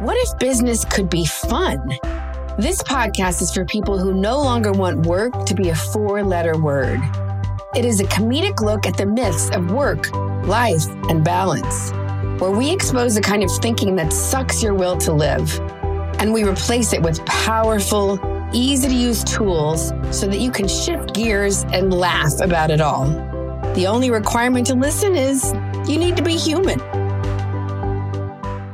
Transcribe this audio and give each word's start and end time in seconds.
What 0.00 0.16
if 0.16 0.38
business 0.38 0.84
could 0.84 1.10
be 1.10 1.26
fun? 1.26 1.88
This 2.56 2.80
podcast 2.84 3.42
is 3.42 3.52
for 3.52 3.64
people 3.64 3.98
who 3.98 4.14
no 4.14 4.38
longer 4.38 4.70
want 4.70 5.06
work 5.06 5.44
to 5.46 5.56
be 5.56 5.70
a 5.70 5.74
four 5.74 6.22
letter 6.22 6.56
word. 6.56 7.00
It 7.74 7.84
is 7.84 7.98
a 7.98 8.04
comedic 8.04 8.60
look 8.60 8.86
at 8.86 8.96
the 8.96 9.06
myths 9.06 9.50
of 9.50 9.72
work, 9.72 10.14
life, 10.46 10.86
and 11.10 11.24
balance, 11.24 11.90
where 12.40 12.52
we 12.52 12.70
expose 12.70 13.16
the 13.16 13.20
kind 13.20 13.42
of 13.42 13.50
thinking 13.50 13.96
that 13.96 14.12
sucks 14.12 14.62
your 14.62 14.72
will 14.72 14.96
to 14.98 15.12
live. 15.12 15.58
And 16.20 16.32
we 16.32 16.44
replace 16.44 16.92
it 16.92 17.02
with 17.02 17.26
powerful, 17.26 18.20
easy 18.52 18.86
to 18.86 18.94
use 18.94 19.24
tools 19.24 19.92
so 20.12 20.28
that 20.28 20.38
you 20.38 20.52
can 20.52 20.68
shift 20.68 21.12
gears 21.12 21.64
and 21.72 21.92
laugh 21.92 22.40
about 22.40 22.70
it 22.70 22.80
all. 22.80 23.06
The 23.74 23.88
only 23.88 24.12
requirement 24.12 24.68
to 24.68 24.76
listen 24.76 25.16
is 25.16 25.52
you 25.88 25.98
need 25.98 26.16
to 26.16 26.22
be 26.22 26.36
human. 26.36 26.78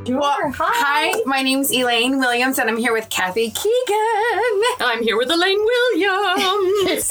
Well, 0.07 0.53
hi. 0.54 1.22
my 1.25 1.40
name's 1.40 1.72
Elaine 1.72 2.18
Williams, 2.18 2.58
and 2.58 2.68
I'm 2.68 2.76
here 2.76 2.93
with 2.93 3.08
Kathy 3.08 3.50
Keegan. 3.50 4.63
I'm 4.80 5.03
here 5.03 5.17
with 5.17 5.30
Elaine 5.30 5.58
Williams. 5.64 7.11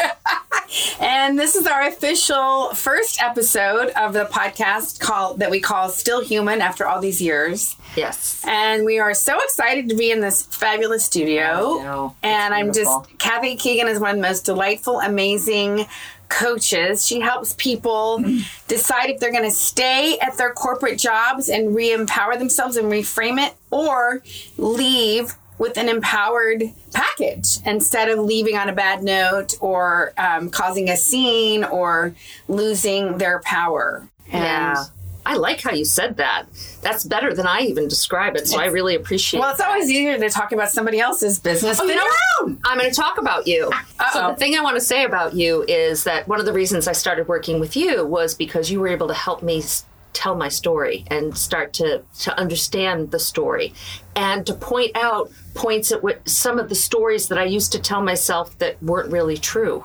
and 0.99 1.39
this 1.39 1.55
is 1.55 1.66
our 1.66 1.88
official 1.88 2.69
first 2.75 3.19
episode 3.21 3.89
of 3.91 4.13
the 4.13 4.25
podcast 4.25 4.99
called 4.99 5.39
that 5.39 5.49
we 5.49 5.59
call 5.59 5.89
Still 5.89 6.23
Human 6.23 6.61
after 6.61 6.85
all 6.85 7.02
these 7.02 7.19
years. 7.19 7.75
Yes. 7.95 8.43
And 8.47 8.85
we 8.85 8.99
are 8.99 9.16
so 9.16 9.39
excited 9.39 9.89
to 9.89 9.95
be 9.95 10.11
in 10.11 10.21
this 10.21 10.44
fabulous 10.45 11.03
studio. 11.03 11.80
And 12.21 12.53
I'm 12.53 12.73
just 12.73 13.17
Kathy 13.17 13.55
Keegan 13.55 13.88
is 13.88 13.99
one 13.99 14.11
of 14.11 14.16
the 14.17 14.21
most 14.21 14.45
delightful, 14.45 14.99
amazing 14.99 15.88
coaches. 16.33 17.05
She 17.05 17.19
helps 17.19 17.53
people 17.53 18.23
decide 18.67 19.09
if 19.09 19.19
they're 19.19 19.31
going 19.31 19.43
to 19.43 19.51
stay 19.51 20.17
at 20.19 20.37
their 20.37 20.51
corporate 20.51 20.99
jobs 20.99 21.49
and 21.49 21.75
re 21.75 21.93
empower 21.93 22.37
themselves 22.37 22.75
and 22.75 22.91
reframe 22.91 23.45
it 23.45 23.53
or 23.71 24.23
leave 24.57 25.35
with 25.58 25.77
an 25.77 25.88
empowered 25.88 26.63
package 26.93 27.59
instead 27.66 28.09
of 28.09 28.19
leaving 28.19 28.58
on 28.58 28.69
a 28.69 28.73
bad 28.73 29.03
note 29.03 29.53
or 29.61 30.11
um, 30.17 30.49
causing 30.49 30.89
a 30.89 30.97
scene 30.97 31.63
or 31.63 32.16
losing 32.47 33.17
their 33.17 33.39
power. 33.39 34.08
And 34.31 34.43
yeah. 34.43 34.86
I 35.25 35.35
like 35.35 35.61
how 35.61 35.71
you 35.71 35.85
said 35.85 36.17
that. 36.17 36.45
That's 36.81 37.05
better 37.05 37.33
than 37.33 37.47
I 37.47 37.61
even 37.61 37.88
describe 37.88 38.35
it, 38.35 38.47
so 38.47 38.59
I 38.59 38.66
really 38.66 38.95
appreciate. 38.95 39.39
Well, 39.39 39.49
it's 39.49 39.59
that. 39.59 39.69
always 39.69 39.89
easier 39.89 40.17
to 40.17 40.30
talk 40.30 40.52
about 40.52 40.69
somebody 40.69 40.99
else's 40.99 41.39
business 41.39 41.80
oh, 41.80 41.88
than 41.88 41.95
your 41.95 42.05
own. 42.41 42.59
I'm 42.65 42.77
going 42.77 42.89
to 42.89 42.95
talk 42.95 43.17
about 43.17 43.47
you. 43.47 43.69
Uh-oh. 43.73 44.09
So 44.13 44.27
the 44.30 44.35
thing 44.35 44.55
I 44.55 44.61
want 44.61 44.75
to 44.75 44.81
say 44.81 45.05
about 45.05 45.33
you 45.33 45.63
is 45.67 46.03
that 46.03 46.27
one 46.27 46.39
of 46.39 46.45
the 46.45 46.53
reasons 46.53 46.88
I 46.88 46.91
started 46.91 47.27
working 47.27 47.59
with 47.59 47.75
you 47.75 48.05
was 48.05 48.35
because 48.35 48.69
you 48.69 48.80
were 48.80 48.89
able 48.89 49.07
to 49.07 49.13
help 49.13 49.41
me 49.43 49.63
tell 50.11 50.35
my 50.35 50.47
story 50.47 51.03
and 51.07 51.35
start 51.37 51.73
to 51.73 52.03
to 52.19 52.37
understand 52.39 53.09
the 53.11 53.19
story 53.19 53.73
and 54.15 54.45
to 54.45 54.53
point 54.53 54.95
out 54.95 55.31
points 55.55 55.91
at 55.91 56.03
what 56.03 56.27
some 56.30 56.59
of 56.59 56.69
the 56.69 56.75
stories 56.75 57.30
that 57.30 57.39
I 57.39 57.45
used 57.45 57.71
to 57.71 57.80
tell 57.80 58.02
myself 58.02 58.55
that 58.59 58.81
weren't 58.83 59.11
really 59.11 59.37
true 59.37 59.83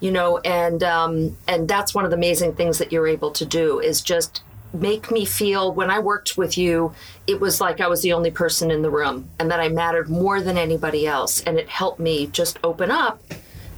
you 0.00 0.10
know 0.10 0.38
and 0.38 0.82
um, 0.82 1.36
and 1.48 1.68
that's 1.68 1.94
one 1.94 2.04
of 2.04 2.10
the 2.10 2.16
amazing 2.16 2.54
things 2.54 2.78
that 2.78 2.92
you're 2.92 3.08
able 3.08 3.30
to 3.32 3.44
do 3.44 3.80
is 3.80 4.00
just 4.00 4.42
make 4.74 5.10
me 5.10 5.24
feel 5.24 5.72
when 5.72 5.90
I 5.90 6.00
worked 6.00 6.36
with 6.36 6.58
you, 6.58 6.92
it 7.26 7.40
was 7.40 7.60
like 7.60 7.80
I 7.80 7.86
was 7.86 8.02
the 8.02 8.12
only 8.12 8.30
person 8.30 8.70
in 8.70 8.82
the 8.82 8.90
room 8.90 9.30
and 9.38 9.50
that 9.50 9.60
I 9.60 9.68
mattered 9.68 10.10
more 10.10 10.40
than 10.40 10.58
anybody 10.58 11.06
else. 11.06 11.40
And 11.42 11.58
it 11.58 11.68
helped 11.68 12.00
me 12.00 12.26
just 12.26 12.58
open 12.64 12.90
up 12.90 13.22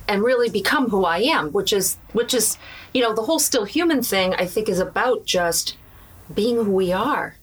and 0.09 0.23
really 0.23 0.49
become 0.49 0.89
who 0.89 1.05
I 1.05 1.19
am, 1.19 1.53
which 1.53 1.73
is, 1.73 1.99
which 2.13 2.33
is, 2.33 2.57
you 2.95 3.03
know, 3.03 3.13
the 3.13 3.23
whole 3.23 3.39
still 3.39 3.65
human 3.65 4.03
thing, 4.03 4.35
I 4.35 4.47
think 4.47 4.69
is 4.69 4.79
about 4.79 5.27
just 5.27 5.77
being 6.35 6.57
who 6.57 6.71
we 6.71 6.93
are 6.93 7.37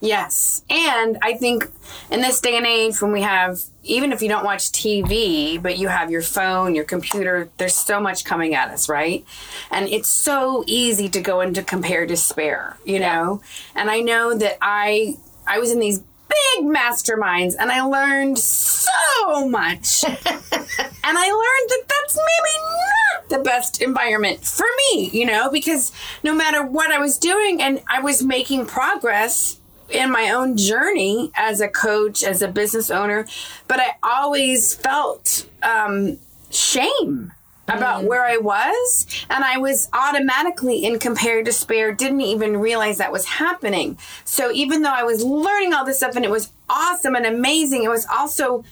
Yes. 0.00 0.62
And 0.68 1.18
I 1.22 1.34
think 1.34 1.70
in 2.10 2.20
this 2.20 2.40
day 2.40 2.56
and 2.56 2.66
age, 2.66 3.00
when 3.00 3.12
we 3.12 3.22
have, 3.22 3.60
even 3.82 4.12
if 4.12 4.20
you 4.20 4.28
don't 4.28 4.44
watch 4.44 4.70
TV, 4.72 5.60
but 5.60 5.78
you 5.78 5.88
have 5.88 6.10
your 6.10 6.22
phone, 6.22 6.74
your 6.74 6.84
computer, 6.84 7.48
there's 7.56 7.74
so 7.74 8.00
much 8.00 8.24
coming 8.24 8.54
at 8.54 8.68
us, 8.70 8.88
right? 8.88 9.24
And 9.70 9.88
it's 9.88 10.08
so 10.08 10.64
easy 10.66 11.08
to 11.08 11.20
go 11.20 11.40
into 11.40 11.62
compare 11.62 12.06
despair, 12.06 12.76
you 12.84 13.00
know? 13.00 13.40
And 13.74 13.90
I 13.90 14.00
know 14.00 14.36
that 14.36 14.58
I, 14.60 15.16
I 15.46 15.58
was 15.58 15.70
in 15.70 15.80
these 15.80 16.02
big 16.28 16.64
masterminds 16.64 17.54
and 17.58 17.70
I 17.70 17.82
learned 17.82 18.38
so 18.38 19.48
much. 19.48 20.04
and 20.04 20.14
I 20.22 21.30
learned 21.30 21.70
that 21.70 21.82
that's 21.88 22.16
maybe 22.16 22.64
not 22.64 23.28
the 23.28 23.38
best 23.38 23.80
environment 23.80 24.44
for 24.44 24.66
me, 24.78 25.08
you 25.10 25.24
know, 25.24 25.50
because 25.50 25.92
no 26.22 26.34
matter 26.34 26.64
what 26.64 26.90
I 26.90 26.98
was 26.98 27.18
doing 27.18 27.62
and 27.62 27.82
I 27.88 28.00
was 28.00 28.22
making 28.22 28.66
progress, 28.66 29.58
in 29.90 30.10
my 30.10 30.30
own 30.30 30.56
journey 30.56 31.30
as 31.34 31.60
a 31.60 31.68
coach, 31.68 32.22
as 32.24 32.42
a 32.42 32.48
business 32.48 32.90
owner, 32.90 33.26
but 33.68 33.80
I 33.80 33.92
always 34.02 34.74
felt 34.74 35.46
um, 35.62 36.18
shame 36.50 37.32
about 37.68 38.02
mm. 38.02 38.08
where 38.08 38.24
I 38.24 38.36
was. 38.36 39.06
And 39.28 39.44
I 39.44 39.58
was 39.58 39.88
automatically 39.92 40.84
in 40.84 40.98
compare 40.98 41.42
despair, 41.42 41.92
didn't 41.92 42.20
even 42.20 42.58
realize 42.58 42.98
that 42.98 43.12
was 43.12 43.26
happening. 43.26 43.98
So 44.24 44.52
even 44.52 44.82
though 44.82 44.94
I 44.94 45.02
was 45.02 45.24
learning 45.24 45.72
all 45.72 45.84
this 45.84 45.98
stuff 45.98 46.16
and 46.16 46.24
it 46.24 46.30
was 46.30 46.50
awesome 46.68 47.14
and 47.14 47.26
amazing, 47.26 47.84
it 47.84 47.90
was 47.90 48.06
also 48.06 48.64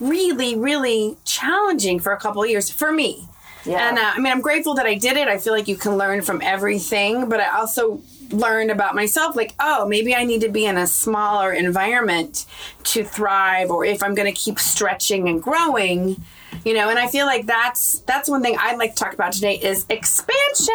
really, 0.00 0.56
really 0.56 1.16
challenging 1.24 2.00
for 2.00 2.12
a 2.12 2.18
couple 2.18 2.42
of 2.42 2.50
years 2.50 2.70
for 2.70 2.92
me. 2.92 3.28
Yeah. 3.64 3.88
And 3.88 3.98
uh, 3.98 4.12
I 4.14 4.18
mean, 4.18 4.32
I'm 4.32 4.40
grateful 4.40 4.74
that 4.74 4.86
I 4.86 4.96
did 4.96 5.16
it. 5.16 5.28
I 5.28 5.38
feel 5.38 5.52
like 5.52 5.68
you 5.68 5.76
can 5.76 5.96
learn 5.96 6.22
from 6.22 6.40
everything, 6.42 7.28
but 7.28 7.40
I 7.40 7.56
also 7.56 8.02
learned 8.32 8.70
about 8.70 8.94
myself 8.94 9.36
like 9.36 9.54
oh 9.60 9.86
maybe 9.86 10.14
i 10.14 10.24
need 10.24 10.40
to 10.40 10.48
be 10.48 10.64
in 10.66 10.76
a 10.76 10.86
smaller 10.86 11.52
environment 11.52 12.46
to 12.84 13.04
thrive 13.04 13.70
or 13.70 13.84
if 13.84 14.02
i'm 14.02 14.14
going 14.14 14.32
to 14.32 14.38
keep 14.38 14.58
stretching 14.58 15.28
and 15.28 15.42
growing 15.42 16.16
you 16.64 16.74
know? 16.74 16.90
And 16.90 16.98
i 16.98 17.06
feel 17.08 17.26
like 17.26 17.46
that's 17.46 18.00
that's 18.00 18.28
one 18.28 18.42
thing 18.42 18.56
i'd 18.58 18.78
like 18.78 18.94
to 18.94 19.04
talk 19.04 19.14
about 19.14 19.32
today 19.32 19.56
is 19.56 19.86
expansion. 19.88 20.74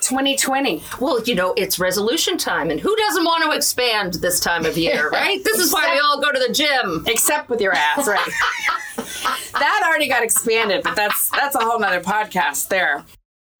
2020 0.00 0.82
well 1.00 1.20
you 1.24 1.34
know 1.34 1.52
it's 1.56 1.78
resolution 1.80 2.38
time 2.38 2.70
and 2.70 2.78
who 2.78 2.94
doesn't 2.94 3.24
want 3.24 3.42
to 3.44 3.56
expand 3.56 4.14
this 4.14 4.38
time 4.38 4.64
of 4.64 4.76
year 4.78 5.10
right? 5.12 5.42
This 5.42 5.58
is 5.58 5.72
why 5.72 5.92
we 5.92 5.98
all 5.98 6.20
go 6.20 6.30
to 6.30 6.38
the 6.38 6.52
gym. 6.52 7.04
Except 7.06 7.48
with 7.48 7.60
your 7.60 7.72
ass 7.72 8.06
right. 8.06 8.30
That 9.52 9.82
already 9.86 10.08
got 10.08 10.22
expanded 10.22 10.82
but 10.84 10.94
that's 10.94 11.30
that's 11.30 11.56
a 11.56 11.60
whole 11.60 11.78
nother 11.78 12.00
podcast 12.00 12.68
there 12.68 13.04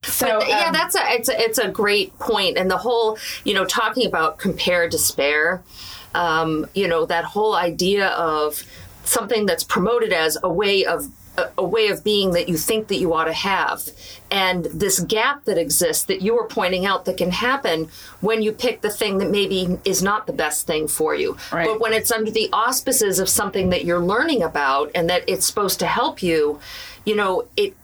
so 0.06 0.41
but, 0.41 0.49
yeah, 0.49 0.67
um, 0.67 0.72
that's 0.72 0.94
a 0.94 1.00
it's 1.12 1.28
a 1.28 1.41
it's 1.41 1.59
a 1.59 1.69
great 1.69 2.19
point, 2.19 2.56
and 2.56 2.71
the 2.71 2.78
whole 2.78 3.19
you 3.44 3.55
know 3.55 3.65
talking 3.65 4.06
about 4.06 4.39
compare 4.39 4.89
despair, 4.89 5.62
um, 6.15 6.67
you 6.75 6.89
know 6.89 7.06
that 7.06 7.25
whole 7.25 7.55
idea 7.55 8.09
of 8.09 8.65
something 9.05 9.47
that's 9.47 9.65
promoted 9.65 10.12
as 10.12 10.37
a 10.43 10.53
way 10.53 10.84
of 10.84 11.11
a, 11.39 11.50
a 11.59 11.65
way 11.65 11.89
of 11.89 12.03
being 12.03 12.33
that 12.33 12.49
you 12.49 12.56
think 12.56 12.89
that 12.89 12.97
you 12.97 13.12
ought 13.15 13.25
to 13.25 13.33
have 13.33 13.89
and 14.31 14.65
this 14.67 15.00
gap 15.00 15.44
that 15.44 15.59
exists 15.59 16.05
that 16.05 16.23
you 16.23 16.34
were 16.34 16.47
pointing 16.47 16.87
out 16.87 17.05
that 17.05 17.17
can 17.17 17.31
happen 17.31 17.88
when 18.21 18.43
you 18.43 18.53
pick 18.53 18.81
the 18.81 18.91
thing 18.91 19.19
that 19.19 19.31
maybe 19.31 19.78
is 19.84 20.03
not 20.03 20.27
the 20.27 20.33
best 20.33 20.67
thing 20.67 20.88
for 20.88 21.15
you 21.15 21.37
right. 21.53 21.67
but 21.67 21.81
when 21.81 21.93
it's 21.93 22.11
under 22.11 22.31
the 22.31 22.49
auspices 22.53 23.19
of 23.19 23.28
something 23.28 23.71
that 23.71 23.84
you're 23.84 24.00
learning 24.00 24.43
about 24.43 24.91
and 24.94 25.09
that 25.09 25.23
it's 25.28 25.47
supposed 25.47 25.78
to 25.78 25.87
help 25.87 26.23
you 26.23 26.59
you 27.05 27.15
know 27.15 27.47
it 27.56 27.75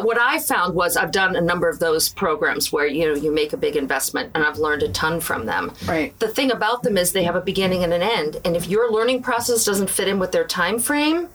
what 0.00 0.18
I 0.18 0.38
found 0.38 0.74
was 0.74 0.96
I've 0.96 1.12
done 1.12 1.36
a 1.36 1.40
number 1.40 1.68
of 1.68 1.78
those 1.78 2.08
programs 2.08 2.72
where 2.72 2.86
you 2.86 3.06
know 3.06 3.14
you 3.14 3.32
make 3.32 3.52
a 3.52 3.56
big 3.56 3.76
investment 3.76 4.30
and 4.34 4.44
I've 4.44 4.58
learned 4.58 4.82
a 4.82 4.88
ton 4.88 5.20
from 5.20 5.46
them. 5.46 5.72
Right. 5.86 6.18
The 6.18 6.28
thing 6.28 6.50
about 6.50 6.82
them 6.82 6.96
is 6.96 7.12
they 7.12 7.24
have 7.24 7.36
a 7.36 7.40
beginning 7.40 7.84
and 7.84 7.92
an 7.92 8.02
end, 8.02 8.40
and 8.44 8.56
if 8.56 8.66
your 8.68 8.90
learning 8.90 9.22
process 9.22 9.64
doesn't 9.64 9.90
fit 9.90 10.08
in 10.08 10.18
with 10.18 10.32
their 10.32 10.46
time 10.46 10.78
frame, 10.78 11.28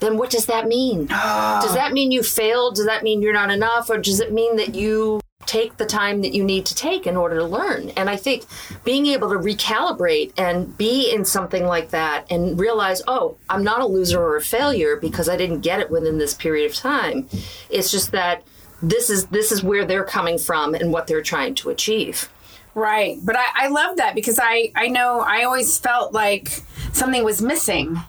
then 0.00 0.16
what 0.18 0.30
does 0.30 0.46
that 0.46 0.66
mean? 0.66 1.06
does 1.06 1.74
that 1.74 1.92
mean 1.92 2.10
you 2.10 2.22
failed? 2.22 2.76
Does 2.76 2.86
that 2.86 3.02
mean 3.02 3.22
you're 3.22 3.32
not 3.32 3.50
enough, 3.50 3.90
or 3.90 3.98
does 3.98 4.20
it 4.20 4.32
mean 4.32 4.56
that 4.56 4.74
you 4.74 5.20
take 5.46 5.76
the 5.76 5.86
time 5.86 6.22
that 6.22 6.34
you 6.34 6.42
need 6.42 6.66
to 6.66 6.74
take 6.74 7.06
in 7.06 7.16
order 7.16 7.36
to 7.36 7.44
learn. 7.44 7.90
And 7.90 8.08
I 8.08 8.16
think 8.16 8.44
being 8.84 9.06
able 9.06 9.28
to 9.30 9.36
recalibrate 9.36 10.32
and 10.36 10.76
be 10.76 11.12
in 11.12 11.24
something 11.24 11.64
like 11.66 11.90
that 11.90 12.26
and 12.30 12.58
realize, 12.58 13.02
oh, 13.06 13.36
I'm 13.48 13.62
not 13.62 13.80
a 13.80 13.86
loser 13.86 14.20
or 14.20 14.36
a 14.36 14.40
failure 14.40 14.96
because 14.96 15.28
I 15.28 15.36
didn't 15.36 15.60
get 15.60 15.80
it 15.80 15.90
within 15.90 16.18
this 16.18 16.34
period 16.34 16.70
of 16.70 16.76
time. 16.76 17.28
It's 17.70 17.90
just 17.90 18.12
that 18.12 18.42
this 18.82 19.08
is 19.08 19.26
this 19.26 19.50
is 19.50 19.62
where 19.62 19.84
they're 19.84 20.04
coming 20.04 20.38
from 20.38 20.74
and 20.74 20.92
what 20.92 21.06
they're 21.06 21.22
trying 21.22 21.54
to 21.56 21.70
achieve. 21.70 22.28
Right. 22.74 23.18
But 23.22 23.36
I, 23.36 23.44
I 23.54 23.68
love 23.68 23.98
that 23.98 24.14
because 24.14 24.40
I, 24.42 24.72
I 24.74 24.88
know 24.88 25.20
I 25.20 25.44
always 25.44 25.78
felt 25.78 26.12
like 26.12 26.62
something 26.92 27.22
was 27.22 27.40
missing 27.40 28.00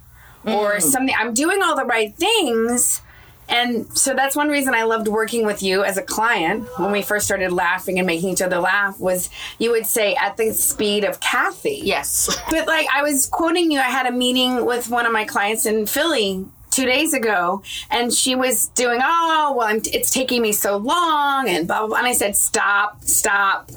or 0.44 0.76
mm. 0.76 0.82
something 0.82 1.16
I'm 1.18 1.34
doing 1.34 1.62
all 1.62 1.76
the 1.76 1.86
right 1.86 2.16
things 2.16 3.02
and 3.48 3.98
so 3.98 4.14
that's 4.14 4.36
one 4.36 4.50
reason 4.50 4.74
I 4.74 4.84
loved 4.84 5.08
working 5.08 5.46
with 5.46 5.62
you 5.62 5.84
as 5.84 5.98
a 5.98 6.02
client 6.02 6.68
when 6.78 6.92
we 6.92 7.02
first 7.02 7.26
started 7.26 7.52
laughing 7.52 8.00
and 8.00 8.08
making 8.08 8.30
each 8.30 8.42
other 8.42 8.58
laugh 8.60 9.00
was 9.00 9.30
you 9.60 9.72
would 9.72 9.86
say 9.86 10.16
at 10.16 10.38
the 10.38 10.54
speed 10.54 11.04
of 11.04 11.20
Kathy. 11.20 11.82
Yes. 11.84 12.36
But 12.50 12.68
like 12.68 12.88
I 12.94 13.02
was 13.02 13.26
quoting 13.26 13.72
you, 13.72 13.80
I 13.80 13.84
had 13.84 14.06
a 14.06 14.12
meeting 14.12 14.66
with 14.66 14.90
one 14.90 15.06
of 15.06 15.12
my 15.12 15.26
clients 15.26 15.66
in 15.66 15.86
Philly 15.86 16.46
two 16.70 16.86
days 16.86 17.14
ago 17.14 17.64
and 17.90 18.14
she 18.14 18.36
was 18.36 18.68
doing, 18.70 19.00
oh, 19.04 19.56
well, 19.58 19.68
I'm, 19.68 19.82
it's 19.86 20.10
taking 20.10 20.42
me 20.42 20.52
so 20.52 20.78
long 20.78 21.50
and 21.50 21.68
blah, 21.68 21.80
blah, 21.80 21.88
blah. 21.88 21.98
And 21.98 22.08
I 22.08 22.14
said, 22.14 22.36
stop, 22.36 23.04
stop. 23.04 23.72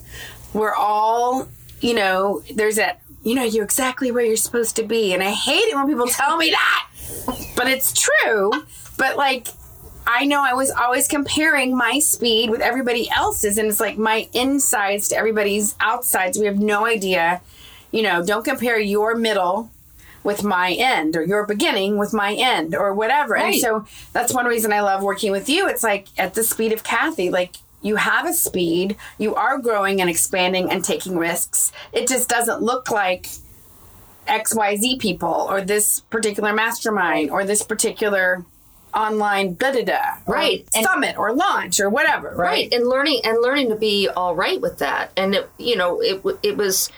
We're 0.53 0.75
all, 0.75 1.49
you 1.81 1.95
know, 1.95 2.43
there's 2.55 2.77
that 2.77 3.03
you 3.25 3.35
know, 3.35 3.43
you're 3.43 3.65
exactly 3.65 4.11
where 4.11 4.25
you're 4.25 4.37
supposed 4.37 4.77
to 4.77 4.83
be. 4.83 5.13
And 5.13 5.23
I 5.23 5.31
hate 5.31 5.65
it 5.65 5.75
when 5.75 5.87
people 5.87 6.07
tell 6.07 6.37
me 6.37 6.51
that, 6.51 6.89
but 7.57 7.67
it's 7.67 7.93
true. 7.93 8.51
But 8.97 9.17
like, 9.17 9.49
I 10.11 10.25
know 10.25 10.43
I 10.43 10.55
was 10.55 10.71
always 10.71 11.07
comparing 11.07 11.77
my 11.77 11.99
speed 11.99 12.49
with 12.49 12.63
everybody 12.63 13.11
else's, 13.11 13.59
and 13.59 13.69
it's 13.69 13.79
like 13.79 13.99
my 13.99 14.27
insides 14.33 15.09
to 15.09 15.17
everybody's 15.17 15.77
outsides. 15.81 16.39
We 16.39 16.47
have 16.47 16.59
no 16.59 16.87
idea. 16.87 17.43
You 17.91 18.03
know, 18.03 18.25
don't 18.25 18.43
compare 18.43 18.81
your 18.81 19.15
middle 19.15 19.71
with 20.25 20.43
my 20.43 20.73
end 20.73 21.15
or 21.15 21.23
your 21.23 21.47
beginning 21.47 21.99
with 21.99 22.15
my 22.15 22.33
end 22.33 22.75
or 22.75 22.95
whatever. 22.95 23.35
Right. 23.35 23.53
And 23.53 23.61
so 23.61 23.87
that's 24.15 24.33
one 24.33 24.47
reason 24.47 24.73
I 24.73 24.81
love 24.81 25.03
working 25.03 25.31
with 25.31 25.47
you. 25.51 25.69
It's 25.69 25.85
like 25.85 26.07
at 26.17 26.33
the 26.33 26.43
speed 26.43 26.73
of 26.73 26.83
Kathy, 26.83 27.29
like 27.29 27.57
you 27.83 27.97
have 27.97 28.27
a 28.27 28.33
speed, 28.33 28.97
you 29.19 29.35
are 29.35 29.59
growing 29.59 30.01
and 30.01 30.09
expanding 30.09 30.71
and 30.71 30.83
taking 30.83 31.19
risks. 31.19 31.71
It 31.93 32.09
just 32.09 32.31
doesn't 32.31 32.63
look 32.63 32.91
like 32.91 33.29
XYZ 34.27 35.01
people 35.01 35.47
or 35.51 35.61
this 35.61 36.01
particular 36.01 36.55
mastermind 36.55 37.31
or 37.31 37.45
this 37.45 37.63
particular 37.63 38.47
online 38.99 39.55
da 39.55 39.71
da 39.71 39.83
da 39.83 40.01
um, 40.27 40.35
right 40.35 40.69
summit 40.75 41.17
or 41.17 41.33
launch 41.33 41.79
or 41.79 41.89
whatever 41.89 42.31
right? 42.31 42.39
right 42.39 42.75
and 42.75 42.89
learning 42.89 43.21
and 43.25 43.41
learning 43.41 43.69
to 43.69 43.77
be 43.77 44.09
all 44.09 44.35
right 44.35 44.61
with 44.61 44.79
that 44.79 45.13
and 45.17 45.35
it, 45.35 45.49
you 45.59 45.77
know 45.77 46.01
it 46.03 46.21
it 46.43 46.57
was 46.57 46.91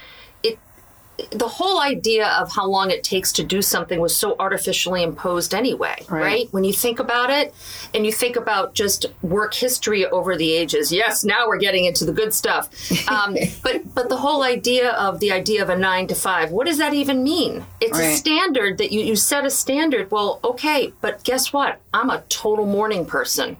the 1.30 1.48
whole 1.48 1.80
idea 1.80 2.28
of 2.28 2.52
how 2.52 2.66
long 2.66 2.90
it 2.90 3.04
takes 3.04 3.32
to 3.32 3.42
do 3.42 3.62
something 3.62 4.00
was 4.00 4.16
so 4.16 4.36
artificially 4.38 5.02
imposed 5.02 5.54
anyway, 5.54 5.96
right. 6.08 6.22
right. 6.22 6.48
When 6.52 6.64
you 6.64 6.72
think 6.72 6.98
about 6.98 7.30
it 7.30 7.54
and 7.94 8.04
you 8.04 8.12
think 8.12 8.36
about 8.36 8.74
just 8.74 9.06
work 9.22 9.54
history 9.54 10.06
over 10.06 10.36
the 10.36 10.52
ages. 10.52 10.92
Yes, 10.92 11.24
now 11.24 11.48
we're 11.48 11.58
getting 11.58 11.84
into 11.84 12.04
the 12.04 12.12
good 12.12 12.34
stuff. 12.34 12.68
Um, 13.10 13.36
but 13.62 13.92
but 13.94 14.08
the 14.08 14.16
whole 14.16 14.44
idea 14.44 14.90
of 14.92 15.18
the 15.18 15.32
idea 15.32 15.62
of 15.62 15.68
a 15.68 15.76
nine 15.76 16.06
to 16.08 16.14
five, 16.14 16.52
what 16.52 16.66
does 16.66 16.78
that 16.78 16.94
even 16.94 17.24
mean? 17.24 17.64
It's 17.80 17.98
right. 17.98 18.04
a 18.04 18.16
standard 18.16 18.78
that 18.78 18.92
you, 18.92 19.00
you 19.00 19.16
set 19.16 19.44
a 19.44 19.50
standard. 19.50 20.10
Well, 20.10 20.38
okay, 20.44 20.92
but 21.00 21.24
guess 21.24 21.52
what? 21.52 21.80
I'm 21.92 22.08
a 22.08 22.22
total 22.28 22.66
morning 22.66 23.04
person. 23.04 23.56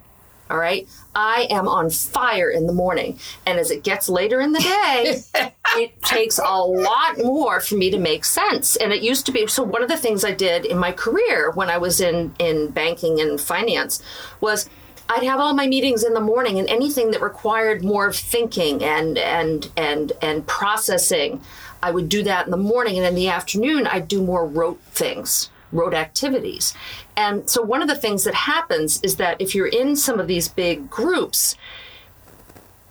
All 0.51 0.59
right. 0.59 0.89
I 1.15 1.47
am 1.49 1.69
on 1.69 1.91
fire 1.91 2.51
in 2.51 2.67
the 2.67 2.73
morning. 2.73 3.21
And 3.47 3.59
as 3.59 3.71
it 3.71 3.85
gets 3.85 4.09
later 4.09 4.41
in 4.41 4.53
the 4.53 4.59
day, 4.61 5.23
it 5.77 6.03
takes 6.03 6.39
a 6.39 6.59
lot 6.59 7.19
more 7.19 7.61
for 7.61 7.77
me 7.77 7.91
to 7.91 7.99
make 7.99 8.25
sense. 8.25 8.75
And 8.75 8.93
it 8.93 9.01
used 9.01 9.27
to 9.27 9.33
be 9.33 9.47
so 9.47 9.63
one 9.63 9.83
of 9.83 9.89
the 9.89 9.97
things 9.97 10.25
I 10.25 10.33
did 10.33 10.67
in 10.67 10.77
my 10.77 10.91
career 10.91 11.53
when 11.53 11.71
I 11.71 11.79
was 11.79 12.01
in, 12.01 12.35
in 12.41 12.71
banking 12.71 13.21
and 13.21 13.41
finance 13.41 14.03
was 14.41 14.69
I'd 15.09 15.23
have 15.23 15.41
all 15.41 15.55
my 15.55 15.67
meetings 15.67 16.03
in 16.05 16.15
the 16.15 16.21
morning 16.21 16.59
and 16.59 16.69
anything 16.69 17.13
that 17.13 17.23
required 17.23 17.85
more 17.85 18.09
of 18.09 18.17
thinking 18.17 18.83
and 18.83 19.19
and 19.19 19.69
and 19.77 20.13
and 20.23 20.47
processing, 20.47 21.41
I 21.83 21.91
would 21.91 22.09
do 22.09 22.23
that 22.23 22.45
in 22.45 22.53
the 22.53 22.57
morning 22.57 22.97
and 22.97 23.07
in 23.07 23.17
the 23.17 23.29
afternoon 23.29 23.89
I'd 23.89 24.07
do 24.07 24.23
more 24.23 24.47
rote 24.47 24.81
things 24.93 25.51
road 25.73 25.95
activities. 25.95 26.75
And 27.17 27.49
so, 27.49 27.63
one 27.63 27.83
of 27.83 27.89
the 27.89 27.97
things 27.97 28.25
that 28.25 28.35
happens 28.35 29.01
is 29.03 29.17
that 29.17 29.41
if 29.41 29.55
you're 29.55 29.67
in 29.67 29.97
some 29.97 30.21
of 30.21 30.27
these 30.27 30.49
big 30.49 30.91
groups, 30.91 31.57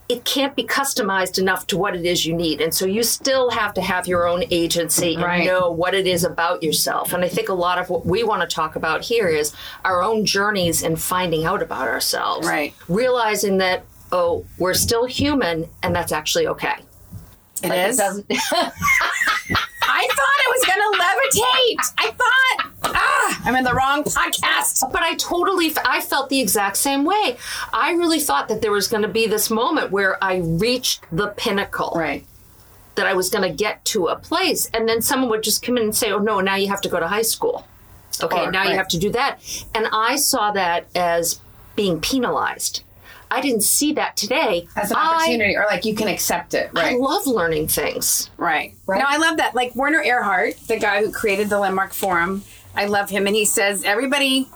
it 0.09 0.25
can't 0.25 0.55
be 0.55 0.63
customized 0.63 1.37
enough 1.37 1.67
to 1.67 1.77
what 1.77 1.95
it 1.95 2.03
is 2.03 2.25
you 2.25 2.33
need. 2.33 2.61
And 2.61 2.73
so 2.73 2.87
you 2.87 3.03
still 3.03 3.51
have 3.51 3.75
to 3.75 3.81
have 3.81 4.07
your 4.07 4.27
own 4.27 4.43
agency 4.49 5.13
and 5.13 5.23
right. 5.23 5.45
know 5.45 5.69
what 5.69 5.93
it 5.93 6.07
is 6.07 6.23
about 6.23 6.63
yourself. 6.63 7.13
And 7.13 7.23
I 7.23 7.29
think 7.29 7.47
a 7.47 7.53
lot 7.53 7.77
of 7.77 7.91
what 7.91 8.07
we 8.07 8.23
want 8.23 8.41
to 8.41 8.53
talk 8.53 8.75
about 8.75 9.03
here 9.03 9.27
is 9.27 9.53
our 9.85 10.01
own 10.01 10.25
journeys 10.25 10.81
and 10.81 10.99
finding 10.99 11.45
out 11.45 11.61
about 11.61 11.87
ourselves. 11.87 12.47
Right. 12.47 12.73
Realizing 12.87 13.59
that, 13.59 13.85
oh, 14.11 14.47
we're 14.57 14.73
still 14.73 15.05
human 15.05 15.69
and 15.83 15.95
that's 15.95 16.11
actually 16.11 16.47
okay. 16.47 16.73
It 17.61 17.69
like 17.69 17.89
is. 17.89 17.99
It 17.99 18.25
I 19.91 20.07
thought 20.07 20.39
it 20.45 20.51
was 20.55 20.65
going 20.65 20.83
to 20.85 20.91
levitate. 21.03 21.81
I 21.97 22.11
thought, 22.11 22.93
ah, 22.95 23.41
I'm 23.45 23.55
in 23.55 23.63
the 23.63 23.73
wrong 23.73 24.03
podcast. 24.03 24.91
But 24.91 25.01
I 25.01 25.15
totally, 25.15 25.73
I 25.83 26.01
felt 26.01 26.29
the 26.29 26.39
exact 26.39 26.77
same 26.77 27.03
way. 27.05 27.37
I 27.73 27.93
really 27.93 28.19
thought 28.19 28.47
that 28.49 28.61
there 28.61 28.71
was 28.71 28.87
going 28.87 29.01
to 29.01 29.09
be 29.09 29.25
this 29.25 29.49
moment 29.49 29.91
where 29.91 30.23
I 30.23 30.37
reached 30.37 31.03
the 31.11 31.27
pinnacle. 31.29 31.93
Right. 31.95 32.25
That 32.95 33.07
I 33.07 33.13
was 33.13 33.29
going 33.29 33.49
to 33.49 33.55
get 33.55 33.83
to 33.85 34.07
a 34.07 34.15
place. 34.17 34.69
And 34.73 34.87
then 34.87 35.01
someone 35.01 35.29
would 35.29 35.43
just 35.43 35.63
come 35.63 35.77
in 35.77 35.83
and 35.83 35.95
say, 35.95 36.11
oh, 36.11 36.19
no, 36.19 36.41
now 36.41 36.55
you 36.55 36.67
have 36.67 36.81
to 36.81 36.89
go 36.89 36.99
to 36.99 37.07
high 37.07 37.21
school. 37.21 37.65
Okay, 38.21 38.45
or, 38.45 38.51
now 38.51 38.63
right. 38.63 38.71
you 38.71 38.75
have 38.75 38.89
to 38.89 38.99
do 38.99 39.09
that. 39.11 39.39
And 39.73 39.87
I 39.91 40.17
saw 40.17 40.51
that 40.51 40.85
as 40.95 41.39
being 41.75 42.01
penalized. 42.01 42.83
I 43.31 43.41
didn't 43.41 43.63
see 43.63 43.93
that 43.93 44.17
today. 44.17 44.67
As 44.75 44.91
an 44.91 44.97
opportunity, 44.97 45.55
I, 45.55 45.61
or 45.61 45.65
like 45.65 45.85
you 45.85 45.95
can 45.95 46.07
accept 46.07 46.53
it. 46.53 46.71
Right. 46.73 46.93
I 46.93 46.97
love 46.97 47.27
learning 47.27 47.67
things. 47.67 48.29
Right. 48.37 48.73
Right. 48.85 48.99
No, 48.99 49.05
I 49.07 49.17
love 49.17 49.37
that. 49.37 49.55
Like 49.55 49.75
Werner 49.75 50.03
Erhard, 50.03 50.55
the 50.67 50.79
guy 50.79 51.03
who 51.03 51.11
created 51.11 51.49
the 51.49 51.59
Landmark 51.59 51.93
Forum, 51.93 52.43
I 52.75 52.85
love 52.85 53.09
him, 53.09 53.27
and 53.27 53.35
he 53.35 53.45
says 53.45 53.83
everybody. 53.83 54.49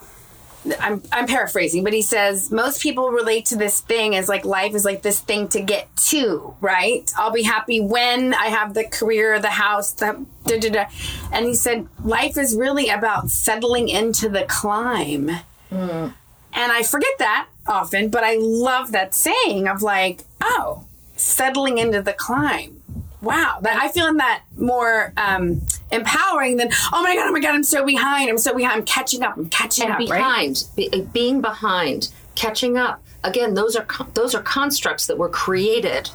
I'm 0.79 1.03
I'm 1.11 1.27
paraphrasing, 1.27 1.83
but 1.83 1.91
he 1.91 2.01
says 2.01 2.49
most 2.49 2.81
people 2.81 3.09
relate 3.09 3.47
to 3.47 3.57
this 3.57 3.81
thing 3.81 4.15
as 4.15 4.29
like 4.29 4.45
life 4.45 4.73
is 4.75 4.85
like 4.85 5.01
this 5.01 5.19
thing 5.19 5.49
to 5.49 5.59
get 5.59 5.93
to, 5.97 6.55
right? 6.61 7.11
I'll 7.17 7.33
be 7.33 7.43
happy 7.43 7.81
when 7.81 8.33
I 8.33 8.45
have 8.45 8.73
the 8.73 8.85
career, 8.85 9.37
the 9.39 9.49
house, 9.49 9.91
the 9.91 10.25
da, 10.45 10.59
da, 10.59 10.69
da. 10.69 10.85
and 11.33 11.45
he 11.45 11.53
said 11.53 11.89
life 12.01 12.37
is 12.37 12.55
really 12.55 12.87
about 12.87 13.29
settling 13.29 13.89
into 13.89 14.29
the 14.29 14.45
climb. 14.47 15.31
Mm. 15.69 16.13
And 16.53 16.71
I 16.71 16.83
forget 16.83 17.11
that 17.19 17.49
often, 17.67 18.09
but 18.09 18.23
I 18.23 18.35
love 18.39 18.91
that 18.91 19.13
saying 19.13 19.67
of 19.67 19.81
like, 19.81 20.23
oh, 20.41 20.85
settling 21.15 21.77
into 21.77 22.01
the 22.01 22.13
climb. 22.13 22.81
Wow, 23.21 23.59
that 23.61 23.81
I 23.81 23.87
feel 23.87 24.13
that 24.15 24.43
more 24.57 25.13
um, 25.15 25.61
empowering 25.91 26.57
than 26.57 26.69
oh 26.91 27.01
my 27.01 27.15
god, 27.15 27.29
oh 27.29 27.31
my 27.31 27.39
god, 27.39 27.55
I'm 27.55 27.63
so 27.63 27.85
behind, 27.85 28.29
I'm 28.29 28.37
so 28.37 28.53
behind, 28.53 28.79
I'm 28.79 28.85
catching 28.85 29.23
up, 29.23 29.37
I'm 29.37 29.49
catching 29.49 29.85
and 29.85 29.93
up, 29.93 29.99
behind, 29.99 30.65
right? 30.77 30.91
Be, 30.91 31.01
being 31.13 31.39
behind, 31.39 32.11
catching 32.35 32.77
up. 32.77 33.01
Again, 33.23 33.53
those 33.53 33.77
are 33.77 33.87
those 34.13 34.35
are 34.35 34.41
constructs 34.41 35.07
that 35.07 35.17
were 35.17 35.29
created 35.29 36.09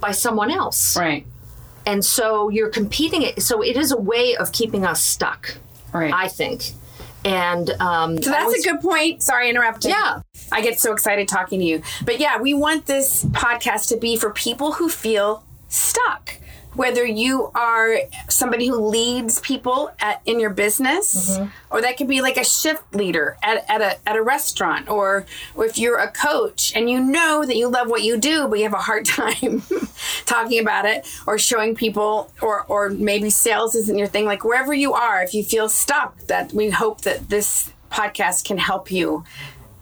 by 0.00 0.12
someone 0.12 0.50
else, 0.50 0.98
right? 0.98 1.26
And 1.86 2.04
so 2.04 2.50
you're 2.50 2.68
competing 2.68 3.22
it. 3.22 3.42
So 3.42 3.62
it 3.62 3.78
is 3.78 3.90
a 3.90 3.96
way 3.96 4.36
of 4.36 4.52
keeping 4.52 4.84
us 4.84 5.02
stuck, 5.02 5.56
right? 5.94 6.12
I 6.12 6.28
think. 6.28 6.72
And 7.24 7.70
um, 7.80 8.22
so 8.22 8.30
that's 8.30 8.54
a 8.54 8.62
good 8.62 8.80
point. 8.80 9.22
Sorry, 9.22 9.48
interrupted. 9.48 9.90
Yeah, 9.90 10.20
I 10.52 10.60
get 10.60 10.80
so 10.80 10.92
excited 10.92 11.28
talking 11.28 11.60
to 11.60 11.64
you. 11.64 11.82
But 12.04 12.20
yeah, 12.20 12.40
we 12.40 12.54
want 12.54 12.86
this 12.86 13.24
podcast 13.24 13.88
to 13.88 13.96
be 13.96 14.16
for 14.16 14.30
people 14.30 14.72
who 14.72 14.88
feel 14.88 15.44
stuck. 15.68 16.38
Whether 16.74 17.04
you 17.04 17.50
are 17.54 17.98
somebody 18.28 18.68
who 18.68 18.76
leads 18.76 19.40
people 19.40 19.90
at, 20.00 20.20
in 20.26 20.38
your 20.38 20.50
business, 20.50 21.38
mm-hmm. 21.38 21.48
or 21.70 21.80
that 21.80 21.96
could 21.96 22.06
be 22.06 22.20
like 22.20 22.36
a 22.36 22.44
shift 22.44 22.94
leader 22.94 23.36
at, 23.42 23.68
at, 23.68 23.80
a, 23.80 24.08
at 24.08 24.14
a 24.14 24.22
restaurant, 24.22 24.88
or, 24.88 25.26
or 25.56 25.64
if 25.64 25.76
you're 25.76 25.98
a 25.98 26.08
coach 26.08 26.72
and 26.76 26.88
you 26.88 27.00
know 27.00 27.44
that 27.44 27.56
you 27.56 27.68
love 27.68 27.88
what 27.88 28.02
you 28.02 28.16
do, 28.16 28.46
but 28.46 28.58
you 28.58 28.64
have 28.64 28.74
a 28.74 28.76
hard 28.76 29.04
time 29.06 29.62
talking 30.24 30.60
about 30.60 30.84
it 30.84 31.08
or 31.26 31.36
showing 31.36 31.74
people, 31.74 32.30
or, 32.42 32.64
or 32.66 32.90
maybe 32.90 33.28
sales 33.28 33.74
isn't 33.74 33.98
your 33.98 34.06
thing, 34.06 34.26
like 34.26 34.44
wherever 34.44 34.72
you 34.72 34.92
are, 34.92 35.22
if 35.22 35.34
you 35.34 35.42
feel 35.42 35.68
stuck, 35.68 36.16
that 36.26 36.52
we 36.52 36.70
hope 36.70 37.00
that 37.00 37.28
this 37.28 37.72
podcast 37.90 38.44
can 38.44 38.58
help 38.58 38.92
you 38.92 39.24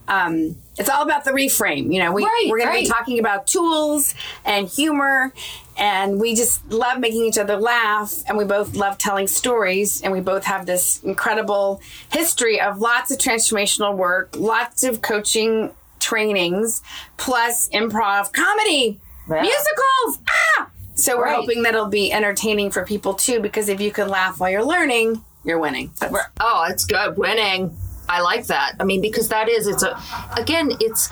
um, 0.08 0.56
it's 0.78 0.88
all 0.88 1.02
about 1.02 1.24
the 1.24 1.32
reframe. 1.32 1.92
You 1.92 2.00
know, 2.00 2.12
we, 2.12 2.24
right, 2.24 2.46
we're 2.48 2.58
going 2.58 2.68
right. 2.68 2.84
to 2.84 2.84
be 2.84 2.88
talking 2.88 3.18
about 3.18 3.46
tools 3.46 4.14
and 4.44 4.68
humor, 4.68 5.32
and 5.76 6.20
we 6.20 6.34
just 6.34 6.70
love 6.70 7.00
making 7.00 7.24
each 7.24 7.38
other 7.38 7.56
laugh, 7.56 8.22
and 8.28 8.36
we 8.36 8.44
both 8.44 8.74
love 8.74 8.98
telling 8.98 9.26
stories, 9.26 10.02
and 10.02 10.12
we 10.12 10.20
both 10.20 10.44
have 10.44 10.66
this 10.66 11.02
incredible 11.02 11.80
history 12.12 12.60
of 12.60 12.78
lots 12.78 13.10
of 13.10 13.18
transformational 13.18 13.96
work, 13.96 14.34
lots 14.36 14.84
of 14.84 15.02
coaching 15.02 15.70
trainings, 15.98 16.82
plus 17.16 17.68
improv, 17.70 18.32
comedy, 18.32 19.00
yeah. 19.28 19.42
musicals. 19.42 20.18
Ah! 20.28 20.70
So 20.94 21.18
we're 21.18 21.24
right. 21.24 21.36
hoping 21.36 21.62
that 21.64 21.74
it'll 21.74 21.88
be 21.88 22.10
entertaining 22.10 22.70
for 22.70 22.84
people 22.84 23.14
too, 23.14 23.40
because 23.40 23.68
if 23.68 23.80
you 23.80 23.90
can 23.90 24.08
laugh 24.08 24.40
while 24.40 24.50
you're 24.50 24.64
learning, 24.64 25.22
you're 25.44 25.58
winning. 25.58 25.90
oh, 26.40 26.66
it's 26.68 26.84
good. 26.84 27.16
Winning. 27.16 27.76
I 28.08 28.20
like 28.20 28.46
that. 28.46 28.76
I 28.80 28.84
mean, 28.84 29.00
because 29.00 29.28
that 29.28 29.48
is, 29.48 29.66
it's 29.66 29.82
a, 29.82 30.00
again, 30.36 30.70
it's, 30.80 31.10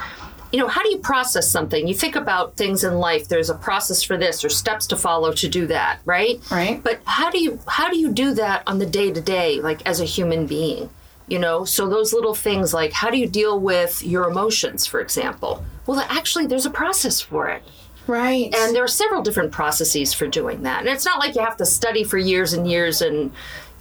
you 0.53 0.61
know, 0.61 0.69
how 0.69 0.83
do 0.85 0.91
you 0.91 0.99
process 0.99 1.51
something? 1.51 1.89
You 1.89 1.95
think 1.95 2.15
about 2.15 2.57
things 2.57 2.85
in 2.85 2.99
life. 2.99 3.27
There's 3.27 3.51
a 3.51 3.57
process 3.57 4.05
for 4.05 4.17
this 4.17 4.45
or 4.45 4.49
steps 4.49 4.87
to 4.87 4.97
follow 4.97 5.33
to 5.33 5.49
do 5.49 5.67
that, 5.67 5.99
right? 6.05 6.41
Right. 6.49 6.81
But 6.81 7.01
how 7.05 7.29
do 7.31 7.43
you 7.43 7.59
how 7.67 7.91
do 7.91 7.99
you 7.99 8.13
do 8.13 8.35
that 8.35 8.63
on 8.69 8.79
the 8.79 8.87
day 8.87 9.13
to 9.13 9.21
day, 9.21 9.61
like 9.61 9.85
as 9.85 10.01
a 10.01 10.05
human 10.05 10.47
being? 10.47 10.91
You 11.27 11.41
know, 11.41 11.65
so 11.65 11.89
those 11.89 12.13
little 12.13 12.35
things 12.35 12.73
like 12.73 12.93
how 12.93 13.11
do 13.11 13.19
you 13.19 13.27
deal 13.27 13.59
with 13.59 14.05
your 14.05 14.29
emotions, 14.29 14.87
for 14.87 15.01
example? 15.01 15.65
Well, 15.87 15.99
actually, 16.09 16.47
there's 16.47 16.67
a 16.67 16.71
process 16.71 17.21
for 17.21 17.49
it. 17.49 17.65
Right. 18.07 18.55
And 18.55 18.77
there 18.77 18.85
are 18.85 18.89
several 18.89 19.23
different 19.23 19.51
processes 19.51 20.13
for 20.15 20.29
doing 20.29 20.63
that. 20.63 20.81
And 20.81 20.89
it's 20.89 21.05
not 21.05 21.19
like 21.19 21.35
you 21.35 21.43
have 21.43 21.57
to 21.57 21.67
study 21.67 22.05
for 22.05 22.19
years 22.19 22.53
and 22.53 22.71
years 22.71 23.03
and, 23.03 23.33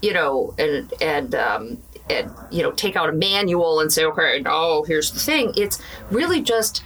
you 0.01 0.13
know, 0.13 0.55
and 0.57 0.91
and 1.01 1.35
um, 1.35 1.77
and 2.09 2.31
you 2.51 2.61
know 2.61 2.71
take 2.71 2.95
out 2.95 3.09
a 3.09 3.13
manual 3.13 3.79
and 3.79 3.91
say 3.91 4.03
okay 4.05 4.41
oh 4.45 4.83
here's 4.83 5.11
the 5.11 5.19
thing 5.19 5.53
it's 5.55 5.81
really 6.11 6.41
just 6.41 6.83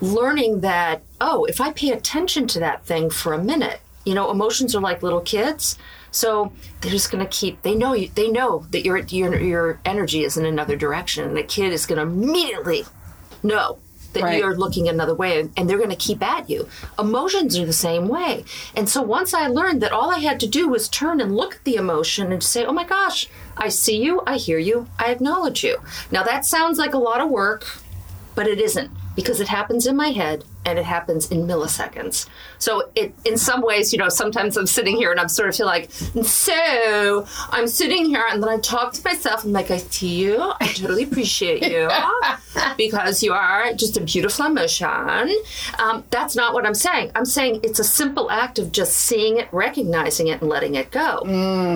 learning 0.00 0.60
that 0.60 1.02
oh 1.20 1.44
if 1.46 1.60
i 1.60 1.72
pay 1.72 1.90
attention 1.90 2.46
to 2.46 2.60
that 2.60 2.84
thing 2.84 3.08
for 3.10 3.32
a 3.32 3.42
minute 3.42 3.80
you 4.04 4.14
know 4.14 4.30
emotions 4.30 4.74
are 4.74 4.80
like 4.82 5.02
little 5.02 5.20
kids 5.20 5.76
So 6.10 6.52
they're 6.80 6.90
just 6.90 7.10
going 7.12 7.22
to 7.22 7.30
keep. 7.30 7.60
They 7.60 7.74
know 7.74 7.92
you. 7.92 8.08
They 8.14 8.30
know 8.30 8.64
that 8.70 8.82
your 8.82 8.96
your 8.96 9.38
your 9.38 9.78
energy 9.84 10.24
is 10.24 10.38
in 10.38 10.46
another 10.46 10.74
direction, 10.74 11.24
and 11.28 11.36
the 11.36 11.42
kid 11.42 11.70
is 11.70 11.84
going 11.84 11.98
to 12.00 12.02
immediately 12.10 12.84
know 13.42 13.76
that 14.14 14.22
Right. 14.22 14.38
you're 14.38 14.56
looking 14.56 14.88
another 14.88 15.14
way, 15.14 15.38
and, 15.38 15.52
and 15.54 15.68
they're 15.68 15.76
going 15.84 15.90
to 15.98 16.06
keep 16.08 16.22
at 16.22 16.48
you. 16.48 16.66
Emotions 16.98 17.58
are 17.58 17.66
the 17.66 17.74
same 17.88 18.08
way. 18.08 18.42
And 18.74 18.88
so 18.88 19.02
once 19.02 19.34
I 19.34 19.48
learned 19.48 19.82
that 19.82 19.92
all 19.92 20.10
I 20.10 20.20
had 20.20 20.40
to 20.40 20.46
do 20.48 20.66
was 20.66 20.88
turn 20.88 21.20
and 21.20 21.36
look 21.36 21.56
at 21.56 21.64
the 21.64 21.76
emotion 21.76 22.32
and 22.32 22.42
say, 22.42 22.64
"Oh 22.64 22.72
my 22.72 22.84
gosh, 22.84 23.28
I 23.58 23.68
see 23.68 23.96
you, 24.02 24.22
I 24.26 24.36
hear 24.36 24.58
you, 24.58 24.86
I 24.98 25.10
acknowledge 25.10 25.64
you." 25.64 25.78
Now 26.10 26.22
that 26.22 26.46
sounds 26.46 26.78
like 26.78 26.94
a 26.94 26.98
lot 26.98 27.20
of 27.20 27.28
work, 27.28 27.66
but 28.34 28.46
it 28.46 28.60
isn't 28.60 28.90
because 29.16 29.40
it 29.40 29.48
happens 29.48 29.86
in 29.86 29.96
my 29.96 30.08
head 30.10 30.44
and 30.68 30.78
it 30.78 30.84
happens 30.84 31.30
in 31.30 31.46
milliseconds. 31.46 32.28
So 32.58 32.90
it 32.94 33.14
in 33.24 33.36
some 33.36 33.62
ways, 33.62 33.92
you 33.92 33.98
know, 33.98 34.08
sometimes 34.08 34.56
I'm 34.56 34.66
sitting 34.66 34.96
here 34.96 35.10
and 35.10 35.20
I'm 35.20 35.28
sort 35.28 35.48
of 35.48 35.56
feel 35.56 35.66
like, 35.66 35.90
so 35.90 37.26
I'm 37.50 37.66
sitting 37.66 38.04
here 38.06 38.24
and 38.28 38.42
then 38.42 38.48
I 38.48 38.58
talk 38.58 38.92
to 38.92 39.02
myself 39.04 39.44
and 39.44 39.50
I'm 39.50 39.62
like 39.62 39.70
I 39.70 39.78
see 39.78 40.16
you, 40.16 40.40
I 40.60 40.66
totally 40.68 41.04
appreciate 41.04 41.62
you 41.70 41.88
because 42.76 43.22
you 43.22 43.32
are 43.32 43.72
just 43.74 43.96
a 43.96 44.00
beautiful 44.00 44.46
emotion. 44.46 45.34
Um, 45.78 46.04
that's 46.10 46.36
not 46.36 46.54
what 46.54 46.66
I'm 46.66 46.74
saying. 46.74 47.12
I'm 47.14 47.24
saying 47.24 47.60
it's 47.62 47.78
a 47.78 47.84
simple 47.84 48.30
act 48.30 48.58
of 48.58 48.72
just 48.72 48.94
seeing 48.94 49.38
it, 49.38 49.48
recognizing 49.52 50.28
it, 50.28 50.40
and 50.40 50.48
letting 50.48 50.74
it 50.74 50.90
go. 50.90 51.22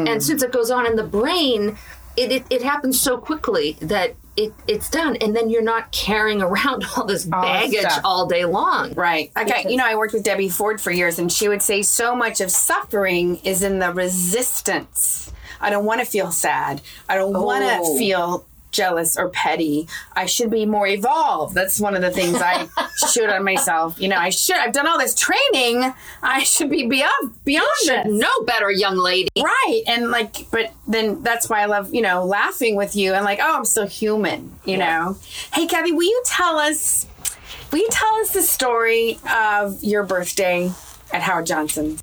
And 0.06 0.22
since 0.22 0.42
it 0.42 0.52
goes 0.52 0.70
on 0.70 0.86
in 0.86 0.96
the 0.96 1.02
brain, 1.04 1.76
it, 2.16 2.30
it, 2.30 2.44
it 2.50 2.62
happens 2.62 3.00
so 3.00 3.16
quickly 3.16 3.76
that 3.80 4.14
it, 4.36 4.52
it's 4.66 4.88
done. 4.90 5.16
And 5.16 5.36
then 5.36 5.50
you're 5.50 5.62
not 5.62 5.92
carrying 5.92 6.40
around 6.42 6.84
all 6.96 7.04
this 7.04 7.24
baggage 7.24 7.80
stuff. 7.80 8.00
all 8.04 8.26
day 8.26 8.44
long. 8.44 8.94
Right. 8.94 9.30
Okay. 9.38 9.66
You 9.68 9.76
know, 9.76 9.86
I 9.86 9.94
worked 9.96 10.12
with 10.14 10.22
Debbie 10.24 10.48
Ford 10.48 10.80
for 10.80 10.90
years, 10.90 11.18
and 11.18 11.30
she 11.30 11.48
would 11.48 11.62
say 11.62 11.82
so 11.82 12.14
much 12.14 12.40
of 12.40 12.50
suffering 12.50 13.36
is 13.44 13.62
in 13.62 13.78
the 13.78 13.92
resistance. 13.92 15.32
I 15.60 15.70
don't 15.70 15.84
want 15.84 16.00
to 16.00 16.06
feel 16.06 16.32
sad. 16.32 16.80
I 17.08 17.16
don't 17.16 17.32
want 17.32 17.64
Oh. 17.64 17.92
to 17.92 17.98
feel 17.98 18.46
jealous 18.72 19.16
or 19.16 19.28
petty. 19.28 19.88
I 20.14 20.26
should 20.26 20.50
be 20.50 20.66
more 20.66 20.86
evolved. 20.86 21.54
That's 21.54 21.78
one 21.78 21.94
of 21.94 22.02
the 22.02 22.10
things 22.10 22.38
I 22.40 22.66
should 23.12 23.30
on 23.30 23.44
myself. 23.44 24.00
You 24.00 24.08
know, 24.08 24.16
I 24.16 24.30
should. 24.30 24.56
I've 24.56 24.72
done 24.72 24.86
all 24.86 24.98
this 24.98 25.14
training. 25.14 25.92
I 26.22 26.42
should 26.42 26.70
be 26.70 26.86
beyond 26.86 27.44
beyond 27.44 27.68
this. 27.86 28.06
No 28.06 28.30
better, 28.44 28.70
young 28.70 28.96
lady. 28.96 29.28
Right. 29.38 29.82
And 29.86 30.10
like, 30.10 30.50
but 30.50 30.72
then 30.86 31.22
that's 31.22 31.48
why 31.48 31.62
I 31.62 31.66
love, 31.66 31.94
you 31.94 32.02
know, 32.02 32.24
laughing 32.24 32.76
with 32.76 32.96
you 32.96 33.14
and 33.14 33.24
like, 33.24 33.38
oh, 33.40 33.56
I'm 33.56 33.64
still 33.64 33.86
human, 33.86 34.58
you 34.64 34.76
know? 34.76 35.16
Hey, 35.52 35.66
Kathy, 35.66 35.92
will 35.92 36.02
you 36.04 36.22
tell 36.24 36.58
us, 36.58 37.06
will 37.70 37.78
you 37.78 37.88
tell 37.90 38.14
us 38.16 38.32
the 38.32 38.42
story 38.42 39.18
of 39.32 39.82
your 39.82 40.02
birthday 40.02 40.72
at 41.12 41.22
Howard 41.22 41.46
Johnson? 41.46 41.98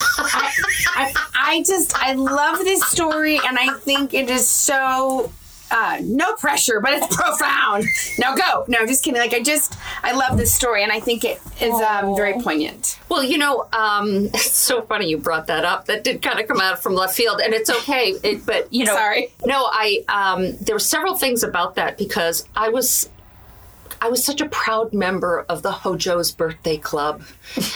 I, 0.00 0.52
I, 0.96 1.14
I 1.34 1.62
just, 1.62 1.96
I 1.96 2.12
love 2.12 2.58
this 2.58 2.84
story 2.88 3.38
and 3.44 3.58
I 3.58 3.72
think 3.78 4.14
it 4.14 4.28
is 4.28 4.48
so, 4.48 5.32
uh, 5.70 5.98
no 6.02 6.34
pressure, 6.34 6.80
but 6.80 6.92
it's 6.92 7.06
profound. 7.16 7.84
Now 8.18 8.34
go. 8.34 8.64
No, 8.68 8.86
just 8.86 9.04
kidding. 9.04 9.20
Like, 9.20 9.34
I 9.34 9.42
just, 9.42 9.76
I 10.02 10.12
love 10.12 10.38
this 10.38 10.52
story 10.52 10.82
and 10.82 10.92
I 10.92 11.00
think 11.00 11.24
it 11.24 11.40
is 11.60 11.74
um, 11.80 12.16
very 12.16 12.40
poignant. 12.40 12.98
Well, 13.08 13.22
you 13.22 13.38
know, 13.38 13.66
um, 13.72 14.26
it's 14.34 14.52
so 14.52 14.82
funny 14.82 15.08
you 15.08 15.18
brought 15.18 15.46
that 15.48 15.64
up. 15.64 15.86
That 15.86 16.04
did 16.04 16.22
kind 16.22 16.38
of 16.40 16.48
come 16.48 16.60
out 16.60 16.82
from 16.82 16.94
left 16.94 17.14
field, 17.14 17.40
and 17.40 17.54
it's 17.54 17.70
okay. 17.70 18.14
It, 18.22 18.44
but 18.46 18.72
you 18.72 18.84
know, 18.84 18.94
Sorry. 18.94 19.32
No, 19.44 19.68
I 19.70 20.04
um, 20.08 20.56
there 20.58 20.74
were 20.74 20.80
several 20.80 21.16
things 21.16 21.42
about 21.42 21.74
that 21.76 21.98
because 21.98 22.46
I 22.56 22.68
was. 22.68 23.08
I 24.00 24.08
was 24.08 24.24
such 24.24 24.40
a 24.40 24.48
proud 24.48 24.92
member 24.92 25.44
of 25.48 25.62
the 25.62 25.70
Hojo's 25.70 26.32
birthday 26.32 26.76
club. 26.76 27.22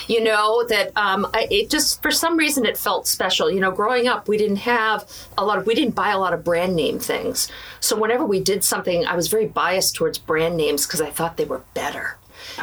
You 0.06 0.22
know 0.22 0.64
that 0.68 0.96
um, 0.96 1.26
I, 1.34 1.48
it 1.50 1.70
just 1.70 2.02
for 2.02 2.10
some 2.10 2.36
reason 2.36 2.64
it 2.64 2.76
felt 2.76 3.06
special. 3.06 3.50
You 3.50 3.60
know, 3.60 3.70
growing 3.70 4.08
up 4.08 4.28
we 4.28 4.36
didn't 4.36 4.56
have 4.56 5.10
a 5.36 5.44
lot 5.44 5.58
of 5.58 5.66
we 5.66 5.74
didn't 5.74 5.94
buy 5.94 6.10
a 6.10 6.18
lot 6.18 6.34
of 6.34 6.44
brand 6.44 6.76
name 6.76 6.98
things. 6.98 7.48
So 7.80 7.96
whenever 7.96 8.24
we 8.24 8.40
did 8.40 8.64
something, 8.64 9.06
I 9.06 9.16
was 9.16 9.28
very 9.28 9.46
biased 9.46 9.94
towards 9.94 10.18
brand 10.18 10.56
names 10.56 10.86
because 10.86 11.00
I 11.00 11.10
thought 11.10 11.36
they 11.36 11.44
were 11.44 11.62
better. 11.74 12.18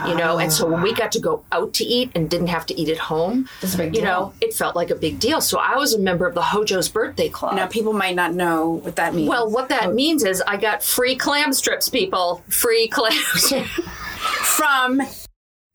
You 0.07 0.15
know, 0.15 0.37
and 0.39 0.51
so 0.51 0.67
when 0.67 0.81
we 0.81 0.93
got 0.93 1.11
to 1.13 1.19
go 1.19 1.43
out 1.51 1.73
to 1.75 1.83
eat 1.83 2.11
and 2.15 2.29
didn't 2.29 2.47
have 2.47 2.65
to 2.67 2.79
eat 2.79 2.89
at 2.89 2.97
home, 2.97 3.47
That's 3.61 3.75
a 3.75 3.77
big 3.77 3.95
you 3.95 4.01
deal. 4.01 4.03
know, 4.03 4.33
it 4.41 4.53
felt 4.53 4.75
like 4.75 4.89
a 4.89 4.95
big 4.95 5.19
deal. 5.19 5.41
So 5.41 5.59
I 5.59 5.75
was 5.75 5.93
a 5.93 5.99
member 5.99 6.25
of 6.27 6.35
the 6.35 6.41
Hojo's 6.41 6.89
birthday 6.89 7.29
club. 7.29 7.55
Now, 7.55 7.67
people 7.67 7.93
might 7.93 8.15
not 8.15 8.33
know 8.33 8.81
what 8.83 8.95
that 8.97 9.13
means. 9.13 9.29
Well, 9.29 9.49
what 9.49 9.69
that 9.69 9.93
means 9.93 10.23
is 10.23 10.41
I 10.45 10.57
got 10.57 10.83
free 10.83 11.15
clam 11.15 11.53
strips, 11.53 11.89
people. 11.89 12.43
Free 12.49 12.87
clams. 12.87 13.53
from 14.19 15.01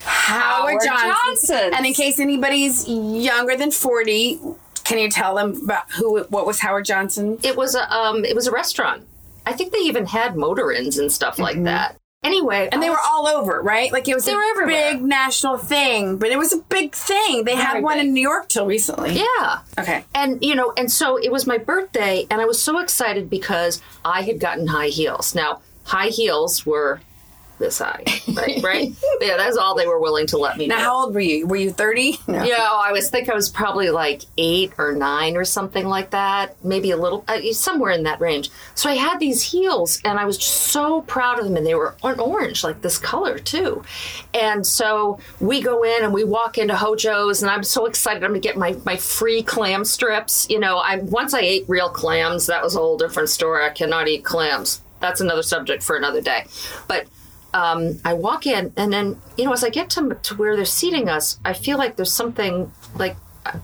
Howard, 0.00 0.80
Howard 0.86 1.14
Johnson. 1.24 1.70
And 1.74 1.86
in 1.86 1.94
case 1.94 2.18
anybody's 2.18 2.86
younger 2.88 3.56
than 3.56 3.70
40, 3.70 4.38
can 4.84 4.98
you 4.98 5.08
tell 5.10 5.34
them 5.34 5.60
about 5.64 5.90
who 5.92 6.22
what 6.24 6.46
was 6.46 6.60
Howard 6.60 6.84
Johnson? 6.84 7.38
it 7.42 7.56
was 7.56 7.74
a 7.74 7.90
um, 7.92 8.24
it 8.24 8.34
was 8.34 8.46
a 8.46 8.52
restaurant. 8.52 9.06
I 9.46 9.52
think 9.52 9.72
they 9.72 9.78
even 9.78 10.06
had 10.06 10.36
motor 10.36 10.70
inns 10.72 10.98
and 10.98 11.10
stuff 11.12 11.38
like 11.38 11.62
that. 11.64 11.96
Anyway, 12.24 12.68
And 12.72 12.82
they 12.82 12.88
were 12.90 12.96
oh, 12.98 13.26
all 13.26 13.28
over, 13.40 13.60
right? 13.62 13.92
Like 13.92 14.08
it 14.08 14.14
was 14.14 14.24
They 14.24 14.32
a 14.32 14.36
were 14.36 14.42
everywhere. 14.42 14.92
big 14.94 15.02
national 15.02 15.58
thing, 15.58 16.16
but 16.16 16.30
it 16.30 16.38
was 16.38 16.52
a 16.52 16.58
big 16.58 16.94
thing. 16.94 17.44
They 17.44 17.54
had 17.54 17.72
Very 17.72 17.84
one 17.84 17.98
big. 17.98 18.06
in 18.06 18.14
New 18.14 18.22
York 18.22 18.48
till 18.48 18.66
recently. 18.66 19.12
yeah. 19.38 19.58
Okay. 19.78 20.04
And 20.14 20.42
you 20.42 20.54
know, 20.54 20.72
and 20.76 20.90
so 20.90 21.16
it 21.18 21.30
was 21.30 21.46
my 21.46 21.58
birthday, 21.58 22.26
and 22.30 22.40
I 22.40 22.46
was 22.46 22.60
so 22.60 22.78
excited 22.78 23.28
because 23.30 23.80
I 24.04 24.22
had 24.22 24.40
gotten 24.40 24.66
high 24.68 24.88
heels. 24.88 25.34
Now, 25.34 25.60
high 25.84 26.08
heels 26.08 26.64
were 26.64 27.00
this 27.58 27.78
high, 27.78 28.02
right? 28.34 28.60
right? 28.62 28.92
yeah, 29.20 29.36
that's 29.36 29.56
all 29.56 29.74
they 29.74 29.86
were 29.86 30.00
willing 30.00 30.26
to 30.28 30.38
let 30.38 30.56
me 30.56 30.66
Now, 30.66 30.76
know. 30.76 30.82
how 30.84 30.96
old 31.04 31.14
were 31.14 31.20
you? 31.20 31.46
Were 31.46 31.56
you 31.56 31.70
30? 31.70 32.18
No. 32.26 32.42
Yeah, 32.42 32.56
I 32.58 32.92
was 32.92 33.10
think 33.10 33.28
I 33.28 33.34
was 33.34 33.48
probably 33.48 33.90
like 33.90 34.22
eight 34.36 34.72
or 34.78 34.92
nine 34.92 35.36
or 35.36 35.44
something 35.44 35.86
like 35.86 36.10
that, 36.10 36.56
maybe 36.64 36.90
a 36.90 36.96
little 36.96 37.24
uh, 37.28 37.40
somewhere 37.52 37.92
in 37.92 38.02
that 38.04 38.20
range. 38.20 38.50
So 38.74 38.90
I 38.90 38.94
had 38.94 39.20
these 39.20 39.42
heels, 39.42 40.00
and 40.04 40.18
I 40.18 40.24
was 40.24 40.36
just 40.38 40.52
so 40.68 41.02
proud 41.02 41.38
of 41.38 41.44
them, 41.44 41.56
and 41.56 41.64
they 41.66 41.74
were 41.74 41.94
orange, 42.02 42.64
like 42.64 42.80
this 42.82 42.98
color 42.98 43.38
too. 43.38 43.82
And 44.32 44.66
so 44.66 45.18
we 45.40 45.60
go 45.62 45.82
in 45.84 46.02
and 46.02 46.12
we 46.12 46.24
walk 46.24 46.58
into 46.58 46.74
Hojo's, 46.74 47.42
and 47.42 47.50
I'm 47.50 47.62
so 47.62 47.86
excited. 47.86 48.24
I'm 48.24 48.30
gonna 48.30 48.40
get 48.40 48.56
my 48.56 48.76
my 48.84 48.96
free 48.96 49.42
clam 49.42 49.84
strips. 49.84 50.48
You 50.50 50.58
know, 50.58 50.78
I 50.78 50.96
once 50.96 51.34
I 51.34 51.40
ate 51.40 51.64
real 51.68 51.88
clams, 51.88 52.46
that 52.46 52.62
was 52.62 52.74
a 52.74 52.78
whole 52.78 52.96
different 52.98 53.28
story. 53.28 53.64
I 53.64 53.70
cannot 53.70 54.08
eat 54.08 54.24
clams. 54.24 54.80
That's 55.00 55.20
another 55.20 55.42
subject 55.42 55.82
for 55.82 55.96
another 55.96 56.20
day. 56.20 56.46
But 56.88 57.06
um, 57.54 58.00
I 58.04 58.14
walk 58.14 58.46
in, 58.46 58.72
and 58.76 58.92
then 58.92 59.22
you 59.38 59.44
know, 59.44 59.52
as 59.52 59.62
I 59.62 59.70
get 59.70 59.88
to 59.90 60.18
to 60.20 60.34
where 60.34 60.56
they're 60.56 60.64
seating 60.64 61.08
us, 61.08 61.38
I 61.44 61.52
feel 61.52 61.78
like 61.78 61.94
there's 61.94 62.12
something 62.12 62.72
like 62.96 63.16
uh, 63.46 63.58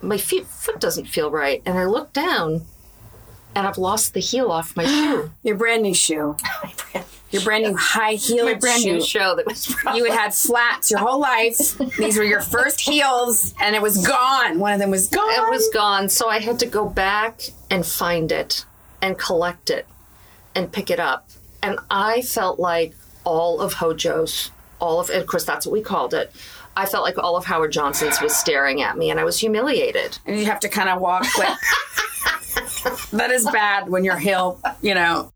my 0.00 0.16
feet 0.16 0.46
foot 0.46 0.80
doesn't 0.80 1.04
feel 1.04 1.30
right, 1.30 1.62
and 1.66 1.78
I 1.78 1.84
look 1.84 2.14
down, 2.14 2.64
and 3.54 3.66
I've 3.66 3.76
lost 3.76 4.14
the 4.14 4.20
heel 4.20 4.50
off 4.50 4.74
my 4.74 4.84
shoe. 4.86 5.30
Your 5.42 5.56
brand 5.56 5.82
new 5.82 5.94
shoe. 5.94 6.36
Your 7.32 7.42
brand 7.42 7.64
new 7.64 7.74
high 7.76 8.12
heel 8.12 8.44
my 8.44 8.54
brand 8.54 8.82
shoe. 8.82 8.92
new 8.94 9.04
show 9.04 9.34
that 9.34 9.46
was 9.46 9.68
You 9.94 10.04
had 10.04 10.14
had 10.14 10.34
flats 10.34 10.92
your 10.92 11.00
whole 11.00 11.18
life. 11.18 11.76
These 11.98 12.16
were 12.16 12.24
your 12.24 12.40
first 12.40 12.80
heels, 12.80 13.52
and 13.60 13.74
it 13.74 13.82
was 13.82 14.06
gone. 14.06 14.60
One 14.60 14.72
of 14.72 14.78
them 14.78 14.90
was 14.90 15.08
gone. 15.08 15.28
it 15.28 15.50
was 15.50 15.68
gone, 15.74 16.08
so 16.08 16.28
I 16.28 16.38
had 16.38 16.60
to 16.60 16.66
go 16.66 16.88
back 16.88 17.42
and 17.68 17.84
find 17.84 18.30
it 18.30 18.64
and 19.02 19.18
collect 19.18 19.70
it 19.70 19.86
and 20.54 20.72
pick 20.72 20.88
it 20.88 21.00
up, 21.00 21.28
and 21.62 21.80
I 21.90 22.22
felt 22.22 22.60
like 22.60 22.94
all 23.26 23.60
of 23.60 23.74
Hojo's, 23.74 24.50
all 24.78 25.00
of, 25.00 25.10
of 25.10 25.26
course 25.26 25.44
that's 25.44 25.66
what 25.66 25.72
we 25.72 25.82
called 25.82 26.14
it. 26.14 26.32
I 26.76 26.86
felt 26.86 27.04
like 27.04 27.18
all 27.18 27.36
of 27.36 27.44
Howard 27.46 27.72
Johnson's 27.72 28.20
was 28.20 28.36
staring 28.36 28.82
at 28.82 28.96
me, 28.96 29.10
and 29.10 29.18
I 29.18 29.24
was 29.24 29.38
humiliated. 29.38 30.18
and 30.26 30.38
you 30.38 30.44
have 30.46 30.60
to 30.60 30.68
kind 30.68 30.88
of 30.88 31.00
walk 31.00 31.26
like 31.38 31.48
that 33.12 33.30
is 33.30 33.44
bad 33.50 33.88
when 33.88 34.04
you're 34.04 34.18
heel, 34.18 34.60
you 34.80 34.94
know. 34.94 35.32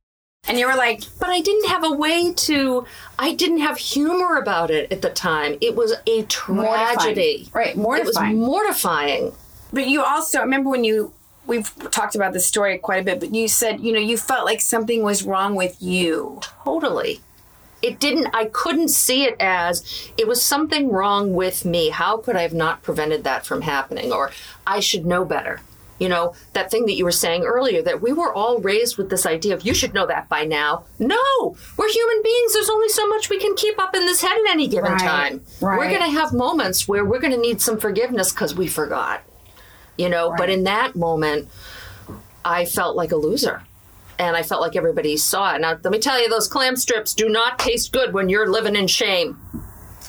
And 0.49 0.59
you 0.59 0.67
were 0.67 0.75
like, 0.75 1.03
but 1.19 1.29
I 1.29 1.41
didn't 1.41 1.69
have 1.69 1.85
a 1.85 1.93
way 1.93 2.33
to. 2.33 2.87
I 3.19 3.35
didn't 3.35 3.59
have 3.59 3.77
humor 3.77 4.37
about 4.37 4.71
it 4.71 4.91
at 4.91 5.03
the 5.03 5.11
time. 5.11 5.57
It 5.61 5.77
was 5.77 5.95
a 6.07 6.23
tragedy. 6.25 6.55
Mortifying. 6.55 7.51
Right, 7.53 7.77
mortifying. 7.77 8.01
It 8.01 8.07
was 8.07 8.17
mortifying. 8.17 8.39
mortifying. 8.39 9.33
but 9.73 9.89
you 9.89 10.03
also 10.03 10.39
I 10.39 10.43
remember 10.43 10.71
when 10.71 10.85
you 10.85 11.13
we've 11.47 11.73
talked 11.91 12.15
about 12.15 12.33
this 12.33 12.47
story 12.47 12.79
quite 12.79 13.03
a 13.03 13.05
bit, 13.05 13.21
but 13.21 13.35
you 13.35 13.49
said 13.49 13.81
you 13.81 13.93
know 13.93 13.99
you 13.99 14.17
felt 14.17 14.45
like 14.45 14.61
something 14.61 15.03
was 15.03 15.25
wrong 15.25 15.55
with 15.55 15.81
you. 15.81 16.41
Totally. 16.65 17.21
It 17.83 17.99
didn't. 17.99 18.29
I 18.35 18.47
couldn't 18.47 18.89
see 18.89 19.25
it 19.25 19.37
as 19.41 20.11
it 20.19 20.29
was 20.29 20.43
something 20.43 20.91
wrong 20.91 21.33
with 21.35 21.65
me. 21.65 21.89
How 21.91 22.19
could 22.19 22.37
I 22.37 22.43
have 22.43 22.53
not 22.53 22.83
prevented 22.83 23.25
that 23.25 23.47
from 23.47 23.63
happening? 23.63 24.13
Or 24.13 24.31
I 24.67 24.81
should 24.81 25.07
know 25.07 25.25
better. 25.25 25.61
You 25.99 26.09
know 26.09 26.35
that 26.55 26.71
thing 26.71 26.87
that 26.87 26.95
you 26.95 27.05
were 27.05 27.13
saying 27.13 27.43
earlier 27.45 27.83
that 27.83 28.01
we 28.01 28.13
were 28.15 28.33
all 28.33 28.59
raised 28.59 28.97
with 28.97 29.11
this 29.11 29.27
idea 29.27 29.53
of 29.55 29.67
you 29.67 29.75
should 29.75 29.93
know 29.93 30.07
that 30.07 30.31
by 30.31 30.45
now. 30.45 30.85
No, 30.99 31.57
we're 31.77 31.91
human 31.91 32.23
beings. 32.23 32.55
There's 32.55 32.71
only 32.71 32.89
so 32.89 33.07
much 33.07 33.29
we 33.29 33.39
can 33.39 33.55
keep 33.55 33.79
up 33.79 33.95
in 33.95 34.07
this 34.07 34.23
head 34.23 34.33
at 34.33 34.51
any 34.51 34.67
given 34.67 34.93
Right, 34.93 35.01
time. 35.01 35.43
right. 35.61 35.79
We're 35.79 35.89
going 35.91 36.01
to 36.11 36.19
have 36.19 36.33
moments 36.33 36.89
where 36.89 37.05
we're 37.05 37.19
going 37.19 37.35
to 37.35 37.41
need 37.41 37.61
some 37.61 37.79
forgiveness 37.79 38.33
because 38.33 38.55
we 38.55 38.67
forgot. 38.67 39.23
You 39.99 40.09
know, 40.09 40.33
but 40.39 40.49
in 40.49 40.65
that 40.65 40.97
moment, 40.97 41.49
I 42.47 42.65
felt 42.65 42.97
like 42.97 43.13
a 43.13 43.17
loser. 43.17 43.63
And 44.21 44.37
I 44.37 44.43
felt 44.43 44.61
like 44.61 44.77
everybody 44.77 45.17
saw 45.17 45.55
it. 45.55 45.63
Now, 45.63 45.79
let 45.83 45.91
me 45.91 45.99
tell 45.99 46.21
you, 46.21 46.29
those 46.29 46.47
clam 46.47 46.77
strips 46.77 47.15
do 47.15 47.31
not 47.31 47.59
taste 47.59 47.91
good 47.91 48.13
when 48.13 48.29
you're 48.29 48.51
living 48.51 48.77
in 48.77 48.87
shame. 48.87 49.39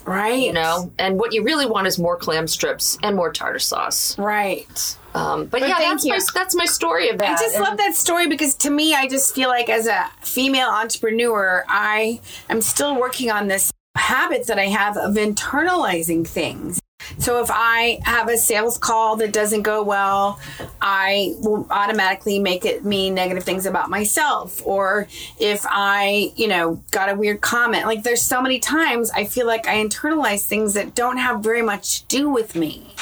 Right. 0.05 0.41
You 0.41 0.51
know, 0.51 0.91
and 0.97 1.17
what 1.17 1.31
you 1.31 1.43
really 1.43 1.65
want 1.65 1.87
is 1.87 1.97
more 1.97 2.17
clam 2.17 2.45
strips 2.47 2.97
and 3.03 3.15
more 3.15 3.31
tartar 3.31 3.59
sauce. 3.59 4.17
Right. 4.19 4.97
Um, 5.13 5.45
but, 5.45 5.61
But 5.61 5.69
yeah, 5.69 5.77
that's 5.79 6.03
you. 6.03 6.11
my 6.11 6.19
that's 6.33 6.55
my 6.55 6.65
story 6.65 7.07
of 7.09 7.19
that. 7.19 7.37
I 7.39 7.41
just 7.41 7.55
And- 7.55 7.63
love 7.63 7.77
that 7.77 7.95
story 7.95 8.27
because 8.27 8.55
to 8.55 8.69
me, 8.69 8.93
I 8.95 9.07
just 9.07 9.33
feel 9.33 9.47
like 9.47 9.69
as 9.69 9.87
a 9.87 10.09
female 10.21 10.69
entrepreneur, 10.69 11.63
I 11.69 12.19
am 12.49 12.61
still 12.61 12.99
working 12.99 13.31
on 13.31 13.47
this 13.47 13.71
habit 13.95 14.47
that 14.47 14.59
I 14.59 14.65
have 14.65 14.97
of 14.97 15.13
internalizing 15.15 16.27
things. 16.27 16.80
So 17.17 17.41
if 17.41 17.49
I 17.51 17.99
have 18.03 18.29
a 18.29 18.37
sales 18.37 18.77
call 18.77 19.15
that 19.17 19.31
doesn't 19.33 19.63
go 19.63 19.83
well, 19.83 20.39
I 20.81 21.35
will 21.39 21.67
automatically 21.69 22.39
make 22.39 22.65
it 22.65 22.83
mean 22.85 23.13
negative 23.13 23.43
things 23.43 23.65
about 23.65 23.89
myself. 23.89 24.61
Or 24.65 25.07
if 25.39 25.65
I, 25.67 26.31
you 26.35 26.47
know, 26.47 26.81
got 26.91 27.09
a 27.09 27.15
weird 27.15 27.41
comment, 27.41 27.85
like 27.85 28.03
there's 28.03 28.21
so 28.21 28.41
many 28.41 28.59
times 28.59 29.11
I 29.11 29.25
feel 29.25 29.45
like 29.47 29.67
I 29.67 29.75
internalize 29.83 30.45
things 30.45 30.73
that 30.75 30.95
don't 30.95 31.17
have 31.17 31.41
very 31.41 31.61
much 31.61 32.01
to 32.01 32.07
do 32.07 32.29
with 32.29 32.55
me. 32.55 32.93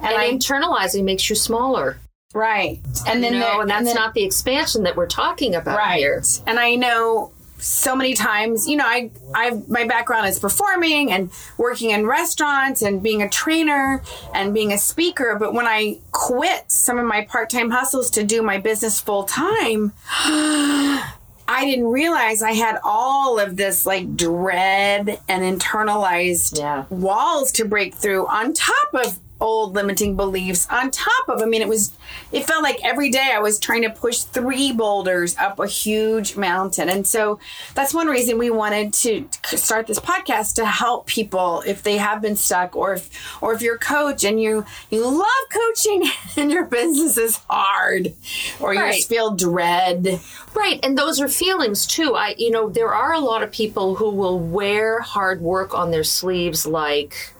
and 0.00 0.14
I- 0.14 0.30
internalizing 0.30 1.04
makes 1.04 1.28
you 1.28 1.34
smaller. 1.36 1.98
Right. 2.34 2.78
And 3.08 3.24
then 3.24 3.32
you 3.34 3.40
know, 3.40 3.46
there- 3.46 3.60
and 3.62 3.70
that's 3.70 3.84
then- 3.86 3.94
not 3.96 4.14
the 4.14 4.22
expansion 4.22 4.82
that 4.84 4.94
we're 4.96 5.06
talking 5.06 5.54
about 5.54 5.76
right 5.78 5.98
here. 5.98 6.22
and 6.46 6.58
i 6.60 6.74
know 6.74 7.32
so 7.60 7.96
many 7.96 8.14
times 8.14 8.68
you 8.68 8.76
know 8.76 8.84
i 8.86 9.10
i 9.34 9.50
my 9.68 9.84
background 9.84 10.26
is 10.28 10.38
performing 10.38 11.10
and 11.10 11.30
working 11.56 11.90
in 11.90 12.06
restaurants 12.06 12.82
and 12.82 13.02
being 13.02 13.20
a 13.22 13.28
trainer 13.28 14.02
and 14.34 14.54
being 14.54 14.72
a 14.72 14.78
speaker 14.78 15.36
but 15.38 15.52
when 15.52 15.66
i 15.66 15.98
quit 16.12 16.70
some 16.70 16.98
of 16.98 17.04
my 17.06 17.24
part-time 17.24 17.70
hustles 17.70 18.10
to 18.10 18.22
do 18.24 18.42
my 18.42 18.58
business 18.58 19.00
full 19.00 19.24
time 19.24 19.92
I 21.50 21.64
didn't 21.64 21.86
realize 21.86 22.42
I 22.42 22.52
had 22.52 22.78
all 22.84 23.40
of 23.40 23.56
this 23.56 23.86
like 23.86 24.16
dread 24.16 25.18
and 25.28 25.60
internalized 25.60 26.58
Yeah. 26.58 26.84
walls 26.90 27.50
to 27.52 27.64
break 27.64 27.94
through 27.94 28.26
on 28.26 28.52
top 28.52 28.92
of 28.92 29.18
old 29.40 29.74
limiting 29.74 30.16
beliefs 30.16 30.66
on 30.70 30.90
top 30.90 31.28
of 31.28 31.40
i 31.40 31.44
mean 31.44 31.62
it 31.62 31.68
was 31.68 31.92
it 32.32 32.44
felt 32.46 32.62
like 32.62 32.78
every 32.84 33.08
day 33.10 33.30
i 33.34 33.38
was 33.38 33.58
trying 33.58 33.82
to 33.82 33.90
push 33.90 34.20
three 34.22 34.72
boulders 34.72 35.36
up 35.36 35.58
a 35.60 35.66
huge 35.66 36.36
mountain 36.36 36.88
and 36.88 37.06
so 37.06 37.38
that's 37.74 37.94
one 37.94 38.08
reason 38.08 38.36
we 38.38 38.50
wanted 38.50 38.92
to 38.92 39.28
start 39.44 39.86
this 39.86 40.00
podcast 40.00 40.54
to 40.54 40.64
help 40.66 41.06
people 41.06 41.62
if 41.66 41.82
they 41.82 41.96
have 41.98 42.20
been 42.20 42.34
stuck 42.36 42.74
or 42.74 42.94
if 42.94 43.08
or 43.42 43.52
if 43.54 43.62
you're 43.62 43.76
a 43.76 43.78
coach 43.78 44.24
and 44.24 44.42
you 44.42 44.64
you 44.90 45.06
love 45.06 45.26
coaching 45.52 46.02
and 46.36 46.50
your 46.50 46.64
business 46.64 47.16
is 47.16 47.36
hard 47.48 48.12
or 48.60 48.74
you 48.74 48.80
Right. 48.80 48.94
just 48.96 49.08
feel 49.08 49.34
dread 49.34 50.20
Right, 50.54 50.80
and 50.82 50.96
those 50.98 51.20
are 51.20 51.28
feelings 51.28 51.86
too. 51.86 52.14
I, 52.16 52.34
you 52.38 52.50
know, 52.50 52.68
there 52.68 52.92
are 52.92 53.12
a 53.12 53.20
lot 53.20 53.42
of 53.44 53.52
people 53.52 53.94
who 53.94 54.10
will 54.10 54.40
wear 54.40 54.98
hard 55.00 55.40
work 55.40 55.72
on 55.74 55.90
their 55.92 56.02
sleeves, 56.02 56.66
like 56.66 57.32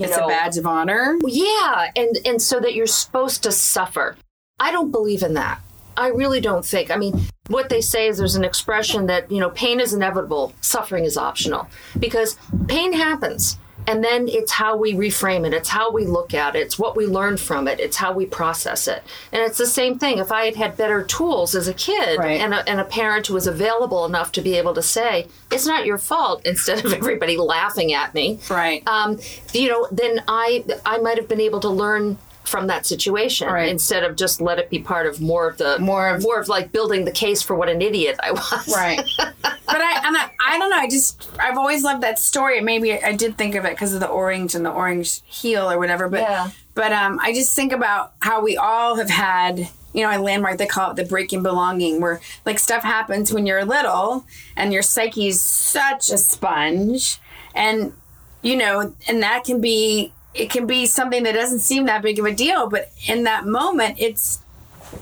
you 0.00 0.06
it's 0.06 0.16
know, 0.16 0.24
a 0.24 0.28
badge 0.28 0.56
of 0.56 0.66
honor 0.66 1.18
Yeah, 1.26 1.90
and 1.94 2.18
and 2.24 2.42
so 2.42 2.58
that 2.60 2.74
you're 2.74 2.86
supposed 2.86 3.42
to 3.44 3.52
suffer. 3.52 4.16
I 4.58 4.72
don't 4.72 4.90
believe 4.90 5.22
in 5.22 5.34
that. 5.34 5.60
I 5.96 6.08
really 6.08 6.40
don't 6.40 6.64
think. 6.64 6.90
I 6.90 6.96
mean, 6.96 7.26
what 7.48 7.68
they 7.68 7.80
say 7.80 8.08
is 8.08 8.18
there's 8.18 8.36
an 8.36 8.44
expression 8.44 9.06
that, 9.06 9.30
you 9.30 9.38
know, 9.40 9.50
pain 9.50 9.80
is 9.80 9.92
inevitable, 9.92 10.54
suffering 10.60 11.04
is 11.04 11.16
optional. 11.16 11.68
Because 11.98 12.36
pain 12.68 12.92
happens. 12.92 13.58
And 13.90 14.04
then 14.04 14.28
it's 14.28 14.52
how 14.52 14.76
we 14.76 14.92
reframe 14.94 15.44
it. 15.46 15.52
It's 15.52 15.68
how 15.68 15.90
we 15.90 16.04
look 16.06 16.32
at 16.32 16.54
it. 16.54 16.60
It's 16.60 16.78
what 16.78 16.96
we 16.96 17.06
learn 17.06 17.36
from 17.36 17.66
it. 17.66 17.80
It's 17.80 17.96
how 17.96 18.12
we 18.12 18.24
process 18.24 18.86
it. 18.86 19.02
And 19.32 19.42
it's 19.42 19.58
the 19.58 19.66
same 19.66 19.98
thing. 19.98 20.18
If 20.18 20.30
I 20.30 20.44
had 20.44 20.56
had 20.56 20.76
better 20.76 21.02
tools 21.02 21.54
as 21.56 21.66
a 21.66 21.74
kid 21.74 22.18
Right. 22.18 22.40
and, 22.40 22.54
a, 22.54 22.68
and 22.68 22.78
a 22.80 22.84
parent 22.84 23.26
who 23.26 23.34
was 23.34 23.46
available 23.48 24.04
enough 24.04 24.30
to 24.32 24.40
be 24.40 24.56
able 24.56 24.74
to 24.74 24.82
say, 24.82 25.26
it's 25.50 25.66
not 25.66 25.86
your 25.86 25.98
fault, 25.98 26.42
instead 26.46 26.84
of 26.84 26.92
everybody 26.92 27.36
laughing 27.36 27.92
at 27.92 28.14
me, 28.14 28.38
right 28.48 28.86
um, 28.86 29.18
you 29.52 29.68
know, 29.68 29.88
then 29.90 30.22
I 30.28 30.64
I 30.86 30.98
might 30.98 31.16
have 31.18 31.26
been 31.28 31.40
able 31.40 31.60
to 31.60 31.68
learn 31.68 32.18
from 32.44 32.66
that 32.66 32.84
situation 32.86 33.48
Right. 33.48 33.68
instead 33.68 34.02
of 34.02 34.16
just 34.16 34.40
let 34.40 34.58
it 34.58 34.70
be 34.70 34.78
part 34.80 35.06
of 35.06 35.20
more 35.20 35.48
of 35.48 35.58
the 35.58 35.78
More 35.78 36.08
of- 36.08 36.22
more 36.22 36.40
of 36.40 36.48
like 36.48 36.72
building 36.72 37.04
the 37.04 37.10
case 37.12 37.42
for 37.42 37.54
what 37.54 37.68
an 37.68 37.80
idiot 37.82 38.18
I 38.22 38.32
was. 38.32 38.74
right 38.74 39.00
but 39.18 39.36
i 39.68 40.06
and 40.06 40.16
I, 40.16 40.30
I 40.44 40.58
don't 40.58 40.70
know 40.70 40.76
i 40.78 40.88
just 40.88 41.28
i've 41.38 41.56
always 41.58 41.84
loved 41.84 42.02
that 42.02 42.18
story 42.18 42.60
maybe 42.60 42.92
i, 42.92 43.00
I 43.10 43.12
did 43.12 43.36
think 43.38 43.54
of 43.54 43.64
it 43.64 43.70
because 43.72 43.94
of 43.94 44.00
the 44.00 44.08
orange 44.08 44.54
and 44.54 44.64
the 44.66 44.70
orange 44.72 45.20
heel 45.26 45.70
or 45.70 45.78
whatever 45.78 46.08
but 46.08 46.20
Yeah. 46.22 46.50
but 46.74 46.92
um 46.92 47.20
i 47.22 47.32
just 47.32 47.54
think 47.54 47.72
about 47.72 48.14
how 48.20 48.42
we 48.42 48.56
all 48.56 48.96
have 48.96 49.10
had 49.10 49.68
you 49.92 50.02
know, 50.04 50.16
a 50.16 50.18
landmark 50.22 50.56
they 50.58 50.66
call 50.66 50.92
it 50.92 50.94
the 50.96 51.04
breaking 51.04 51.42
belonging, 51.42 52.00
where 52.00 52.20
like 52.46 52.60
stuff 52.60 52.84
happens 52.84 53.32
when 53.32 53.44
you're 53.44 53.64
little 53.64 54.24
and 54.56 54.72
your 54.72 54.82
psyche's 54.82 55.42
such 55.42 56.10
a 56.10 56.16
sponge, 56.16 57.18
and 57.56 57.92
you 58.40 58.54
know, 58.56 58.94
and 59.08 59.22
that 59.24 59.42
can 59.42 59.60
be 59.60 60.12
it 60.40 60.50
can 60.50 60.66
be 60.66 60.86
something 60.86 61.22
that 61.24 61.32
doesn't 61.32 61.60
seem 61.60 61.86
that 61.86 62.02
big 62.02 62.18
of 62.18 62.24
a 62.26 62.32
deal, 62.34 62.68
but 62.68 62.90
in 63.06 63.24
that 63.24 63.46
moment, 63.46 63.96
it's 63.98 64.40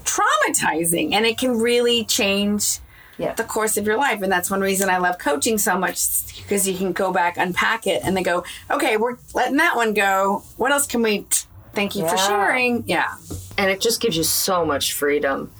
traumatizing, 0.05 1.13
and 1.15 1.25
it 1.27 1.39
can 1.39 1.59
really 1.61 2.05
change 2.05 2.79
Yeah. 3.19 3.33
the 3.35 3.45
course 3.45 3.77
of 3.77 3.87
your 3.87 3.97
life. 3.97 4.23
And 4.23 4.31
that's 4.31 4.51
one 4.51 4.61
reason 4.61 4.89
I 4.91 4.99
love 4.99 5.19
coaching 5.19 5.59
so 5.59 5.77
much 5.79 5.99
because 6.37 6.69
you 6.69 6.77
can 6.77 6.93
go 6.93 7.13
back, 7.13 7.37
unpack 7.37 7.87
it, 7.87 8.03
and 8.05 8.17
then 8.17 8.23
go, 8.23 8.45
okay, 8.71 8.97
we're 8.97 9.17
letting 9.35 9.57
that 9.57 9.77
one 9.77 9.93
go. 9.95 10.43
What 10.57 10.71
else 10.73 10.87
can 10.87 11.03
we? 11.03 11.27
Thank 11.75 11.95
you 11.95 12.09
for 12.09 12.17
sharing. 12.17 12.85
Yeah. 12.87 13.15
and 13.57 13.71
it 13.71 13.81
just 13.81 14.01
gives 14.01 14.17
you 14.17 14.23
so 14.25 14.65
much 14.65 14.93
freedom. 14.95 15.51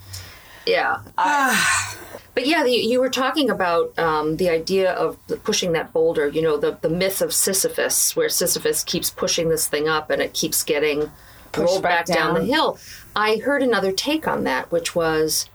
Yeah. 0.65 0.99
I- 1.17 1.95
but 2.33 2.47
yeah, 2.47 2.65
you, 2.65 2.79
you 2.79 2.99
were 2.99 3.09
talking 3.09 3.49
about 3.49 3.97
um, 3.97 4.37
the 4.37 4.49
idea 4.49 4.93
of 4.93 5.17
pushing 5.43 5.71
that 5.73 5.91
boulder. 5.93 6.27
You 6.27 6.41
know, 6.41 6.57
the 6.57 6.77
the 6.81 6.89
myth 6.89 7.21
of 7.21 7.33
Sisyphus, 7.33 8.15
where 8.15 8.29
Sisyphus 8.29 8.83
keeps 8.83 9.09
pushing 9.09 9.49
this 9.49 9.67
thing 9.67 9.87
up 9.87 10.09
and 10.09 10.21
it 10.21 10.33
keeps 10.33 10.63
getting 10.63 11.11
rolled 11.57 11.83
back 11.83 12.05
back, 12.05 12.17
down. 12.17 12.33
down. 12.33 12.45
the 12.45 12.53
hill. 12.53 12.77
I 13.15 13.37
heard 13.37 13.63
another 13.63 13.91
take 13.91 14.27
on 14.27 14.43
that, 14.43 14.71
which 14.71 14.95
was 14.95 15.49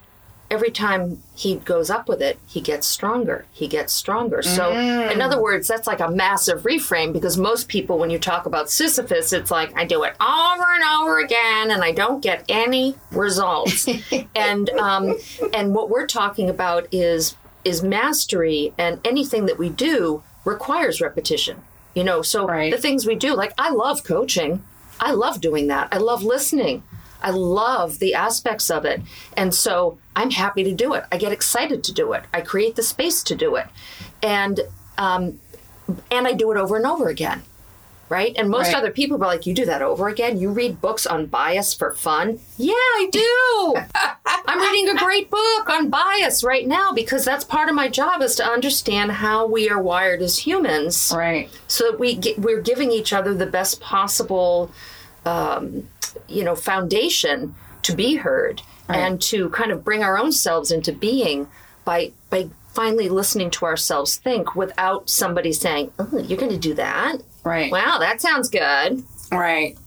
every 0.51 0.69
time 0.71 1.21
he 1.35 1.55
goes 1.55 1.89
up 1.89 2.07
with 2.07 2.21
it, 2.21 2.37
he 2.47 2.61
gets 2.61 2.85
stronger. 2.87 3.45
He 3.51 3.67
gets 3.67 3.91
stronger. 3.93 4.41
So, 4.41 4.71
in 4.71 5.21
other 5.21 5.41
words, 5.41 5.67
that's 5.67 5.87
like 5.87 5.99
a 5.99 6.09
massive 6.09 6.61
reframe 6.63 7.13
because 7.13 7.37
most 7.37 7.67
people, 7.67 7.97
when 7.97 8.09
you 8.09 8.19
talk 8.19 8.45
about 8.45 8.69
Sisyphus, 8.69 9.33
it's 9.33 9.49
like 9.51 9.75
I 9.77 9.85
do 9.85 10.03
it 10.03 10.13
over 10.21 10.63
and 10.73 10.83
over 11.01 11.19
again 11.19 11.71
and 11.71 11.83
I 11.83 11.91
don't 11.91 12.21
get 12.21 12.45
any 12.47 12.95
results. 13.11 13.87
and 14.35 14.69
um, 14.71 15.15
and 15.53 15.73
what 15.73 15.89
we're 15.89 16.07
talking 16.07 16.49
about 16.49 16.87
is 16.91 17.35
is 17.63 17.81
mastery, 17.81 18.71
and 18.77 18.99
anything 19.03 19.47
that 19.47 19.57
we 19.57 19.69
do 19.69 20.21
requires 20.45 21.01
repetition. 21.01 21.61
You 21.95 22.03
know, 22.03 22.21
so 22.21 22.45
Right. 22.45 22.71
the 22.71 22.77
things 22.77 23.07
we 23.07 23.15
do, 23.15 23.33
like 23.35 23.53
I 23.57 23.71
love 23.71 24.03
coaching. 24.03 24.63
I 24.99 25.11
love 25.11 25.41
doing 25.41 25.67
that. 25.67 25.87
I 25.91 25.97
love 25.97 26.23
listening. 26.23 26.83
I 27.21 27.31
love 27.31 27.97
the 27.99 28.13
aspects 28.13 28.69
of 28.69 28.85
it. 28.85 29.01
And 29.35 29.53
so 29.55 29.97
I'm 30.15 30.31
happy 30.31 30.63
to 30.63 30.71
do 30.73 30.93
it. 30.93 31.03
I 31.11 31.17
get 31.17 31.31
excited 31.31 31.83
to 31.85 31.93
do 31.93 32.13
it. 32.13 32.23
I 32.33 32.41
create 32.41 32.75
the 32.75 32.83
space 32.83 33.21
to 33.23 33.35
do 33.35 33.55
it. 33.55 33.67
And 34.23 34.61
um, 34.97 35.39
and 36.09 36.27
I 36.27 36.33
do 36.33 36.51
it 36.51 36.57
over 36.57 36.77
and 36.77 36.85
over 36.85 37.09
again. 37.09 37.43
Right? 38.07 38.35
And 38.37 38.51
most 38.51 38.67
Right. 38.67 38.75
other 38.75 38.91
people 38.91 39.15
are 39.17 39.25
like, 39.27 39.45
You 39.47 39.53
do 39.55 39.65
that 39.65 39.81
over 39.81 40.07
again? 40.07 40.37
You 40.39 40.51
read 40.51 40.79
books 40.79 41.07
on 41.07 41.25
bias 41.25 41.73
for 41.73 41.91
fun? 41.91 42.39
Yeah, 42.57 42.73
I 42.75 43.09
do. 43.11 43.75
I'm 44.47 44.59
reading 44.61 44.89
a 44.89 44.95
great 44.99 45.31
book 45.31 45.67
on 45.69 45.89
bias 45.89 46.43
right 46.43 46.67
now 46.67 46.91
because 46.93 47.25
that's 47.25 47.43
part 47.43 47.67
of 47.67 47.73
my 47.73 47.87
job 47.87 48.21
is 48.21 48.35
to 48.35 48.45
understand 48.45 49.11
how 49.13 49.47
we 49.47 49.69
are 49.71 49.81
wired 49.81 50.21
as 50.21 50.37
humans 50.37 51.11
Right. 51.15 51.49
so 51.67 51.89
that 51.91 51.99
we 51.99 52.15
get, 52.15 52.37
we're 52.37 52.61
giving 52.61 52.91
each 52.91 53.11
other 53.11 53.33
the 53.33 53.47
best 53.47 53.81
possible 53.81 54.71
um, 55.25 55.87
you 56.27 56.43
know 56.43 56.55
foundation 56.55 57.55
to 57.81 57.95
be 57.95 58.15
heard 58.17 58.61
and 58.89 59.21
to 59.21 59.49
kind 59.49 59.71
of 59.71 59.83
bring 59.83 60.03
our 60.03 60.17
own 60.17 60.31
selves 60.31 60.71
into 60.71 60.91
being 60.91 61.47
by 61.85 62.11
by 62.29 62.49
finally 62.73 63.07
listening 63.09 63.49
to 63.49 63.65
ourselves 63.65 64.17
think 64.17 64.55
without 64.55 65.09
somebody 65.09 65.51
saying 65.53 65.91
oh 65.99 66.17
you're 66.19 66.37
going 66.37 66.51
to 66.51 66.57
do 66.57 66.73
that 66.73 67.17
Right. 67.43 67.71
wow 67.71 67.97
that 67.99 68.21
sounds 68.21 68.49
good 68.49 69.03
Right. 69.31 69.77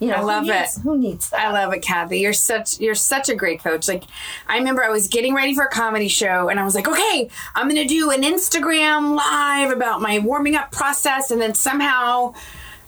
you 0.00 0.08
know 0.08 0.14
I 0.16 0.20
who 0.20 0.26
love 0.26 0.42
needs- 0.44 0.76
it. 0.78 0.80
who 0.82 0.98
needs 0.98 1.30
that 1.30 1.40
I 1.40 1.52
love 1.52 1.72
it, 1.72 1.80
Kathy. 1.82 2.18
You're 2.20 2.32
such 2.32 2.80
you're 2.80 2.94
such 2.96 3.28
a 3.28 3.34
great 3.36 3.60
coach. 3.62 3.86
Like 3.88 4.04
I 4.48 4.56
remember 4.58 4.82
I 4.84 4.88
was 4.90 5.06
getting 5.08 5.34
ready 5.34 5.54
for 5.54 5.64
a 5.64 5.68
comedy 5.70 6.08
show 6.08 6.48
and 6.48 6.58
I 6.58 6.64
was 6.64 6.74
like, 6.74 6.88
okay, 6.88 7.28
I'm 7.54 7.68
gonna 7.68 7.84
do 7.86 8.10
an 8.10 8.22
Instagram 8.22 9.14
live 9.16 9.70
about 9.70 10.00
my 10.02 10.18
warming 10.18 10.56
up 10.56 10.72
process, 10.72 11.30
and 11.30 11.40
then 11.40 11.54
somehow 11.54 12.34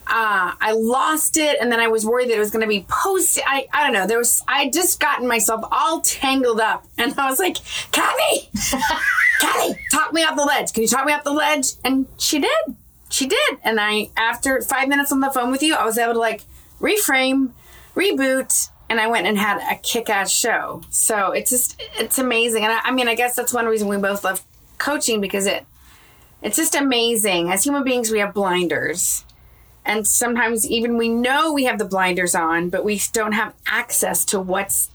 uh, 0.07 0.53
I 0.61 0.73
lost 0.73 1.37
it, 1.37 1.59
and 1.61 1.71
then 1.73 1.81
I 1.81 1.89
was 1.89 2.05
worried 2.05 2.29
that 2.31 2.37
it 2.37 2.41
was 2.41 2.51
gonna 2.51 2.67
be 2.67 2.87
posted. 2.89 3.43
I 3.47 3.67
I 3.73 3.83
don't 3.85 3.93
know. 3.93 4.07
There 4.07 4.19
was 4.19 4.43
I 4.47 4.65
had 4.65 4.73
just 4.73 5.01
gotten 5.01 5.27
myself 5.27 5.65
all 5.71 6.01
tangled 6.01 6.61
up, 6.61 6.87
and 6.99 7.15
I 7.19 7.29
was 7.29 7.39
like, 7.39 7.57
Kathy, 7.93 8.49
Kathy, 9.41 9.79
talk 9.93 10.13
me 10.13 10.23
off 10.23 10.37
the 10.37 10.45
ledge. 10.45 10.73
Can 10.73 10.83
you 10.83 10.89
talk 10.89 11.07
me 11.07 11.13
off 11.13 11.25
the 11.25 11.33
ledge? 11.33 11.73
And 11.85 12.07
she 12.19 12.39
did. 12.39 12.77
She 13.11 13.27
did. 13.27 13.59
And 13.63 13.79
I, 13.81 14.11
after 14.17 14.61
five 14.63 14.89
minutes 14.89 15.13
on 15.13 15.21
the 15.21 15.31
phone 15.31 15.51
with 15.53 15.63
you, 15.63 15.75
I 15.75 15.85
was 15.85 15.99
able 15.99 16.15
to 16.15 16.19
like 16.19 16.43
reframe, 16.81 17.51
reboot, 17.95 18.69
and 18.89 19.01
I 19.01 19.07
went 19.07 19.27
and 19.27 19.39
had 19.39 19.59
a 19.71 19.77
kick 19.77 20.11
ass 20.11 20.31
show. 20.31 20.83
So 20.91 21.31
it's 21.31 21.51
just, 21.51 21.81
it's 21.97 22.19
amazing. 22.19 22.65
And 22.65 22.73
I, 22.73 22.81
I 22.85 22.91
mean, 22.91 23.07
I 23.09 23.15
guess 23.15 23.37
that's 23.37 23.53
one 23.53 23.67
reason 23.67 23.87
we 23.89 23.97
both 23.99 24.25
love 24.25 24.45
coaching 24.79 25.21
because 25.21 25.47
it, 25.47 25.65
It's 26.43 26.57
just 26.57 26.75
amazing. 26.75 27.51
As 27.53 27.63
human 27.65 27.85
beings, 27.85 28.11
we 28.11 28.19
have 28.19 28.35
blinders. 28.35 29.25
And 29.85 30.07
sometimes 30.07 30.67
even 30.69 30.97
we 30.97 31.09
know 31.09 31.53
we 31.53 31.65
have 31.65 31.79
the 31.79 31.85
blinders 31.85 32.35
on, 32.35 32.71
but 32.71 32.85
we 32.85 33.01
don't 33.13 33.33
have 33.33 33.55
access 33.67 34.25
to 34.27 34.41
what's 34.41 34.91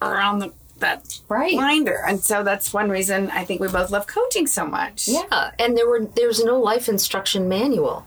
around 0.00 0.38
the, 0.38 0.52
that 0.78 1.18
Right. 1.28 1.54
blinder. 1.54 2.02
And 2.06 2.22
so 2.22 2.42
that's 2.44 2.72
one 2.72 2.90
reason 2.90 3.30
I 3.30 3.44
think 3.44 3.60
we 3.60 3.68
both 3.68 3.90
love 3.90 4.06
coaching 4.06 4.46
so 4.46 4.64
much. 4.66 5.08
Yeah, 5.08 5.22
uh, 5.30 5.50
and 5.58 5.76
there 5.76 5.88
were 5.88 6.04
there's 6.04 6.42
no 6.44 6.58
life 6.60 6.88
instruction 6.88 7.48
manual. 7.48 8.06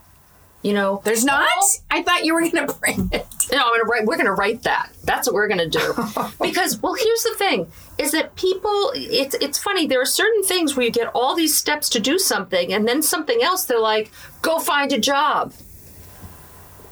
You 0.62 0.72
know, 0.72 1.02
There's 1.04 1.26
not? 1.26 1.46
I 1.90 2.02
thought 2.02 2.24
you 2.24 2.32
were 2.32 2.40
going 2.40 2.66
to 2.66 2.72
bring 2.80 3.10
it. 3.12 3.26
No, 3.52 3.58
I'm 3.58 3.70
gonna 3.72 3.84
write. 3.84 4.06
We're 4.06 4.16
gonna 4.16 4.32
write 4.32 4.62
that. 4.62 4.88
That's 5.04 5.28
what 5.28 5.34
we're 5.34 5.46
gonna 5.46 5.68
do. 5.68 5.92
because, 6.40 6.80
well, 6.80 6.94
here's 6.94 7.22
the 7.22 7.34
thing: 7.36 7.70
is 7.98 8.12
that 8.12 8.34
people. 8.34 8.90
It's 8.94 9.34
it's 9.42 9.58
funny. 9.58 9.86
There 9.86 10.00
are 10.00 10.06
certain 10.06 10.42
things 10.42 10.74
where 10.74 10.86
you 10.86 10.90
get 10.90 11.08
all 11.14 11.36
these 11.36 11.54
steps 11.54 11.90
to 11.90 12.00
do 12.00 12.18
something, 12.18 12.72
and 12.72 12.88
then 12.88 13.02
something 13.02 13.42
else. 13.42 13.66
They're 13.66 13.78
like, 13.78 14.10
go 14.40 14.58
find 14.58 14.90
a 14.94 14.98
job. 14.98 15.52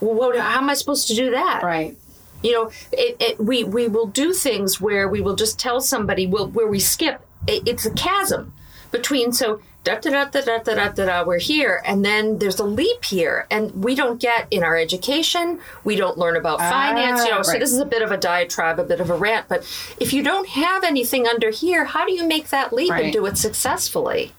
Well, 0.03 0.15
what, 0.15 0.37
how 0.37 0.59
am 0.59 0.69
I 0.69 0.73
supposed 0.73 1.07
to 1.07 1.15
do 1.15 1.31
that? 1.31 1.63
Right. 1.63 1.97
You 2.41 2.51
know, 2.51 2.71
it, 2.91 3.15
it, 3.21 3.39
we 3.39 3.63
we 3.63 3.87
will 3.87 4.07
do 4.07 4.33
things 4.33 4.81
where 4.81 5.07
we 5.07 5.21
will 5.21 5.35
just 5.35 5.57
tell 5.57 5.79
somebody 5.79 6.27
will 6.27 6.47
where 6.47 6.67
we 6.67 6.79
skip. 6.79 7.25
It, 7.47 7.65
it's 7.65 7.85
a 7.85 7.91
chasm 7.91 8.53
between 8.91 9.31
so 9.31 9.61
da 9.85 9.95
da 9.95 10.09
da 10.11 10.25
da 10.25 10.41
da 10.41 10.57
da 10.57 10.75
da 10.75 10.89
da 10.89 11.05
da. 11.05 11.23
We're 11.23 11.39
here, 11.39 11.81
and 11.85 12.03
then 12.03 12.39
there's 12.39 12.59
a 12.59 12.65
leap 12.65 13.05
here, 13.05 13.47
and 13.49 13.81
we 13.81 13.95
don't 13.95 14.19
get 14.19 14.47
in 14.51 14.61
our 14.61 14.75
education. 14.75 15.61
We 15.85 15.95
don't 15.95 16.17
learn 16.17 16.35
about 16.35 16.59
ah, 16.59 16.69
finance. 16.69 17.23
You 17.23 17.31
know, 17.31 17.41
so 17.41 17.57
this 17.57 17.71
is 17.71 17.79
a 17.79 17.85
bit 17.85 18.01
of 18.01 18.11
a 18.11 18.17
diatribe, 18.17 18.79
a 18.79 18.83
bit 18.83 18.99
of 18.99 19.09
a 19.09 19.15
rant. 19.15 19.47
But 19.47 19.59
if 20.01 20.11
you 20.11 20.21
don't 20.21 20.49
have 20.49 20.83
anything 20.83 21.27
under 21.27 21.49
here, 21.49 21.85
how 21.85 22.05
do 22.05 22.11
you 22.11 22.27
make 22.27 22.49
that 22.49 22.73
leap 22.73 22.91
and 22.91 23.13
do 23.13 23.25
it 23.25 23.37
successfully? 23.37 24.33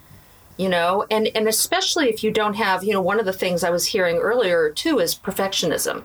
You 0.57 0.69
know? 0.69 1.07
And 1.11 1.29
and 1.35 1.49
especially 1.49 2.09
if 2.09 2.23
you 2.23 2.31
don't 2.31 2.55
have 2.55 2.85
you 2.85 2.93
know 2.93 3.01
one 3.01 3.19
of 3.19 3.27
the 3.27 3.33
things 3.33 3.65
i 3.65 3.71
was 3.71 3.87
hearing 3.87 4.17
earlier 4.17 4.71
too 4.71 4.99
is 4.99 5.15
perfectionism. 5.15 6.05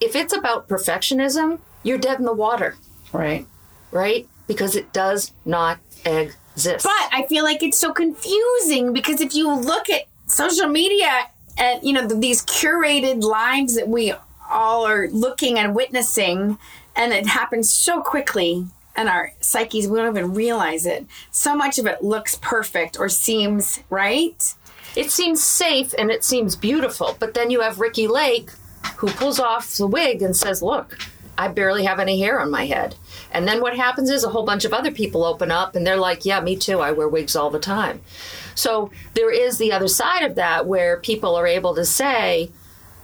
If 0.00 0.16
it's 0.16 0.34
about 0.34 0.68
perfectionism 0.68 1.60
you're 1.82 1.98
dead 1.98 2.18
in 2.18 2.24
the 2.24 2.32
water. 2.32 2.76
Right. 3.12 3.46
right? 3.90 4.28
Because 4.46 4.76
it 4.76 4.92
does 4.92 5.32
not 5.44 5.78
exist. 6.04 6.84
But 6.84 7.08
I 7.12 7.26
feel 7.28 7.44
like 7.44 7.62
it's 7.62 7.78
so 7.78 7.92
confusing 7.92 8.92
because 8.92 9.20
if 9.20 9.34
you 9.34 9.52
look 9.52 9.88
at 9.90 10.02
social 10.26 10.68
media 10.68 11.28
and 11.58 11.82
you 11.82 11.92
know 11.92 12.06
these 12.06 12.44
curated 12.46 13.22
lives 13.22 13.74
that 13.74 13.88
we 13.88 14.12
all 14.50 14.86
are 14.86 15.08
looking 15.08 15.58
and 15.58 15.74
witnessing, 15.74 16.58
and 16.96 17.12
it 17.12 17.26
happens 17.26 17.72
so 17.72 18.02
quickly, 18.02 18.66
and 18.96 19.08
our 19.08 19.32
psyches 19.40 19.88
we 19.88 19.98
don't 19.98 20.16
even 20.16 20.34
realize 20.34 20.86
it. 20.86 21.06
So 21.30 21.54
much 21.54 21.78
of 21.78 21.86
it 21.86 22.02
looks 22.02 22.36
perfect 22.36 22.98
or 22.98 23.08
seems 23.08 23.80
right. 23.90 24.54
it 24.96 25.10
seems 25.10 25.42
safe 25.42 25.94
and 25.98 26.10
it 26.10 26.24
seems 26.24 26.56
beautiful 26.56 27.16
but 27.18 27.34
then 27.34 27.50
you 27.50 27.60
have 27.60 27.78
Ricki 27.80 28.08
Lake 28.08 28.50
who 28.96 29.08
pulls 29.08 29.38
off 29.38 29.76
the 29.76 29.86
wig 29.86 30.22
and 30.22 30.36
says 30.36 30.62
look 30.62 30.98
i 31.38 31.48
barely 31.48 31.84
have 31.84 31.98
any 31.98 32.20
hair 32.20 32.40
on 32.40 32.50
my 32.50 32.66
head 32.66 32.94
and 33.30 33.46
then 33.46 33.60
what 33.60 33.76
happens 33.76 34.10
is 34.10 34.24
a 34.24 34.28
whole 34.28 34.44
bunch 34.44 34.64
of 34.64 34.72
other 34.72 34.90
people 34.90 35.24
open 35.24 35.50
up 35.50 35.74
and 35.74 35.86
they're 35.86 35.96
like 35.96 36.24
yeah 36.24 36.40
me 36.40 36.56
too 36.56 36.80
i 36.80 36.90
wear 36.90 37.08
wigs 37.08 37.36
all 37.36 37.50
the 37.50 37.58
time 37.58 38.00
so 38.54 38.90
there 39.14 39.30
is 39.30 39.58
the 39.58 39.72
other 39.72 39.88
side 39.88 40.22
of 40.22 40.34
that 40.34 40.66
where 40.66 40.98
people 40.98 41.36
are 41.36 41.46
able 41.46 41.74
to 41.74 41.84
say 41.84 42.50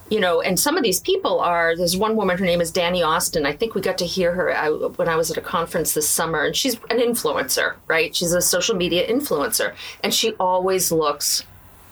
you 0.08 0.20
know, 0.20 0.40
and 0.40 0.58
some 0.58 0.76
of 0.76 0.82
these 0.82 1.00
people 1.00 1.40
are. 1.40 1.76
There's 1.76 1.96
one 1.96 2.16
woman. 2.16 2.38
Her 2.38 2.44
name 2.44 2.60
is 2.60 2.70
Dani 2.70 3.06
Austin. 3.06 3.44
I 3.44 3.52
think 3.52 3.74
we 3.74 3.80
got 3.80 3.98
to 3.98 4.06
hear 4.06 4.32
her 4.32 4.56
I, 4.56 4.70
when 4.70 5.08
I 5.08 5.16
was 5.16 5.30
at 5.30 5.36
a 5.36 5.40
conference 5.40 5.94
this 5.94 6.08
summer, 6.08 6.44
and 6.44 6.54
she's 6.54 6.74
an 6.90 6.98
influencer, 6.98 7.74
right? 7.86 8.14
She's 8.14 8.32
a 8.32 8.40
social 8.40 8.76
media 8.76 9.08
influencer, 9.08 9.74
and 10.02 10.14
she 10.14 10.34
always 10.34 10.92
looks 10.92 11.42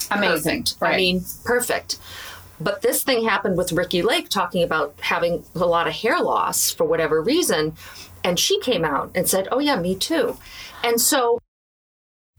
perfect. 0.08 0.76
I 0.80 0.96
mean, 0.96 1.24
perfect. 1.44 1.98
But 2.60 2.82
this 2.82 3.02
thing 3.02 3.24
happened 3.24 3.56
with 3.56 3.72
Ricki 3.72 4.02
Lake 4.02 4.28
talking 4.28 4.62
about 4.62 4.94
having 5.00 5.44
a 5.54 5.66
lot 5.66 5.88
of 5.88 5.94
hair 5.94 6.20
loss 6.20 6.70
for 6.70 6.84
whatever 6.84 7.20
reason. 7.20 7.74
And 8.22 8.38
she 8.38 8.60
came 8.60 8.84
out 8.84 9.10
and 9.14 9.28
said, 9.28 9.48
Oh, 9.50 9.58
yeah, 9.58 9.76
me 9.76 9.96
too. 9.96 10.38
And 10.82 11.00
so 11.00 11.40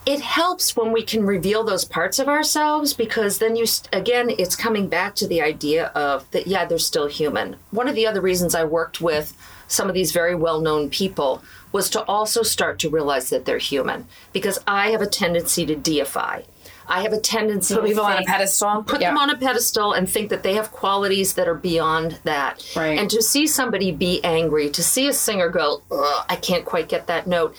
it 0.05 0.21
helps 0.21 0.75
when 0.75 0.91
we 0.91 1.01
can 1.03 1.25
reveal 1.25 1.63
those 1.63 1.83
parts 1.85 2.19
of 2.19 2.27
ourselves 2.27 2.93
because 2.93 3.39
then 3.39 3.55
you, 3.55 3.65
st- 3.65 3.89
again, 3.93 4.29
it's 4.37 4.55
coming 4.55 4.87
back 4.87 5.15
to 5.15 5.27
the 5.27 5.41
idea 5.41 5.87
of 5.87 6.29
that, 6.31 6.45
yeah, 6.47 6.65
they're 6.65 6.77
still 6.77 7.07
human. 7.07 7.55
One 7.71 7.87
of 7.87 7.95
the 7.95 8.05
other 8.07 8.21
reasons 8.21 8.53
I 8.55 8.63
worked 8.65 9.01
with 9.01 9.35
some 9.67 9.87
of 9.87 9.95
these 9.95 10.11
very 10.11 10.35
well 10.35 10.61
known 10.61 10.89
people 10.89 11.41
was 11.71 11.89
to 11.89 12.03
also 12.03 12.43
start 12.43 12.77
to 12.79 12.89
realize 12.89 13.29
that 13.31 13.45
they're 13.45 13.57
human 13.57 14.07
because 14.31 14.59
I 14.67 14.91
have 14.91 15.01
a 15.01 15.07
tendency 15.07 15.65
to 15.65 15.75
deify. 15.75 16.43
I 16.87 17.01
have 17.01 17.13
a 17.13 17.19
tendency 17.19 17.73
Put 17.73 17.81
to 17.81 17.87
people 17.87 18.05
on 18.05 18.21
a 18.21 18.25
pedestal. 18.25 18.83
put 18.83 19.01
Yeah. 19.01 19.09
them 19.09 19.17
on 19.17 19.31
a 19.31 19.37
pedestal 19.37 19.93
and 19.93 20.07
think 20.07 20.29
that 20.29 20.43
they 20.43 20.53
have 20.53 20.71
qualities 20.71 21.33
that 21.33 21.47
are 21.47 21.55
beyond 21.55 22.19
that. 22.25 22.63
Right. 22.75 22.99
And 22.99 23.09
to 23.09 23.23
see 23.23 23.47
somebody 23.47 23.91
be 23.91 24.23
angry, 24.23 24.69
to 24.69 24.83
see 24.83 25.07
a 25.07 25.13
singer 25.13 25.49
go, 25.49 25.81
Ugh, 25.91 26.25
I 26.29 26.35
can't 26.35 26.63
quite 26.63 26.87
get 26.87 27.07
that 27.07 27.25
note. 27.25 27.55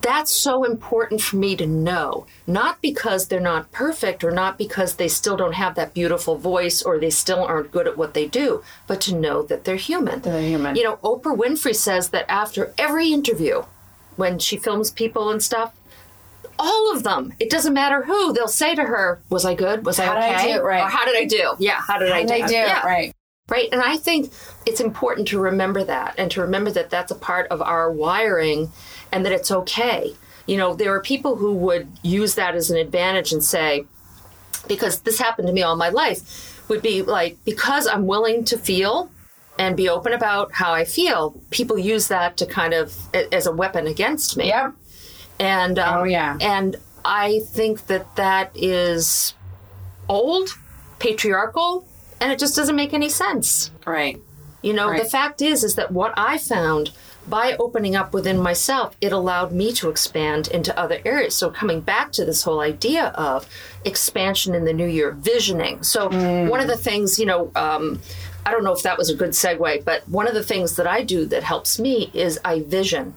That's 0.00 0.30
so 0.30 0.64
important 0.64 1.20
for 1.22 1.36
me 1.36 1.56
to 1.56 1.66
know. 1.66 2.26
Not 2.46 2.80
because 2.82 3.28
they're 3.28 3.40
not 3.40 3.72
perfect 3.72 4.22
or 4.22 4.30
not 4.30 4.58
because 4.58 4.96
they 4.96 5.08
still 5.08 5.36
don't 5.36 5.54
have 5.54 5.74
that 5.74 5.94
beautiful 5.94 6.36
voice 6.36 6.82
or 6.82 6.98
they 6.98 7.10
still 7.10 7.42
aren't 7.42 7.72
good 7.72 7.86
at 7.88 7.96
what 7.96 8.14
they 8.14 8.26
do, 8.26 8.62
but 8.86 9.00
to 9.02 9.14
know 9.14 9.42
that 9.44 9.64
they're 9.64 9.76
human. 9.76 10.20
They're 10.20 10.40
human. 10.40 10.76
You 10.76 10.84
know, 10.84 10.96
Oprah 10.98 11.36
Winfrey 11.36 11.74
says 11.74 12.10
that 12.10 12.26
after 12.30 12.74
every 12.76 13.08
interview, 13.12 13.64
when 14.16 14.38
she 14.38 14.56
films 14.56 14.90
people 14.90 15.30
and 15.30 15.42
stuff, 15.42 15.72
all 16.58 16.94
of 16.94 17.02
them, 17.02 17.34
it 17.40 17.50
doesn't 17.50 17.74
matter 17.74 18.02
who, 18.04 18.32
they'll 18.32 18.48
say 18.48 18.74
to 18.74 18.82
her, 18.84 19.20
Was 19.30 19.44
I 19.44 19.54
good? 19.54 19.84
Was 19.84 19.98
How 19.98 20.12
I 20.12 20.14
did 20.14 20.22
I 20.22 20.34
okay? 20.34 20.52
do? 20.54 20.62
Right. 20.62 20.82
Or 20.82 20.88
how 20.88 21.04
did 21.04 21.16
I 21.16 21.24
do? 21.24 21.52
Yeah, 21.58 21.80
how 21.80 21.98
did 21.98 22.12
I 22.12 22.22
do? 22.22 22.28
They 22.28 22.42
do 22.46 22.52
Yeah. 22.54 22.86
right. 22.86 23.12
Right. 23.48 23.68
And 23.70 23.80
I 23.80 23.96
think 23.96 24.32
it's 24.66 24.80
important 24.80 25.28
to 25.28 25.38
remember 25.38 25.84
that 25.84 26.16
and 26.18 26.30
to 26.32 26.40
remember 26.40 26.70
that 26.72 26.90
that's 26.90 27.12
a 27.12 27.14
part 27.16 27.46
of 27.48 27.62
our 27.62 27.90
wiring 27.90 28.72
and 29.12 29.24
that 29.24 29.32
it's 29.32 29.52
okay. 29.52 30.16
You 30.46 30.56
know, 30.56 30.74
there 30.74 30.92
are 30.94 31.00
people 31.00 31.36
who 31.36 31.54
would 31.54 31.86
use 32.02 32.34
that 32.34 32.56
as 32.56 32.70
an 32.70 32.76
advantage 32.76 33.32
and 33.32 33.44
say, 33.44 33.84
because 34.66 35.00
this 35.00 35.18
happened 35.20 35.46
to 35.46 35.54
me 35.54 35.62
all 35.62 35.76
my 35.76 35.90
life, 35.90 36.68
would 36.68 36.82
be 36.82 37.02
like, 37.02 37.36
because 37.44 37.86
I'm 37.86 38.06
willing 38.06 38.44
to 38.46 38.58
feel 38.58 39.10
and 39.58 39.76
be 39.76 39.88
open 39.88 40.12
about 40.12 40.52
how 40.52 40.72
I 40.72 40.84
feel, 40.84 41.40
people 41.50 41.78
use 41.78 42.08
that 42.08 42.36
to 42.38 42.46
kind 42.46 42.74
of 42.74 42.94
as 43.32 43.46
a 43.46 43.52
weapon 43.52 43.86
against 43.86 44.36
me. 44.36 44.48
Yep. 44.48 44.74
And 45.38 45.78
um, 45.78 46.00
Oh, 46.00 46.04
yeah. 46.04 46.36
and 46.40 46.76
I 47.04 47.40
think 47.46 47.86
that 47.86 48.16
that 48.16 48.50
is 48.54 49.34
old, 50.08 50.50
patriarchal, 50.98 51.86
and 52.20 52.32
it 52.32 52.38
just 52.38 52.56
doesn't 52.56 52.76
make 52.76 52.92
any 52.94 53.08
sense. 53.08 53.70
Right. 53.86 54.20
You 54.62 54.72
know, 54.72 54.88
Right. 54.90 55.02
the 55.02 55.08
fact 55.08 55.42
is 55.42 55.62
is 55.64 55.74
that 55.76 55.92
what 55.92 56.12
I 56.16 56.38
found 56.38 56.90
by 57.28 57.56
opening 57.58 57.96
up 57.96 58.12
within 58.14 58.38
myself, 58.38 58.96
it 59.00 59.12
allowed 59.12 59.50
me 59.52 59.72
to 59.72 59.88
expand 59.90 60.46
into 60.48 60.76
other 60.78 61.00
areas. 61.04 61.34
So 61.34 61.50
coming 61.50 61.80
back 61.80 62.12
to 62.12 62.24
this 62.24 62.44
whole 62.44 62.60
idea 62.60 63.06
of 63.08 63.48
expansion 63.84 64.54
in 64.54 64.64
the 64.64 64.72
new 64.72 64.86
year, 64.86 65.10
visioning. 65.10 65.82
So 65.82 66.08
one 66.48 66.60
of 66.60 66.68
the 66.68 66.76
things, 66.76 67.18
you 67.18 67.26
know, 67.26 67.50
um, 67.56 68.00
I 68.44 68.52
don't 68.52 68.62
know 68.62 68.72
if 68.72 68.82
that 68.84 68.96
was 68.96 69.10
a 69.10 69.14
good 69.14 69.30
segue, 69.30 69.84
but 69.84 70.08
one 70.08 70.28
of 70.28 70.34
the 70.34 70.42
things 70.42 70.76
that 70.76 70.86
I 70.86 71.02
do 71.02 71.26
that 71.26 71.42
helps 71.42 71.80
me 71.80 72.10
is 72.14 72.38
I 72.44 72.60
vision. 72.60 73.14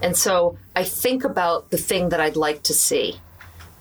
And 0.00 0.16
so 0.16 0.56
I 0.76 0.84
think 0.84 1.24
about 1.24 1.70
the 1.70 1.78
thing 1.78 2.10
that 2.10 2.20
I'd 2.20 2.36
like 2.36 2.62
to 2.64 2.72
see. 2.74 3.20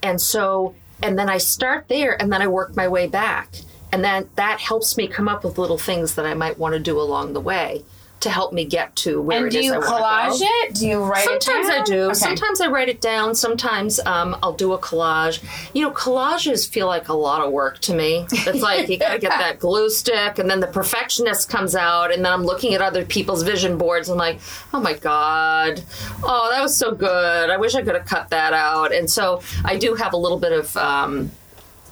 And 0.01 0.19
so, 0.19 0.73
and 1.03 1.19
then 1.19 1.29
I 1.29 1.37
start 1.37 1.87
there 1.87 2.19
and 2.19 2.33
then 2.33 2.41
I 2.41 2.47
work 2.47 2.75
my 2.75 2.87
way 2.87 3.05
back. 3.05 3.49
And 3.97 4.05
then 4.05 4.29
that 4.35 4.59
helps 4.59 4.95
me 4.95 5.07
come 5.07 5.27
up 5.27 5.43
with 5.43 5.57
little 5.57 5.79
things 5.79 6.13
that 6.13 6.25
I 6.27 6.35
might 6.35 6.59
want 6.59 6.73
to 6.75 6.79
do 6.79 6.99
along 6.99 7.33
the 7.33 7.41
way 7.41 7.83
to 8.19 8.29
help 8.29 8.53
me 8.53 8.63
get 8.63 8.95
to 8.95 9.19
where 9.19 9.39
And 9.39 9.47
it 9.47 9.51
do 9.51 9.57
is 9.57 9.65
you 9.65 9.73
I 9.73 9.77
wanna 9.79 9.89
collage 9.89 10.39
go. 10.39 10.45
it? 10.45 10.75
Do 10.75 10.87
you 10.87 11.03
write 11.03 11.27
it 11.27 11.41
Sometimes 11.41 11.67
I 11.67 11.83
do. 11.83 12.01
Okay. 12.03 12.13
Sometimes 12.13 12.61
I 12.61 12.67
write 12.67 12.89
it 12.89 13.01
down. 13.01 13.33
Sometimes 13.33 13.99
um, 14.05 14.37
I'll 14.43 14.53
do 14.53 14.73
a 14.73 14.77
collage. 14.77 15.43
You 15.73 15.81
know, 15.81 15.89
collages 15.91 16.69
feel 16.69 16.85
like 16.85 17.09
a 17.09 17.13
lot 17.15 17.43
of 17.43 17.51
work 17.51 17.79
to 17.79 17.95
me. 17.95 18.27
It's 18.31 18.61
like 18.61 18.87
you 18.87 18.99
got 18.99 19.13
to 19.13 19.19
get 19.19 19.31
that 19.31 19.57
glue 19.65 19.89
stick, 19.89 20.37
and 20.37 20.47
then 20.47 20.59
the 20.59 20.67
perfectionist 20.67 21.49
comes 21.49 21.75
out, 21.75 22.13
and 22.13 22.23
then 22.23 22.31
I'm 22.31 22.43
looking 22.43 22.75
at 22.75 22.81
other 22.83 23.03
people's 23.03 23.41
vision 23.41 23.79
boards. 23.79 24.09
and 24.09 24.19
like, 24.19 24.39
oh 24.75 24.79
my 24.79 24.93
god, 24.93 25.81
oh 26.23 26.49
that 26.51 26.61
was 26.61 26.77
so 26.77 26.91
good. 26.93 27.49
I 27.49 27.57
wish 27.57 27.73
I 27.73 27.81
could 27.81 27.95
have 27.95 28.05
cut 28.05 28.29
that 28.29 28.53
out. 28.53 28.93
And 28.93 29.09
so 29.09 29.41
I 29.65 29.75
do 29.75 29.95
have 29.95 30.13
a 30.13 30.17
little 30.17 30.37
bit 30.39 30.51
of. 30.53 30.77
Um, 30.77 31.31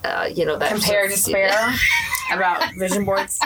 uh, 0.05 0.25
you 0.33 0.45
know 0.45 0.57
that 0.57 0.71
compare 0.71 1.07
despair 1.07 1.51
about 2.31 2.63
vision 2.77 3.05
boards. 3.05 3.39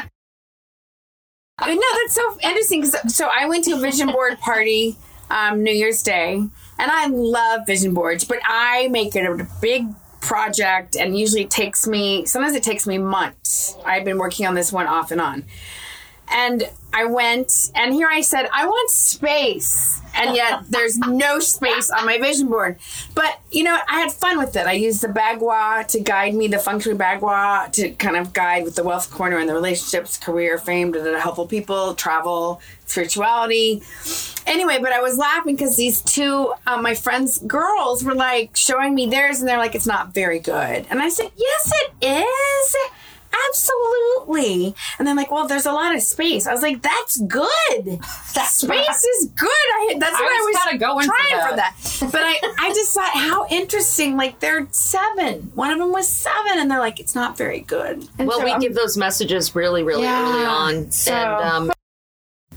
Uh, 1.61 1.67
no, 1.67 1.81
that's 2.01 2.13
so 2.15 2.37
interesting. 2.41 2.81
'cause- 2.83 3.15
so 3.15 3.29
I 3.33 3.45
went 3.47 3.65
to 3.65 3.71
a 3.73 3.79
vision 3.79 4.11
board 4.11 4.39
party 4.39 4.95
um, 5.29 5.61
New 5.63 5.73
Year's 5.73 6.01
Day, 6.01 6.33
and 6.35 6.51
I 6.91 7.07
love 7.07 7.61
vision 7.67 7.93
boards, 7.93 8.23
but 8.23 8.39
I 8.45 8.87
make 8.89 9.15
it 9.15 9.25
a 9.25 9.47
big 9.61 9.87
project, 10.21 10.95
and 10.95 11.17
usually 11.17 11.41
it 11.43 11.51
takes 11.51 11.85
me. 11.87 12.25
Sometimes 12.25 12.55
it 12.55 12.63
takes 12.63 12.87
me 12.87 12.97
months. 12.97 13.75
I've 13.85 14.03
been 14.05 14.17
working 14.17 14.45
on 14.47 14.53
this 14.55 14.71
one 14.71 14.87
off 14.87 15.11
and 15.11 15.21
on. 15.21 15.45
and 16.31 16.69
I 16.91 17.05
went, 17.05 17.71
and 17.75 17.93
here 17.93 18.07
I 18.07 18.21
said, 18.21 18.49
I 18.53 18.65
want 18.65 18.89
space. 18.89 20.01
And 20.15 20.35
yet 20.35 20.63
there's 20.69 20.97
no 20.97 21.39
space 21.39 21.89
on 21.89 22.05
my 22.05 22.17
vision 22.17 22.47
board. 22.47 22.77
But, 23.13 23.39
you 23.51 23.63
know, 23.63 23.77
I 23.87 23.99
had 23.99 24.11
fun 24.11 24.37
with 24.37 24.55
it. 24.55 24.65
I 24.65 24.73
used 24.73 25.01
the 25.01 25.07
Bagua 25.07 25.85
to 25.87 25.99
guide 25.99 26.33
me, 26.33 26.47
the 26.47 26.57
feng 26.57 26.79
shui 26.79 26.95
Bagua 26.95 27.71
to 27.73 27.91
kind 27.91 28.15
of 28.15 28.33
guide 28.33 28.63
with 28.63 28.75
the 28.75 28.83
wealth 28.83 29.11
corner 29.11 29.37
and 29.37 29.47
the 29.47 29.53
relationships, 29.53 30.17
career, 30.17 30.57
fame, 30.57 30.91
to 30.93 31.01
the 31.01 31.19
helpful 31.19 31.45
people, 31.45 31.93
travel, 31.93 32.59
spirituality. 32.85 33.83
Anyway, 34.47 34.79
but 34.81 34.91
I 34.91 34.99
was 34.99 35.17
laughing 35.17 35.55
because 35.55 35.77
these 35.77 36.01
two, 36.01 36.53
uh, 36.65 36.81
my 36.81 36.95
friends' 36.95 37.37
girls, 37.39 38.03
were 38.03 38.15
like 38.15 38.55
showing 38.55 38.95
me 38.95 39.05
theirs, 39.07 39.39
and 39.39 39.47
they're 39.47 39.57
like, 39.57 39.75
it's 39.75 39.87
not 39.87 40.13
very 40.13 40.39
good. 40.39 40.87
And 40.89 41.01
I 41.01 41.09
said, 41.09 41.31
yes, 41.35 41.71
it 42.01 42.05
is. 42.05 42.75
Absolutely. 43.49 44.75
And 44.97 45.07
then 45.07 45.15
like, 45.15 45.31
well, 45.31 45.47
there's 45.47 45.65
a 45.65 45.71
lot 45.71 45.95
of 45.95 46.01
space. 46.01 46.47
I 46.47 46.51
was 46.53 46.61
like, 46.61 46.81
that's 46.81 47.19
good. 47.21 47.99
That 48.35 48.45
space 48.47 49.03
is 49.03 49.25
good. 49.35 49.49
I 49.49 49.95
that's 49.99 50.13
what 50.13 50.21
I 50.31 50.41
was 50.45 50.53
was, 50.55 50.63
kinda 50.63 50.77
going 50.85 51.07
for 51.07 51.13
trying 51.15 51.55
that. 51.57 51.73
for 51.75 52.05
that. 52.05 52.11
But 52.11 52.21
I, 52.23 52.39
I 52.59 52.69
just 52.75 52.93
thought 52.93 53.09
how 53.13 53.47
interesting. 53.47 54.15
Like 54.15 54.39
they're 54.39 54.67
seven. 54.71 55.51
One 55.55 55.71
of 55.71 55.79
them 55.79 55.91
was 55.91 56.07
seven, 56.07 56.53
and 56.59 56.69
they're 56.71 56.79
like, 56.79 56.99
it's 56.99 57.15
not 57.15 57.35
very 57.35 57.59
good. 57.61 58.07
And 58.17 58.27
Well, 58.27 58.37
so 58.37 58.45
we 58.45 58.51
I'm- 58.51 58.59
give 58.61 58.75
those 58.75 58.95
messages 58.97 59.55
really, 59.55 59.83
really 59.83 60.03
Yeah. 60.03 60.21
early 60.31 60.45
on, 60.45 60.91
So- 60.91 61.11
and 61.11 61.43
um, 61.69 61.71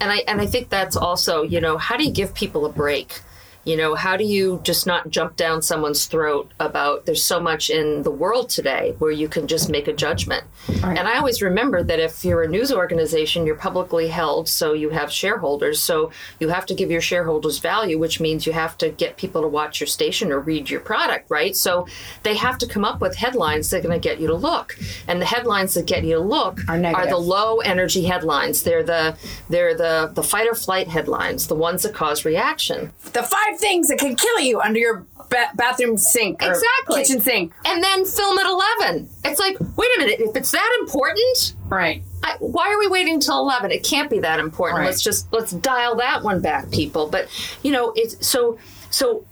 and 0.00 0.12
I 0.12 0.18
and 0.28 0.40
I 0.40 0.46
think 0.46 0.68
that's 0.68 0.96
also 0.96 1.42
you 1.42 1.60
know 1.60 1.78
how 1.78 1.96
do 1.96 2.04
you 2.04 2.12
give 2.12 2.34
people 2.34 2.64
a 2.66 2.68
break? 2.70 3.20
You 3.64 3.76
know, 3.76 3.94
how 3.94 4.16
do 4.16 4.24
you 4.24 4.60
just 4.64 4.86
not 4.86 5.08
jump 5.08 5.36
down 5.36 5.62
someone's 5.62 6.06
throat 6.06 6.50
about 6.58 7.06
there's 7.06 7.22
so 7.24 7.38
much 7.40 7.70
in 7.70 8.02
the 8.02 8.10
world 8.10 8.50
today 8.50 8.94
where 8.98 9.12
you 9.12 9.28
can 9.28 9.46
just 9.46 9.68
make 9.68 9.86
a 9.86 9.92
judgment. 9.92 10.44
And 10.82 11.00
I 11.00 11.18
always 11.18 11.42
remember 11.42 11.82
that 11.82 12.00
if 12.00 12.24
you're 12.24 12.42
a 12.42 12.48
news 12.48 12.72
organization, 12.72 13.46
you're 13.46 13.54
publicly 13.54 14.08
held, 14.08 14.48
so 14.48 14.72
you 14.72 14.90
have 14.90 15.10
shareholders, 15.12 15.80
so 15.80 16.10
you 16.40 16.48
have 16.48 16.66
to 16.66 16.74
give 16.74 16.90
your 16.90 17.00
shareholders 17.00 17.58
value, 17.58 17.98
which 17.98 18.20
means 18.20 18.46
you 18.46 18.52
have 18.52 18.76
to 18.78 18.88
get 18.90 19.16
people 19.16 19.42
to 19.42 19.48
watch 19.48 19.80
your 19.80 19.86
station 19.86 20.32
or 20.32 20.40
read 20.40 20.70
your 20.70 20.80
product, 20.80 21.30
right? 21.30 21.56
So 21.56 21.86
they 22.22 22.36
have 22.36 22.58
to 22.58 22.66
come 22.66 22.84
up 22.84 23.00
with 23.00 23.16
headlines 23.16 23.70
that 23.70 23.78
are 23.78 23.88
going 23.88 24.00
to 24.00 24.08
get 24.08 24.20
you 24.20 24.26
to 24.28 24.34
look. 24.34 24.76
And 25.06 25.20
the 25.20 25.26
headlines 25.26 25.74
that 25.74 25.86
get 25.86 26.04
you 26.04 26.14
to 26.14 26.20
look 26.20 26.60
Are 26.68 26.78
negative. 26.78 27.10
the 27.10 27.18
low 27.18 27.58
energy 27.58 28.04
headlines. 28.04 28.62
They're 28.62 28.82
the 28.82 29.16
they're 29.48 29.74
the 29.74 30.10
the 30.14 30.22
fight 30.22 30.48
or 30.48 30.54
flight 30.54 30.88
headlines, 30.88 31.46
the 31.46 31.54
ones 31.54 31.82
that 31.82 31.94
cause 31.94 32.24
reaction. 32.24 32.92
the 33.12 33.22
five 33.52 33.60
things 33.60 33.88
that 33.88 33.98
can 33.98 34.16
kill 34.16 34.40
you 34.40 34.60
under 34.60 34.78
your 34.78 35.06
ba- 35.30 35.50
bathroom 35.54 35.96
sink 35.96 36.42
or 36.42 36.48
Exactly. 36.50 37.02
kitchen 37.02 37.20
sink. 37.20 37.52
And 37.64 37.82
then 37.82 38.04
film 38.04 38.38
at 38.38 38.46
11. 38.46 39.08
It's 39.24 39.40
like, 39.40 39.56
wait 39.76 39.88
a 39.96 40.00
minute, 40.00 40.20
if 40.20 40.36
it's 40.36 40.50
that 40.50 40.78
important, 40.80 41.54
Right. 41.68 42.02
I, 42.22 42.36
why 42.38 42.70
are 42.72 42.78
we 42.78 42.86
waiting 42.88 43.18
till 43.18 43.38
11? 43.40 43.70
It 43.70 43.82
can't 43.82 44.10
be 44.10 44.20
that 44.20 44.38
important. 44.40 44.80
Right. 44.80 44.86
Let's 44.86 45.02
just 45.02 45.32
let's 45.32 45.52
dial 45.52 45.96
that 45.96 46.22
one 46.22 46.40
back, 46.40 46.70
people. 46.70 47.08
But, 47.08 47.28
you 47.62 47.72
know, 47.72 47.92
it's 47.96 48.26
so 48.26 48.58
so 48.90 49.24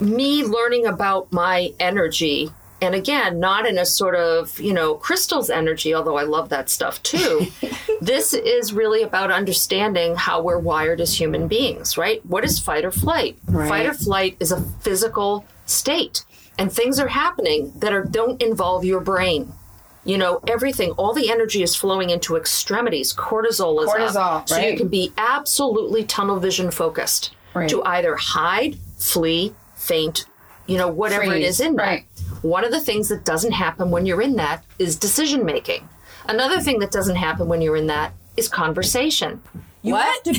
me 0.00 0.42
learning 0.42 0.86
about 0.86 1.30
my 1.32 1.72
energy 1.78 2.50
and 2.80 2.94
again, 2.94 3.40
not 3.40 3.66
in 3.66 3.78
a 3.78 3.86
sort 3.86 4.14
of, 4.14 4.58
you 4.60 4.72
know, 4.72 4.94
crystal's 4.94 5.48
energy, 5.48 5.94
although 5.94 6.16
I 6.16 6.24
love 6.24 6.50
that 6.50 6.68
stuff 6.68 7.02
too. 7.02 7.46
this 8.00 8.34
is 8.34 8.72
really 8.72 9.02
about 9.02 9.30
understanding 9.30 10.14
how 10.16 10.42
we're 10.42 10.58
wired 10.58 11.00
as 11.00 11.18
human 11.18 11.48
beings, 11.48 11.96
right? 11.96 12.24
What 12.26 12.44
is 12.44 12.58
fight 12.58 12.84
or 12.84 12.90
flight? 12.90 13.38
Right. 13.46 13.68
Fight 13.68 13.86
or 13.86 13.94
flight 13.94 14.36
is 14.40 14.52
a 14.52 14.60
physical 14.80 15.46
state. 15.64 16.24
And 16.58 16.72
things 16.72 16.98
are 16.98 17.08
happening 17.08 17.72
that 17.76 17.92
are 17.92 18.04
don't 18.04 18.40
involve 18.42 18.84
your 18.84 19.00
brain. 19.00 19.52
You 20.04 20.18
know, 20.18 20.40
everything, 20.46 20.92
all 20.92 21.12
the 21.12 21.30
energy 21.30 21.62
is 21.62 21.74
flowing 21.74 22.10
into 22.10 22.36
extremities. 22.36 23.12
Cortisol 23.12 23.82
is 23.82 23.90
Cortisol, 23.90 24.16
up. 24.16 24.48
So 24.48 24.58
you 24.58 24.76
can 24.76 24.88
be 24.88 25.12
absolutely 25.16 26.04
tunnel 26.04 26.38
vision 26.38 26.70
focused 26.70 27.32
Right. 27.54 27.68
to 27.70 27.82
either 27.84 28.16
hide, 28.16 28.76
flee, 28.98 29.54
faint, 29.74 30.26
you 30.66 30.76
know, 30.78 30.88
whatever 30.88 31.24
it 31.24 31.28
Freeze, 31.28 31.48
is 31.48 31.60
in 31.60 31.76
that. 31.76 32.02
One 32.46 32.64
of 32.64 32.70
the 32.70 32.80
things 32.80 33.08
that 33.08 33.24
doesn't 33.24 33.52
happen 33.52 33.90
when 33.90 34.06
you're 34.06 34.22
in 34.22 34.36
that 34.36 34.64
is 34.78 34.94
decision 34.96 35.44
making. 35.44 35.88
Another 36.28 36.60
thing 36.60 36.78
that 36.78 36.92
doesn't 36.92 37.16
happen 37.16 37.48
when 37.48 37.60
you're 37.60 37.76
in 37.76 37.88
that 37.88 38.12
is 38.36 38.48
conversation. 38.48 39.42
what? 39.82 40.26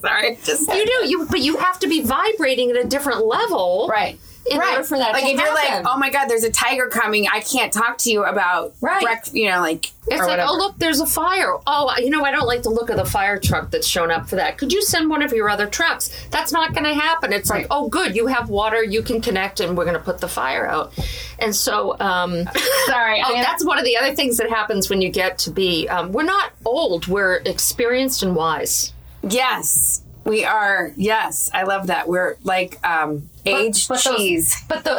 Sorry. 0.00 0.38
Just 0.44 0.68
You 0.68 0.86
do, 0.86 1.08
you 1.08 1.26
but 1.28 1.40
you 1.40 1.56
have 1.56 1.78
to 1.80 1.88
be 1.88 2.02
vibrating 2.02 2.70
at 2.70 2.76
a 2.76 2.84
different 2.84 3.26
level. 3.26 3.88
Right. 3.90 4.18
In 4.50 4.58
right. 4.58 4.72
order 4.76 4.84
for 4.84 4.96
that 4.98 5.12
like 5.12 5.24
if 5.24 5.38
you're 5.40 5.54
like, 5.54 5.84
oh 5.86 5.98
my 5.98 6.08
god, 6.10 6.28
there's 6.28 6.44
a 6.44 6.50
tiger 6.52 6.88
coming, 6.88 7.26
I 7.26 7.40
can't 7.40 7.72
talk 7.72 7.98
to 7.98 8.10
you 8.12 8.24
about 8.24 8.74
Right. 8.80 9.04
you 9.32 9.48
know, 9.48 9.60
like 9.60 9.86
It's 10.06 10.20
like, 10.20 10.20
whatever. 10.28 10.48
oh 10.50 10.56
look, 10.56 10.78
there's 10.78 11.00
a 11.00 11.06
fire. 11.06 11.56
Oh, 11.66 11.92
you 11.98 12.10
know, 12.10 12.24
I 12.24 12.30
don't 12.30 12.46
like 12.46 12.62
the 12.62 12.70
look 12.70 12.88
of 12.90 12.96
the 12.96 13.04
fire 13.04 13.40
truck 13.40 13.70
that's 13.72 13.86
shown 13.88 14.10
up 14.12 14.28
for 14.28 14.36
that. 14.36 14.56
Could 14.56 14.72
you 14.72 14.82
send 14.82 15.10
one 15.10 15.22
of 15.22 15.32
your 15.32 15.50
other 15.50 15.66
trucks? 15.66 16.10
That's 16.30 16.52
not 16.52 16.72
going 16.74 16.84
to 16.84 16.94
happen. 16.94 17.32
It's 17.32 17.50
Right. 17.50 17.62
like, 17.62 17.66
oh, 17.72 17.88
good, 17.88 18.14
you 18.14 18.28
have 18.28 18.48
water, 18.48 18.84
you 18.84 19.02
can 19.02 19.20
connect, 19.20 19.58
and 19.58 19.76
we're 19.76 19.84
going 19.84 19.96
to 19.96 20.02
put 20.02 20.18
the 20.20 20.28
fire 20.28 20.66
out. 20.66 20.92
And 21.40 21.54
so, 21.54 21.98
um, 21.98 22.44
Sorry. 22.86 23.20
oh, 23.26 23.34
that's 23.34 23.64
one 23.64 23.78
of 23.78 23.84
the 23.84 23.96
other 23.96 24.14
things 24.14 24.36
that 24.36 24.48
happens 24.48 24.88
when 24.88 25.02
you 25.02 25.08
get 25.10 25.38
to 25.38 25.50
be. 25.50 25.88
Um, 25.88 26.12
we're 26.12 26.22
not 26.22 26.52
old. 26.64 27.08
We're 27.08 27.36
experienced 27.44 28.22
and 28.22 28.36
wise. 28.36 28.92
yes. 29.22 30.02
We 30.26 30.44
are. 30.44 30.92
Yes. 30.96 31.50
I 31.54 31.62
love 31.62 31.86
that. 31.86 32.08
We're 32.08 32.36
like 32.42 32.78
um 32.86 33.28
age 33.46 33.86
but 33.88 34.02
those- 34.04 34.16
cheese. 34.16 34.54
But 34.68 34.84
the 34.84 34.96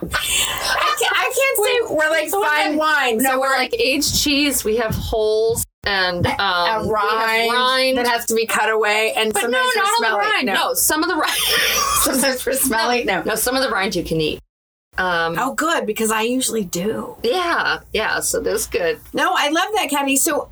I 0.00 0.96
can't, 0.98 1.12
I 1.16 1.32
can't 1.34 1.88
say 1.88 1.94
we're 1.94 2.10
like 2.10 2.28
fine 2.30 2.76
wine. 2.76 3.18
no, 3.18 3.30
so 3.30 3.40
we're 3.40 3.56
like 3.56 3.74
aged 3.78 4.20
cheese. 4.22 4.64
We 4.64 4.76
have 4.76 4.94
holes 4.94 5.64
and 5.84 6.26
um, 6.38 6.38
a 6.38 6.88
rind, 6.88 7.52
rind. 7.52 7.98
that 7.98 8.06
has 8.06 8.26
to 8.26 8.34
be 8.34 8.46
cut 8.46 8.70
away, 8.70 9.12
and 9.16 9.32
but 9.32 9.48
no, 9.48 9.58
sometimes 9.72 9.74
we're 9.76 9.82
not 10.02 10.12
all 10.12 10.18
the 10.18 10.24
rind. 10.32 10.46
No. 10.46 10.74
some 10.74 11.02
of 11.02 11.08
the 11.08 11.16
rind. 11.16 11.32
sometimes 12.02 12.44
we're 12.46 12.52
smelly. 12.54 13.04
No. 13.04 13.22
No, 13.22 13.34
some 13.34 13.56
of 13.56 13.62
the 13.62 13.70
rind 13.70 13.94
you 13.96 14.04
can 14.04 14.20
eat. 14.20 14.40
Um, 14.98 15.36
Oh, 15.38 15.54
good 15.54 15.86
because 15.86 16.10
I 16.10 16.22
usually 16.22 16.64
do. 16.64 17.16
Yeah, 17.22 17.80
yeah. 17.92 18.20
So 18.20 18.40
that's 18.40 18.66
good. 18.66 19.00
No, 19.12 19.32
I 19.36 19.48
love 19.48 19.68
that, 19.76 19.88
Kathy. 19.90 20.16
So, 20.16 20.48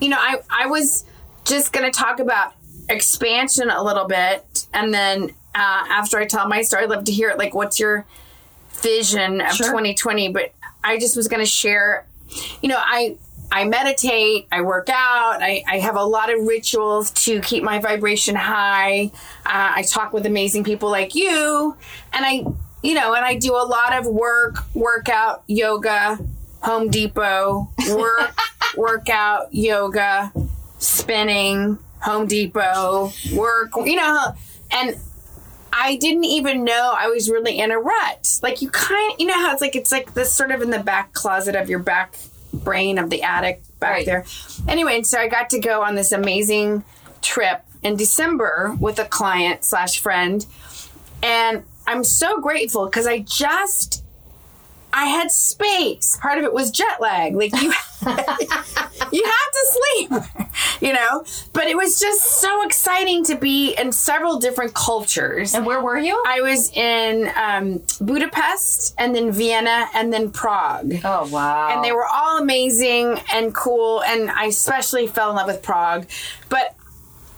you 0.00 0.08
know, 0.08 0.18
I 0.18 0.38
I 0.50 0.66
was 0.66 1.04
just 1.44 1.72
going 1.72 1.90
to 1.90 1.96
talk 1.96 2.20
about 2.20 2.54
expansion 2.88 3.70
a 3.70 3.82
little 3.82 4.06
bit, 4.06 4.66
and 4.72 4.92
then 4.92 5.30
uh, 5.54 5.84
after 5.88 6.18
I 6.18 6.26
tell 6.26 6.48
my 6.48 6.62
story, 6.62 6.84
I'd 6.84 6.90
love 6.90 7.04
to 7.04 7.12
hear 7.12 7.30
it. 7.30 7.38
Like, 7.38 7.54
what's 7.54 7.78
your 7.78 8.06
vision 8.70 9.40
of 9.40 9.52
2020? 9.56 10.28
But 10.32 10.52
I 10.82 10.98
just 10.98 11.16
was 11.16 11.28
going 11.28 11.40
to 11.40 11.50
share. 11.50 12.06
You 12.62 12.68
know, 12.68 12.78
I 12.78 13.16
I 13.52 13.64
meditate, 13.64 14.46
I 14.52 14.62
work 14.62 14.88
out, 14.88 15.42
I, 15.42 15.64
I 15.68 15.80
have 15.80 15.96
a 15.96 16.04
lot 16.04 16.32
of 16.32 16.46
rituals 16.46 17.10
to 17.24 17.40
keep 17.40 17.64
my 17.64 17.80
vibration 17.80 18.36
high. 18.36 19.10
Uh, 19.44 19.72
I 19.74 19.82
talk 19.82 20.12
with 20.12 20.24
amazing 20.24 20.62
people 20.62 20.88
like 20.88 21.16
you, 21.16 21.76
and 22.12 22.24
I, 22.24 22.44
you 22.82 22.94
know, 22.94 23.12
and 23.14 23.24
I 23.24 23.34
do 23.34 23.56
a 23.56 23.66
lot 23.66 23.92
of 23.92 24.06
work, 24.06 24.58
workout, 24.72 25.42
yoga, 25.48 26.18
Home 26.62 26.88
Depot, 26.90 27.70
work, 27.90 28.32
workout, 28.76 29.52
yoga, 29.54 30.32
spinning, 30.78 31.78
Home 32.02 32.26
Depot, 32.26 33.12
work, 33.34 33.70
you 33.84 33.96
know, 33.96 34.34
and 34.70 34.96
I 35.72 35.96
didn't 35.96 36.24
even 36.24 36.64
know 36.64 36.94
I 36.96 37.06
was 37.08 37.30
really 37.30 37.58
in 37.58 37.70
a 37.70 37.78
rut. 37.78 38.38
Like 38.42 38.60
you 38.62 38.70
kind 38.70 39.12
of, 39.12 39.20
you 39.20 39.26
know 39.26 39.34
how 39.38 39.52
it's 39.52 39.60
like 39.62 39.76
it's 39.76 39.92
like 39.92 40.14
this 40.14 40.32
sort 40.32 40.50
of 40.50 40.62
in 40.62 40.70
the 40.70 40.78
back 40.80 41.12
closet 41.12 41.54
of 41.56 41.68
your 41.70 41.78
back 41.78 42.16
brain 42.52 42.98
of 42.98 43.08
the 43.10 43.22
attic 43.22 43.62
back 43.78 43.90
Right. 43.90 44.06
there. 44.06 44.24
Anyway, 44.68 44.96
and 44.96 45.06
so 45.06 45.18
I 45.18 45.28
got 45.28 45.50
to 45.50 45.60
go 45.60 45.82
on 45.82 45.94
this 45.94 46.12
amazing 46.12 46.84
trip 47.22 47.62
in 47.82 47.96
December 47.96 48.76
with 48.80 48.98
a 48.98 49.04
client 49.04 49.64
slash 49.64 50.00
friend, 50.00 50.44
and 51.22 51.62
I'm 51.86 52.04
so 52.04 52.40
grateful 52.40 52.86
because 52.86 53.06
I 53.06 53.20
just 53.20 54.04
I 54.92 55.06
had 55.06 55.30
space. 55.30 56.16
Part 56.20 56.38
of 56.38 56.44
it 56.44 56.52
was 56.52 56.70
jet 56.70 57.00
lag. 57.00 57.34
Like 57.34 57.52
you, 57.60 57.72
you 58.02 59.24
have 59.24 59.52
to 59.52 59.66
sleep, 59.70 60.12
you 60.80 60.92
know. 60.92 61.24
But 61.52 61.64
it 61.66 61.76
was 61.76 62.00
just 62.00 62.40
so 62.40 62.62
exciting 62.64 63.24
to 63.24 63.34
be 63.36 63.74
in 63.74 63.92
several 63.92 64.38
different 64.38 64.74
cultures. 64.74 65.54
And 65.54 65.64
where 65.66 65.80
were 65.82 65.98
you? 65.98 66.22
I 66.26 66.40
was 66.40 66.70
in 66.72 67.30
um, 67.36 67.82
Budapest 68.00 68.94
and 68.98 69.14
then 69.14 69.32
Vienna 69.32 69.86
and 69.94 70.12
then 70.12 70.30
Prague. 70.30 70.92
oh 71.04 71.28
wow. 71.28 71.70
And 71.74 71.84
they 71.84 71.92
were 71.92 72.06
all 72.06 72.38
amazing 72.38 73.20
and 73.32 73.54
cool. 73.54 74.02
And 74.02 74.30
I 74.30 74.46
especially 74.46 75.06
fell 75.06 75.30
in 75.30 75.36
love 75.36 75.46
with 75.46 75.62
Prague. 75.62 76.06
But 76.48 76.74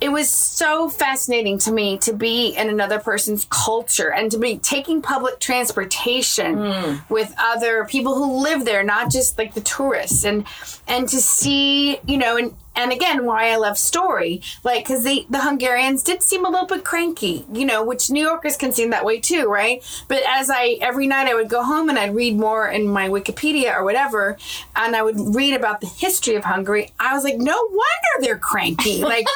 it 0.02 0.10
was 0.10 0.28
so 0.28 0.88
fascinating 0.88 1.58
to 1.58 1.70
me 1.70 1.96
to 1.98 2.12
be 2.12 2.56
in 2.56 2.68
another 2.68 2.98
person's 2.98 3.46
culture 3.50 4.12
and 4.12 4.32
to 4.32 4.38
be 4.38 4.58
taking 4.58 5.00
public 5.00 5.38
transportation 5.38 6.56
mm. 6.56 7.08
with 7.08 7.32
other 7.38 7.84
people 7.84 8.16
who 8.16 8.42
live 8.42 8.64
there, 8.64 8.82
not 8.82 9.12
just 9.12 9.38
like 9.38 9.54
the 9.54 9.60
tourists, 9.60 10.24
and 10.24 10.44
and 10.88 11.08
to 11.08 11.20
see, 11.20 12.00
you 12.04 12.16
know, 12.16 12.36
and 12.36 12.52
and 12.74 12.92
again 12.92 13.24
why 13.24 13.50
i 13.50 13.56
love 13.56 13.78
story. 13.78 14.40
Like 14.64 14.84
because 14.84 15.04
the 15.04 15.26
the 15.30 15.40
hungarians 15.40 16.02
did 16.02 16.22
seem 16.22 16.44
a 16.44 16.50
little 16.50 16.66
bit 16.66 16.84
cranky 16.84 17.44
you 17.52 17.64
know 17.64 17.84
which 17.84 18.10
new 18.10 18.22
yorkers 18.22 18.56
can 18.56 18.72
seem 18.72 18.90
that 18.90 19.04
way 19.04 19.20
too 19.20 19.46
right? 19.46 19.82
But 20.08 20.22
as 20.26 20.50
i 20.50 20.78
every 20.80 21.06
night 21.06 21.26
i 21.28 21.34
would 21.34 21.48
go 21.48 21.62
home 21.62 21.88
and 21.88 21.98
i'd 21.98 22.14
read 22.14 22.36
more 22.36 22.68
in 22.68 22.86
my 22.86 23.08
wikipedia 23.08 23.74
or 23.76 23.84
whatever 23.84 24.36
and 24.76 24.96
i 24.96 25.02
would 25.02 25.18
read 25.34 25.54
about 25.54 25.80
the 25.80 25.86
history 25.86 26.34
of 26.34 26.44
hungary 26.44 26.90
i 26.98 27.14
was 27.14 27.24
like 27.24 27.38
no 27.38 27.56
wonder 27.70 28.12
they're 28.20 28.38
cranky. 28.38 29.02
Like 29.12 29.26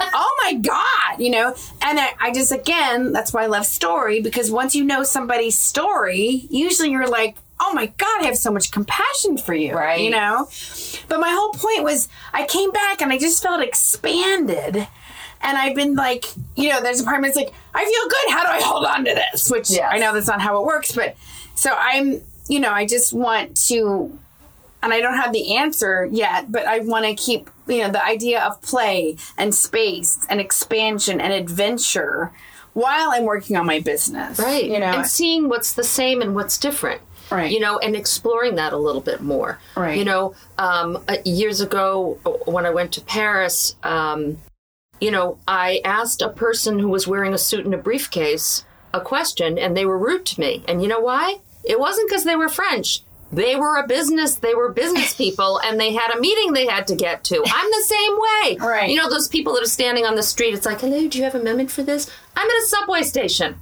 oh 0.00 0.34
my 0.42 0.54
god 0.54 1.20
you 1.20 1.30
know? 1.30 1.54
And 1.82 1.98
I, 1.98 2.14
I 2.20 2.32
just 2.32 2.52
again 2.52 3.12
that's 3.12 3.32
why 3.32 3.44
i 3.44 3.46
love 3.46 3.66
story 3.66 4.20
because 4.20 4.50
once 4.50 4.74
you 4.74 4.84
know 4.84 5.02
somebody's 5.02 5.58
story 5.58 6.46
usually 6.50 6.90
you're 6.90 7.08
like 7.08 7.36
oh 7.60 7.72
my 7.74 7.86
God, 7.86 8.22
I 8.22 8.26
have 8.26 8.36
so 8.36 8.50
much 8.50 8.70
compassion 8.70 9.38
for 9.38 9.54
you. 9.54 9.74
Right. 9.74 10.00
You 10.00 10.10
know? 10.10 10.48
But 11.08 11.20
my 11.20 11.30
whole 11.30 11.52
point 11.52 11.82
was 11.82 12.08
I 12.32 12.46
came 12.46 12.70
back 12.70 13.00
and 13.00 13.12
I 13.12 13.18
just 13.18 13.42
felt 13.42 13.62
expanded. 13.62 14.86
And 15.42 15.58
I've 15.58 15.74
been 15.74 15.94
like, 15.94 16.24
you 16.56 16.70
know, 16.70 16.82
there's 16.82 17.00
a 17.00 17.04
part 17.04 17.22
that's 17.22 17.36
like, 17.36 17.52
I 17.74 17.84
feel 17.84 18.08
good. 18.08 18.30
How 18.30 18.42
do 18.42 18.48
I 18.50 18.60
hold 18.62 18.84
on 18.84 19.04
to 19.04 19.14
this? 19.14 19.50
Which 19.50 19.70
yes. 19.70 19.88
I 19.90 19.98
know 19.98 20.12
that's 20.12 20.26
not 20.26 20.40
how 20.40 20.60
it 20.60 20.66
works. 20.66 20.92
But 20.92 21.16
so 21.54 21.74
I'm, 21.78 22.22
you 22.48 22.60
know, 22.60 22.70
I 22.70 22.86
just 22.86 23.12
want 23.12 23.56
to, 23.68 24.18
and 24.82 24.92
I 24.92 25.00
don't 25.00 25.16
have 25.16 25.32
the 25.32 25.56
answer 25.56 26.08
yet, 26.10 26.50
but 26.50 26.66
I 26.66 26.80
want 26.80 27.04
to 27.04 27.14
keep, 27.14 27.50
you 27.66 27.78
know, 27.78 27.90
the 27.90 28.04
idea 28.04 28.42
of 28.42 28.60
play 28.62 29.16
and 29.36 29.54
space 29.54 30.26
and 30.28 30.40
expansion 30.40 31.20
and 31.20 31.32
adventure 31.32 32.32
while 32.72 33.10
I'm 33.10 33.24
working 33.24 33.56
on 33.56 33.66
my 33.66 33.80
business. 33.80 34.38
Right. 34.38 34.64
You 34.64 34.78
know, 34.78 34.86
and 34.86 35.06
seeing 35.06 35.48
what's 35.48 35.72
the 35.72 35.84
same 35.84 36.20
and 36.20 36.34
what's 36.34 36.58
different 36.58 37.02
right. 37.30 37.50
you 37.50 37.60
know 37.60 37.78
and 37.78 37.96
exploring 37.96 38.56
that 38.56 38.72
a 38.72 38.76
little 38.76 39.00
bit 39.00 39.20
more. 39.20 39.58
Right. 39.76 39.98
You 39.98 40.04
know 40.04 40.34
um, 40.58 41.02
uh, 41.08 41.16
years 41.24 41.60
ago 41.60 42.18
when 42.46 42.66
i 42.66 42.70
went 42.70 42.92
to 42.92 43.00
paris 43.00 43.76
um, 43.82 44.38
you 45.00 45.10
know 45.10 45.38
i 45.46 45.80
asked 45.84 46.22
a 46.22 46.28
person 46.28 46.78
who 46.78 46.88
was 46.88 47.06
wearing 47.06 47.34
a 47.34 47.38
suit 47.38 47.64
and 47.64 47.74
a 47.74 47.78
briefcase 47.78 48.64
a 48.96 49.00
question 49.00 49.58
and 49.58 49.76
they 49.76 49.86
were 49.86 49.98
rude 49.98 50.26
to 50.26 50.40
me. 50.40 50.64
And 50.66 50.82
you 50.82 50.88
know 50.88 51.00
why? 51.00 51.38
It 51.64 51.78
wasn't 51.78 52.08
because 52.08 52.24
they 52.24 52.36
were 52.36 52.48
french. 52.48 53.02
They 53.32 53.56
were 53.56 53.76
a 53.76 53.86
business 53.86 54.36
they 54.36 54.54
were 54.54 54.70
business 54.70 55.14
people 55.24 55.60
and 55.64 55.80
they 55.80 55.92
had 55.92 56.14
a 56.14 56.20
meeting 56.20 56.52
they 56.52 56.66
had 56.66 56.86
to 56.88 56.96
get 56.96 57.24
to. 57.24 57.42
I'm 57.46 57.70
the 57.70 57.84
same 57.84 58.12
way. 58.12 58.56
Right. 58.66 58.90
You 58.90 58.96
know 58.96 59.10
those 59.10 59.28
people 59.28 59.54
that 59.54 59.62
are 59.62 59.68
standing 59.68 60.06
on 60.06 60.14
the 60.14 60.22
street 60.22 60.54
it's 60.54 60.66
like 60.66 60.80
hello 60.80 61.06
do 61.08 61.18
you 61.18 61.24
have 61.24 61.34
a 61.34 61.42
moment 61.42 61.70
for 61.70 61.82
this? 61.82 62.10
I'm 62.36 62.48
at 62.48 62.62
a 62.62 62.66
subway 62.66 63.02
station 63.02 63.56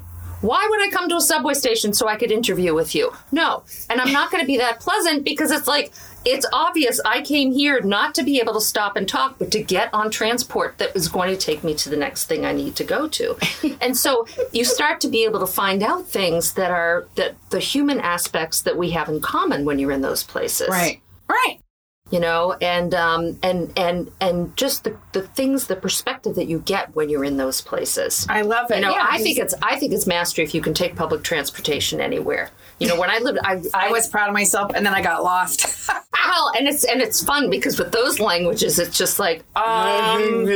why 0.45 0.67
would 0.69 0.87
I 0.87 0.91
come 0.91 1.09
to 1.09 1.17
a 1.17 1.21
subway 1.23 1.55
station 1.55 1.95
so 1.95 2.07
I 2.07 2.17
could 2.17 2.31
interview 2.31 2.75
with 2.75 2.95
you? 2.95 3.13
No. 3.33 3.65
And 3.89 3.99
I'm 3.99 4.13
not 4.13 4.31
going 4.31 4.43
to 4.43 4.47
be 4.47 4.59
that 4.59 4.79
pleasant 4.79 5.25
because 5.25 5.51
it's 5.51 5.67
like, 5.67 5.91
it's 6.27 6.47
obvious 6.53 7.01
I 7.05 7.23
came 7.23 7.53
here 7.53 7.81
not 7.81 8.15
to 8.17 8.23
be 8.23 8.41
able 8.41 8.53
to 8.55 8.61
stop 8.61 8.97
and 8.97 9.09
talk, 9.09 9.39
but 9.39 9.51
to 9.53 9.63
get 9.63 9.93
on 9.95 10.11
transport 10.11 10.77
that 10.79 10.93
was 10.93 11.09
going 11.09 11.31
to 11.31 11.37
take 11.37 11.65
me 11.65 11.75
to 11.77 11.89
the 11.89 11.97
next 11.97 12.27
thing 12.27 12.45
I 12.45 12.53
need 12.53 12.77
to 12.77 12.85
go 12.85 13.09
to. 13.09 13.37
and 13.81 13.97
so 13.97 14.27
you 14.53 14.65
start 14.65 15.01
to 15.01 15.09
be 15.09 15.25
able 15.25 15.41
to 15.41 15.47
find 15.47 15.83
out 15.83 16.07
things 16.07 16.53
that 16.55 16.71
are 16.71 17.07
that 17.15 17.37
the 17.49 17.61
human 17.61 17.99
aspects 17.99 18.61
that 18.63 18.77
we 18.77 18.91
have 18.91 19.09
in 19.09 19.21
common 19.21 19.65
when 19.65 19.79
you're 19.79 19.93
in 19.93 20.03
those 20.03 20.23
places. 20.23 20.69
Right. 20.69 21.01
Right 21.27 21.61
you 22.11 22.21
know? 22.21 22.53
And 22.61 22.95
um 22.95 23.39
and 23.43 23.73
and 23.77 24.11
and 24.21 24.57
just 24.57 24.85
the 24.85 24.97
the 25.13 25.23
things 25.23 25.67
the 25.67 25.77
perspective 25.77 26.35
that 26.37 26.47
you 26.47 26.61
get 26.61 26.95
when 26.95 27.09
you're 27.09 27.25
in 27.25 27.37
those 27.37 27.61
places. 27.61 28.27
I 28.29 28.43
love 28.43 28.71
it. 28.71 28.77
you 28.77 28.81
know 28.83 28.91
yeah, 28.91 29.07
i 29.09 29.19
think 29.23 29.39
it's 29.39 29.55
i 29.63 29.79
think 29.79 29.93
it's 29.93 30.07
mastery 30.07 30.45
if 30.45 30.55
you 30.55 30.61
can 30.61 30.75
take 30.75 30.97
public 30.97 31.23
transportation 31.23 32.01
anywhere 32.01 32.51
you 32.79 32.89
know 32.89 32.99
when 32.99 33.11
i 33.11 33.19
lived 33.19 33.39
i 33.45 33.61
i, 33.75 33.91
was 33.91 34.09
proud 34.09 34.29
of 34.29 34.35
myself 34.35 34.73
and 34.75 34.85
then 34.85 34.95
i 34.95 35.03
got 35.03 35.23
lost. 35.23 35.91
Well 36.27 36.53
and 36.57 36.67
it's 36.67 36.85
and 36.85 37.01
it's 37.03 37.23
fun 37.23 37.49
because 37.51 37.79
with 37.79 37.93
those 37.93 38.19
languages 38.19 38.79
it's 38.79 38.97
just 38.97 39.19
like 39.19 39.41
um 39.57 40.47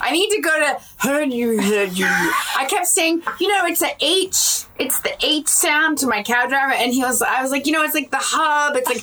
i 0.00 0.08
need 0.10 0.30
to 0.30 0.40
go 0.40 0.58
to 0.58 0.80
i 2.56 2.64
kept 2.64 2.86
saying 2.86 3.22
you 3.38 3.46
know 3.46 3.66
it's 3.66 3.82
a 3.82 3.94
h 4.00 4.64
it's 4.80 5.00
the 5.00 5.14
H 5.20 5.46
sound 5.46 5.98
to 5.98 6.06
my 6.06 6.22
cab 6.22 6.48
driver, 6.48 6.72
and 6.72 6.92
he 6.92 7.02
was, 7.02 7.20
I 7.20 7.42
was 7.42 7.50
like, 7.50 7.66
you 7.66 7.72
know, 7.72 7.82
it's 7.82 7.92
like 7.94 8.10
the 8.10 8.16
hub. 8.18 8.74
It's 8.76 8.88
like 8.88 9.02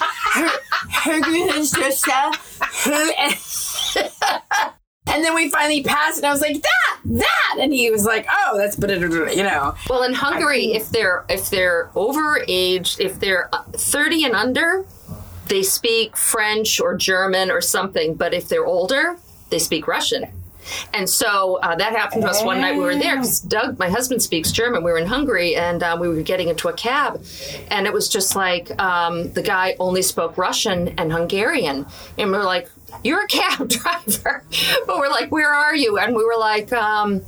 and 5.07 5.23
then 5.23 5.33
we 5.35 5.49
finally 5.49 5.83
passed, 5.83 6.17
and 6.17 6.25
I 6.25 6.31
was 6.31 6.41
like, 6.41 6.61
that, 6.61 6.99
that, 7.05 7.57
and 7.59 7.73
he 7.73 7.89
was 7.89 8.05
like, 8.05 8.25
oh, 8.29 8.57
that's, 8.57 8.77
you 8.77 9.43
know. 9.43 9.75
Well, 9.89 10.03
in 10.03 10.13
Hungary, 10.13 10.73
if 10.73 10.89
they're 10.89 11.25
if 11.29 11.49
they're 11.49 11.89
over 11.95 12.43
age, 12.47 12.97
if 12.99 13.19
they're 13.19 13.49
uh, 13.53 13.63
thirty 13.73 14.23
and 14.25 14.35
under, 14.35 14.85
they 15.47 15.63
speak 15.63 16.17
French 16.17 16.79
or 16.79 16.95
German 16.95 17.51
or 17.51 17.61
something. 17.61 18.15
But 18.15 18.33
if 18.33 18.49
they're 18.49 18.65
older, 18.65 19.17
they 19.49 19.59
speak 19.59 19.87
Russian. 19.87 20.25
And 20.93 21.09
so 21.09 21.59
uh, 21.61 21.75
that 21.75 21.93
happened 21.93 22.23
to 22.23 22.29
us 22.29 22.43
one 22.43 22.61
night 22.61 22.75
we 22.75 22.83
were 22.83 22.95
there 22.95 23.15
because 23.15 23.39
Doug, 23.39 23.77
my 23.79 23.89
husband, 23.89 24.21
speaks 24.21 24.51
German. 24.51 24.83
We 24.83 24.91
were 24.91 24.97
in 24.97 25.07
Hungary 25.07 25.55
and 25.55 25.81
uh, 25.83 25.97
we 25.99 26.07
were 26.07 26.21
getting 26.21 26.47
into 26.49 26.67
a 26.67 26.73
cab, 26.73 27.23
and 27.69 27.85
it 27.87 27.93
was 27.93 28.09
just 28.09 28.35
like 28.35 28.77
um, 28.81 29.31
the 29.33 29.41
guy 29.41 29.75
only 29.79 30.01
spoke 30.01 30.37
Russian 30.37 30.89
and 30.99 31.11
Hungarian, 31.11 31.85
and 32.17 32.31
we 32.31 32.37
are 32.37 32.43
like, 32.43 32.69
"You're 33.03 33.23
a 33.23 33.27
cab 33.27 33.69
driver," 33.69 34.43
but 34.85 34.97
we're 34.97 35.09
like, 35.09 35.31
"Where 35.31 35.53
are 35.53 35.75
you?" 35.75 35.97
And 35.97 36.15
we 36.15 36.23
were 36.23 36.37
like. 36.37 36.71
Um, 36.73 37.23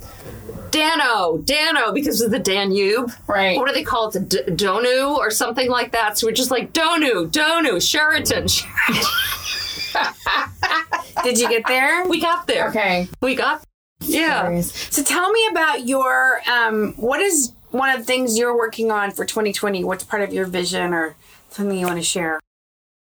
Dano, 0.70 1.38
Dano, 1.38 1.90
because 1.92 2.20
of 2.20 2.30
the 2.30 2.38
Danube. 2.38 3.10
Right. 3.26 3.56
What 3.56 3.66
do 3.66 3.74
they 3.74 3.82
call 3.82 4.08
it? 4.08 4.12
The 4.12 4.20
D- 4.20 4.52
Donu 4.52 5.16
or 5.16 5.30
something 5.30 5.68
like 5.68 5.90
that. 5.92 6.16
So 6.16 6.28
we're 6.28 6.32
just 6.32 6.52
like, 6.52 6.72
Donu, 6.72 7.28
Donu, 7.28 7.82
Sheraton. 7.82 8.46
Sheraton. 8.46 9.10
Did 11.24 11.38
you 11.38 11.48
get 11.48 11.66
there? 11.66 12.06
We 12.06 12.20
got 12.20 12.46
there. 12.46 12.68
Okay. 12.68 13.08
We 13.20 13.34
got 13.34 13.64
Yeah. 14.00 14.60
So 14.60 15.02
tell 15.02 15.30
me 15.30 15.46
about 15.50 15.86
your 15.86 16.40
um 16.50 16.94
what 16.94 17.20
is 17.20 17.52
one 17.70 17.90
of 17.90 17.98
the 17.98 18.04
things 18.04 18.38
you're 18.38 18.56
working 18.56 18.90
on 18.90 19.10
for 19.12 19.24
2020? 19.24 19.84
What's 19.84 20.04
part 20.04 20.22
of 20.22 20.32
your 20.32 20.46
vision 20.46 20.92
or 20.92 21.14
something 21.50 21.78
you 21.78 21.86
want 21.86 21.98
to 21.98 22.04
share? 22.04 22.40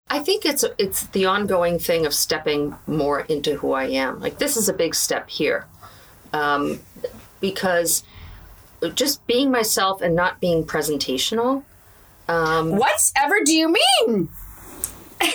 I 0.09 0.19
think 0.19 0.45
it's 0.45 0.65
it's 0.77 1.07
the 1.09 1.27
ongoing 1.27 1.79
thing 1.79 2.05
of 2.05 2.13
stepping 2.13 2.75
more 2.87 3.21
into 3.21 3.55
who 3.57 3.73
I 3.73 3.85
am. 3.85 4.21
Like 4.21 4.39
this 4.39 4.57
is 4.57 4.69
a 4.69 4.73
big 4.73 4.95
step 4.97 5.31
here, 5.31 5.67
um, 6.33 6.81
because 7.41 8.03
just 8.95 9.25
being 9.27 9.53
myself 9.53 10.03
and 10.03 10.17
not 10.17 10.41
being 10.41 10.65
presentational. 10.65 11.63
Um, 12.27 12.77
Whatever 12.77 13.45
do 13.45 13.55
you 13.55 13.73
mean? 13.73 14.29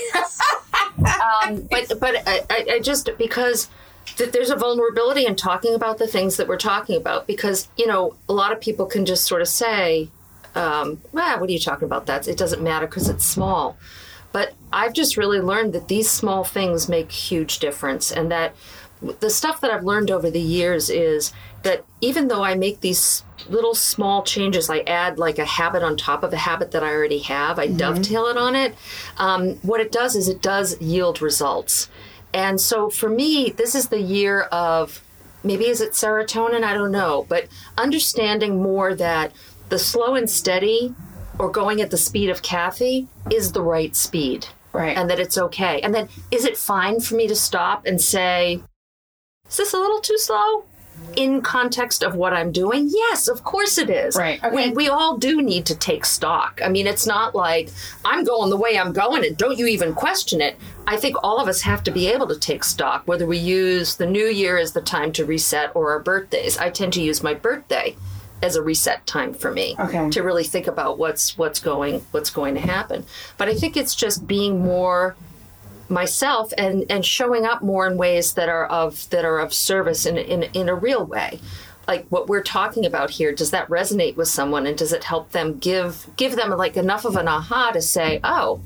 um, 1.05 1.67
but 1.71 1.99
but 1.99 2.15
I, 2.27 2.41
I 2.49 2.79
just 2.79 3.09
because 3.17 3.69
that 4.17 4.31
there's 4.33 4.49
a 4.49 4.55
vulnerability 4.55 5.25
in 5.25 5.35
talking 5.35 5.73
about 5.73 5.97
the 5.97 6.07
things 6.07 6.37
that 6.37 6.47
we're 6.47 6.57
talking 6.57 6.95
about 6.95 7.27
because 7.27 7.67
you 7.77 7.87
know 7.87 8.15
a 8.29 8.33
lot 8.33 8.51
of 8.51 8.61
people 8.61 8.85
can 8.85 9.05
just 9.05 9.25
sort 9.25 9.41
of 9.41 9.47
say, 9.47 10.09
um, 10.53 11.01
"Well, 11.11 11.39
what 11.39 11.49
are 11.49 11.53
you 11.53 11.59
talking 11.59 11.85
about? 11.85 12.05
That 12.05 12.27
it 12.27 12.37
doesn't 12.37 12.61
matter 12.61 12.87
because 12.87 13.09
it's 13.09 13.25
small." 13.25 13.77
But 14.31 14.53
I've 14.73 14.93
just 14.93 15.15
really 15.15 15.39
learned 15.39 15.73
that 15.73 15.87
these 15.87 16.09
small 16.09 16.43
things 16.43 16.89
make 16.89 17.11
huge 17.11 17.59
difference, 17.59 18.11
and 18.11 18.31
that 18.31 18.55
the 19.19 19.29
stuff 19.29 19.61
that 19.61 19.71
I've 19.71 19.83
learned 19.83 20.11
over 20.11 20.29
the 20.29 20.41
years 20.41 20.89
is 20.89 21.33
that 21.65 21.83
even 21.99 22.27
though 22.27 22.43
I 22.43 22.53
make 22.53 22.81
these 22.81 23.23
little 23.49 23.73
small 23.73 24.21
changes, 24.21 24.69
I 24.69 24.79
add 24.81 25.17
like 25.17 25.39
a 25.39 25.45
habit 25.45 25.81
on 25.81 25.97
top 25.97 26.23
of 26.23 26.31
a 26.31 26.37
habit 26.37 26.71
that 26.71 26.83
I 26.83 26.91
already 26.91 27.19
have, 27.19 27.57
I 27.57 27.67
mm-hmm. 27.67 27.77
dovetail 27.77 28.27
it 28.27 28.37
on 28.37 28.55
it. 28.55 28.75
Um, 29.17 29.55
what 29.55 29.81
it 29.81 29.91
does 29.91 30.15
is 30.15 30.29
it 30.29 30.43
does 30.43 30.79
yield 30.79 31.23
results. 31.23 31.89
And 32.33 32.61
so 32.61 32.89
for 32.91 33.09
me, 33.09 33.49
this 33.49 33.73
is 33.73 33.87
the 33.87 33.99
year 33.99 34.43
of 34.43 35.03
maybe 35.43 35.65
is 35.65 35.81
it 35.81 35.93
serotonin? 35.93 36.63
I 36.63 36.75
don't 36.75 36.91
know, 36.91 37.25
but 37.27 37.47
understanding 37.77 38.61
more 38.61 38.93
that 38.93 39.31
the 39.69 39.79
slow 39.79 40.13
and 40.13 40.29
steady 40.29 40.93
or 41.39 41.49
going 41.49 41.81
at 41.81 41.89
the 41.89 41.97
speed 41.97 42.29
of 42.29 42.43
Kathy 42.43 43.07
is 43.31 43.53
the 43.53 43.61
right 43.63 43.95
speed. 43.95 44.45
Right. 44.71 44.95
And 44.95 45.09
that 45.09 45.19
it's 45.19 45.37
okay. 45.37 45.81
And 45.81 45.95
then 45.95 46.09
is 46.29 46.45
it 46.45 46.57
fine 46.57 46.99
for 46.99 47.15
me 47.15 47.27
to 47.27 47.35
stop 47.35 47.87
and 47.87 47.99
say, 47.99 48.61
is 49.49 49.57
this 49.57 49.73
a 49.73 49.77
little 49.77 50.01
too 50.01 50.17
slow? 50.19 50.65
In 51.15 51.41
context 51.41 52.03
of 52.03 52.15
what 52.15 52.33
I'm 52.33 52.51
doing, 52.51 52.89
yes, 52.91 53.27
of 53.27 53.43
course 53.43 53.77
it 53.77 53.89
is. 53.89 54.15
Right. 54.15 54.43
Okay. 54.43 54.69
We, 54.69 54.75
we 54.75 54.89
all 54.89 55.17
do 55.17 55.41
need 55.41 55.65
to 55.67 55.75
take 55.75 56.05
stock. 56.05 56.59
I 56.63 56.69
mean, 56.69 56.87
it's 56.87 57.07
not 57.07 57.35
like 57.35 57.69
I'm 58.03 58.23
going 58.23 58.49
the 58.49 58.57
way 58.57 58.77
I'm 58.77 58.93
going 58.93 59.25
and 59.25 59.37
don't 59.37 59.57
you 59.57 59.67
even 59.67 59.93
question 59.93 60.41
it. 60.41 60.57
I 60.87 60.97
think 60.97 61.15
all 61.23 61.39
of 61.39 61.47
us 61.47 61.61
have 61.61 61.83
to 61.83 61.91
be 61.91 62.07
able 62.07 62.27
to 62.27 62.39
take 62.39 62.63
stock, 62.63 63.03
whether 63.07 63.25
we 63.25 63.37
use 63.37 63.95
the 63.95 64.05
new 64.05 64.25
year 64.25 64.57
as 64.57 64.73
the 64.73 64.81
time 64.81 65.11
to 65.13 65.25
reset 65.25 65.75
or 65.75 65.91
our 65.91 65.99
birthdays. 65.99 66.57
I 66.57 66.69
tend 66.69 66.93
to 66.93 67.01
use 67.01 67.23
my 67.23 67.33
birthday 67.33 67.95
as 68.41 68.55
a 68.55 68.61
reset 68.61 69.05
time 69.07 69.33
for 69.33 69.51
me 69.51 69.75
okay. 69.79 70.09
to 70.09 70.21
really 70.21 70.43
think 70.43 70.67
about 70.67 70.97
what's 70.97 71.37
what's 71.37 71.59
going 71.59 72.05
what's 72.11 72.29
going 72.29 72.53
to 72.55 72.61
happen. 72.61 73.05
But 73.37 73.47
I 73.47 73.55
think 73.55 73.77
it's 73.77 73.95
just 73.95 74.27
being 74.27 74.61
more 74.61 75.15
myself 75.89 76.51
and 76.57 76.85
and 76.89 77.05
showing 77.05 77.45
up 77.45 77.61
more 77.61 77.87
in 77.87 77.97
ways 77.97 78.33
that 78.33 78.49
are 78.49 78.65
of 78.65 79.09
that 79.09 79.25
are 79.25 79.39
of 79.39 79.53
service 79.53 80.05
in 80.05 80.17
in 80.17 80.43
in 80.53 80.69
a 80.69 80.75
real 80.75 81.05
way. 81.05 81.39
Like 81.87 82.07
what 82.09 82.27
we're 82.27 82.43
talking 82.43 82.85
about 82.85 83.11
here 83.11 83.31
does 83.31 83.51
that 83.51 83.67
resonate 83.69 84.15
with 84.15 84.27
someone 84.27 84.65
and 84.65 84.77
does 84.77 84.91
it 84.91 85.03
help 85.03 85.31
them 85.31 85.57
give 85.59 86.07
give 86.15 86.35
them 86.35 86.49
like 86.51 86.77
enough 86.77 87.05
of 87.05 87.15
an 87.15 87.27
aha 87.27 87.71
to 87.71 87.81
say 87.81 88.19
oh 88.23 88.61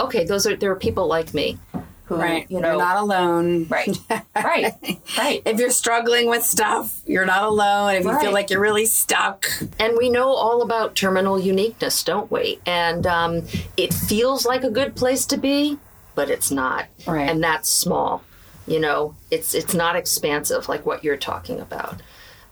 okay 0.00 0.24
those 0.24 0.46
are 0.46 0.56
there 0.56 0.72
are 0.72 0.76
people 0.76 1.06
like 1.06 1.34
me 1.34 1.58
who 2.06 2.16
right. 2.16 2.50
you 2.50 2.60
know 2.60 2.70
you're 2.70 2.78
not 2.78 2.96
alone. 2.96 3.66
Right. 3.68 3.96
Right. 4.34 4.72
Right. 5.16 5.42
If 5.46 5.60
you're 5.60 5.70
struggling 5.70 6.28
with 6.28 6.42
stuff 6.42 7.00
you're 7.06 7.24
not 7.24 7.44
alone. 7.44 7.94
If 7.94 8.04
you 8.04 8.10
right. 8.10 8.20
feel 8.20 8.32
like 8.32 8.50
you're 8.50 8.60
really 8.60 8.86
stuck. 8.86 9.46
And 9.78 9.96
we 9.96 10.10
know 10.10 10.28
all 10.28 10.60
about 10.60 10.96
terminal 10.96 11.38
uniqueness 11.38 12.02
don't 12.02 12.30
we? 12.30 12.58
And 12.66 13.06
um, 13.06 13.42
it 13.76 13.94
feels 13.94 14.44
like 14.44 14.64
a 14.64 14.70
good 14.70 14.96
place 14.96 15.24
to 15.26 15.36
be 15.36 15.78
but 16.14 16.30
it's 16.30 16.50
not. 16.50 16.86
Right. 17.06 17.28
And 17.28 17.42
that's 17.42 17.68
small. 17.68 18.22
You 18.66 18.80
know, 18.80 19.14
it's 19.30 19.54
it's 19.54 19.74
not 19.74 19.96
expansive 19.96 20.68
like 20.68 20.86
what 20.86 21.04
you're 21.04 21.16
talking 21.16 21.60
about. 21.60 22.00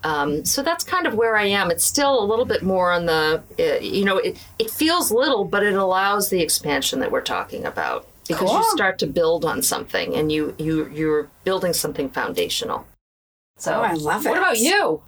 Um, 0.05 0.45
so 0.45 0.63
that's 0.63 0.85
kind 0.85 1.07
of 1.07 1.15
where 1.15 1.37
I 1.37 1.45
am. 1.45 1.71
It's 1.71 1.85
still 1.85 2.23
a 2.23 2.27
little 2.27 2.45
bit 2.45 2.63
more 2.63 2.91
on 2.91 3.07
the, 3.07 3.43
uh, 3.59 3.79
you 3.81 4.05
know, 4.05 4.19
it, 4.19 4.37
it 4.59 4.69
feels 4.69 5.13
little, 5.13 5.45
but 5.45 5.63
it 5.63 5.75
allows 5.75 6.29
the 6.29 6.41
expansion 6.41 6.99
that 6.99 7.13
we're 7.13 7.21
talking 7.21 7.65
about 7.65 8.09
because 8.27 8.51
cool. 8.51 8.59
you 8.59 8.71
start 8.71 8.99
to 8.99 9.07
build 9.07 9.45
on 9.45 9.63
something 9.63 10.15
and 10.15 10.31
you 10.31 10.55
you 10.59 10.89
you're 10.91 11.31
building 11.45 11.73
something 11.73 12.09
foundational. 12.09 12.87
So 13.59 13.75
oh, 13.75 13.83
I 13.83 13.93
love 13.93 14.27
it. 14.27 14.31
What 14.31 14.39
about 14.39 14.59
you? 14.59 15.03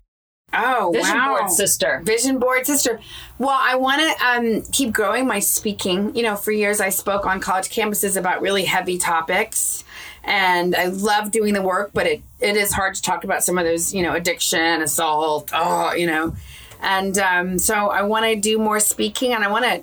Oh, 0.56 0.90
Vision 0.92 1.16
wow. 1.16 1.38
board 1.38 1.50
sister. 1.50 2.00
Vision 2.04 2.38
board 2.38 2.66
sister. 2.66 3.00
Well, 3.38 3.58
I 3.60 3.74
want 3.74 4.00
to 4.00 4.26
um, 4.26 4.62
keep 4.72 4.92
growing 4.92 5.26
my 5.26 5.40
speaking. 5.40 6.14
You 6.14 6.22
know, 6.22 6.36
for 6.36 6.52
years 6.52 6.80
I 6.80 6.90
spoke 6.90 7.26
on 7.26 7.40
college 7.40 7.68
campuses 7.68 8.16
about 8.16 8.40
really 8.40 8.64
heavy 8.64 8.98
topics, 8.98 9.84
and 10.22 10.74
I 10.74 10.86
love 10.86 11.30
doing 11.30 11.54
the 11.54 11.62
work, 11.62 11.90
but 11.92 12.06
it, 12.06 12.22
it 12.40 12.56
is 12.56 12.72
hard 12.72 12.94
to 12.94 13.02
talk 13.02 13.24
about 13.24 13.42
some 13.42 13.58
of 13.58 13.64
those, 13.64 13.92
you 13.92 14.02
know, 14.02 14.14
addiction, 14.14 14.82
assault, 14.82 15.50
oh, 15.52 15.92
you 15.94 16.06
know. 16.06 16.34
And 16.80 17.16
um, 17.18 17.58
so 17.58 17.74
I 17.74 18.02
want 18.02 18.26
to 18.26 18.36
do 18.36 18.58
more 18.58 18.80
speaking, 18.80 19.32
and 19.32 19.42
I 19.42 19.50
want 19.50 19.64
to 19.64 19.82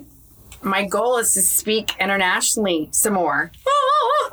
my 0.62 0.84
goal 0.86 1.18
is 1.18 1.34
to 1.34 1.42
speak 1.42 1.92
internationally 1.98 2.88
some 2.92 3.14
more. 3.14 3.50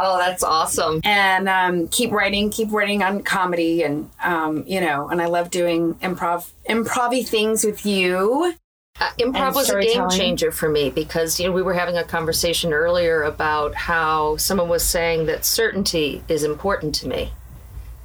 Oh, 0.02 0.18
that's 0.18 0.44
awesome. 0.44 1.02
And 1.04 1.50
um, 1.50 1.90
keep 1.90 2.12
writing, 2.12 2.50
keep 2.50 2.72
writing 2.72 3.04
on 3.04 3.22
comedy, 3.22 3.84
and 3.84 4.10
um, 4.24 4.64
you 4.66 4.80
know, 4.80 5.10
and 5.10 5.22
I 5.22 5.26
love 5.26 5.50
doing 5.50 5.96
improv, 5.96 6.50
improv 6.70 7.28
things 7.28 7.66
with 7.66 7.86
you. 7.86 8.54
Uh, 8.98 9.10
improv 9.20 9.56
was 9.56 9.70
a 9.70 9.82
game 9.82 10.10
changer 10.10 10.54
for 10.54 10.70
me 10.70 10.90
because 10.90 11.38
you 11.38 11.46
know 11.46 11.52
we 11.52 11.62
were 11.62 11.74
having 11.74 11.98
a 11.98 12.06
conversation 12.06 12.72
earlier 12.72 13.24
about 13.24 13.76
how 13.76 14.38
someone 14.38 14.70
was 14.70 14.84
saying 14.84 15.26
that 15.26 15.44
certainty 15.44 16.24
is 16.30 16.46
important 16.46 16.96
to 16.96 17.08
me, 17.08 17.34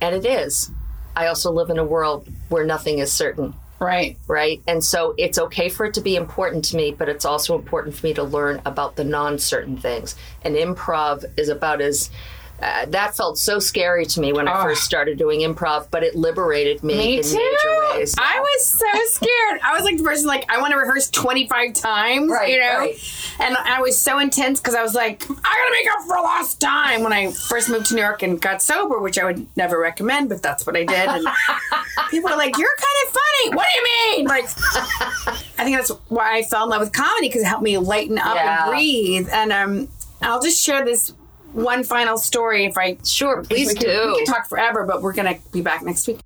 and 0.00 0.16
it 0.16 0.26
is. 0.26 0.72
I 1.14 1.28
also 1.28 1.52
live 1.52 1.70
in 1.70 1.78
a 1.78 1.84
world 1.84 2.26
where 2.48 2.64
nothing 2.64 2.98
is 2.98 3.12
certain. 3.12 3.54
Right. 3.84 4.16
Right. 4.26 4.62
And 4.66 4.82
so 4.82 5.14
it's 5.18 5.38
okay 5.38 5.68
for 5.68 5.84
it 5.84 5.94
to 5.94 6.00
be 6.00 6.16
important 6.16 6.64
to 6.66 6.76
me, 6.76 6.92
but 6.92 7.08
it's 7.10 7.26
also 7.26 7.54
important 7.54 7.94
for 7.94 8.06
me 8.06 8.14
to 8.14 8.22
learn 8.22 8.62
about 8.64 8.96
the 8.96 9.04
non 9.04 9.38
certain 9.38 9.76
things. 9.76 10.16
And 10.42 10.56
improv 10.56 11.24
is 11.36 11.50
about 11.50 11.82
as 11.82 12.10
uh, 12.64 12.86
that 12.86 13.14
felt 13.14 13.36
so 13.36 13.58
scary 13.58 14.06
to 14.06 14.20
me 14.20 14.32
when 14.32 14.48
oh. 14.48 14.52
I 14.52 14.62
first 14.62 14.84
started 14.84 15.18
doing 15.18 15.40
improv, 15.40 15.88
but 15.90 16.02
it 16.02 16.14
liberated 16.14 16.82
me, 16.82 16.96
me 16.96 17.16
in 17.18 17.22
too. 17.22 17.36
major 17.36 17.98
ways. 17.98 18.14
I 18.16 18.40
was 18.40 18.66
so 18.66 18.86
scared. 19.06 19.60
I 19.62 19.74
was 19.74 19.84
like 19.84 19.98
the 19.98 20.02
person 20.02 20.26
like 20.26 20.50
I 20.50 20.58
want 20.60 20.72
to 20.72 20.78
rehearse 20.78 21.10
twenty 21.10 21.46
five 21.46 21.74
times, 21.74 22.30
right, 22.30 22.50
you 22.50 22.58
know, 22.58 22.78
right. 22.78 23.34
and 23.38 23.54
I 23.54 23.82
was 23.82 23.98
so 23.98 24.18
intense 24.18 24.60
because 24.60 24.74
I 24.74 24.82
was 24.82 24.94
like 24.94 25.22
I 25.28 25.34
gotta 25.34 25.72
make 25.72 25.86
up 25.92 26.06
for 26.06 26.16
lost 26.22 26.58
time 26.58 27.02
when 27.02 27.12
I 27.12 27.32
first 27.32 27.68
moved 27.68 27.86
to 27.86 27.96
New 27.96 28.00
York 28.00 28.22
and 28.22 28.40
got 28.40 28.62
sober, 28.62 28.98
which 28.98 29.18
I 29.18 29.24
would 29.24 29.46
never 29.58 29.78
recommend, 29.78 30.30
but 30.30 30.42
that's 30.42 30.66
what 30.66 30.74
I 30.74 30.84
did. 30.84 31.08
And 31.08 31.26
people 32.10 32.30
are 32.30 32.38
like, 32.38 32.56
"You're 32.56 32.76
kind 32.76 33.06
of 33.06 33.12
funny." 33.12 33.56
What 33.56 33.66
do 33.66 33.78
you 33.78 34.16
mean? 34.16 34.26
Like, 34.26 34.44
I 34.46 35.64
think 35.64 35.76
that's 35.76 35.90
why 36.08 36.38
I 36.38 36.42
fell 36.42 36.64
in 36.64 36.70
love 36.70 36.80
with 36.80 36.92
comedy 36.92 37.28
because 37.28 37.42
it 37.42 37.46
helped 37.46 37.62
me 37.62 37.76
lighten 37.76 38.18
up 38.18 38.36
yeah. 38.36 38.64
and 38.64 38.70
breathe. 38.70 39.28
And 39.30 39.52
um, 39.52 39.88
I'll 40.22 40.40
just 40.40 40.62
share 40.62 40.82
this 40.82 41.12
one 41.54 41.84
final 41.84 42.18
story 42.18 42.64
if 42.64 42.76
I 42.76 42.98
sure 43.04 43.42
please 43.42 43.68
we 43.68 43.74
can, 43.74 43.84
do. 43.84 44.12
We 44.12 44.24
can 44.24 44.34
talk 44.34 44.48
forever, 44.48 44.84
but 44.84 45.02
we're 45.02 45.12
gonna 45.12 45.38
be 45.52 45.62
back 45.62 45.82
next 45.82 46.06
week. 46.06 46.20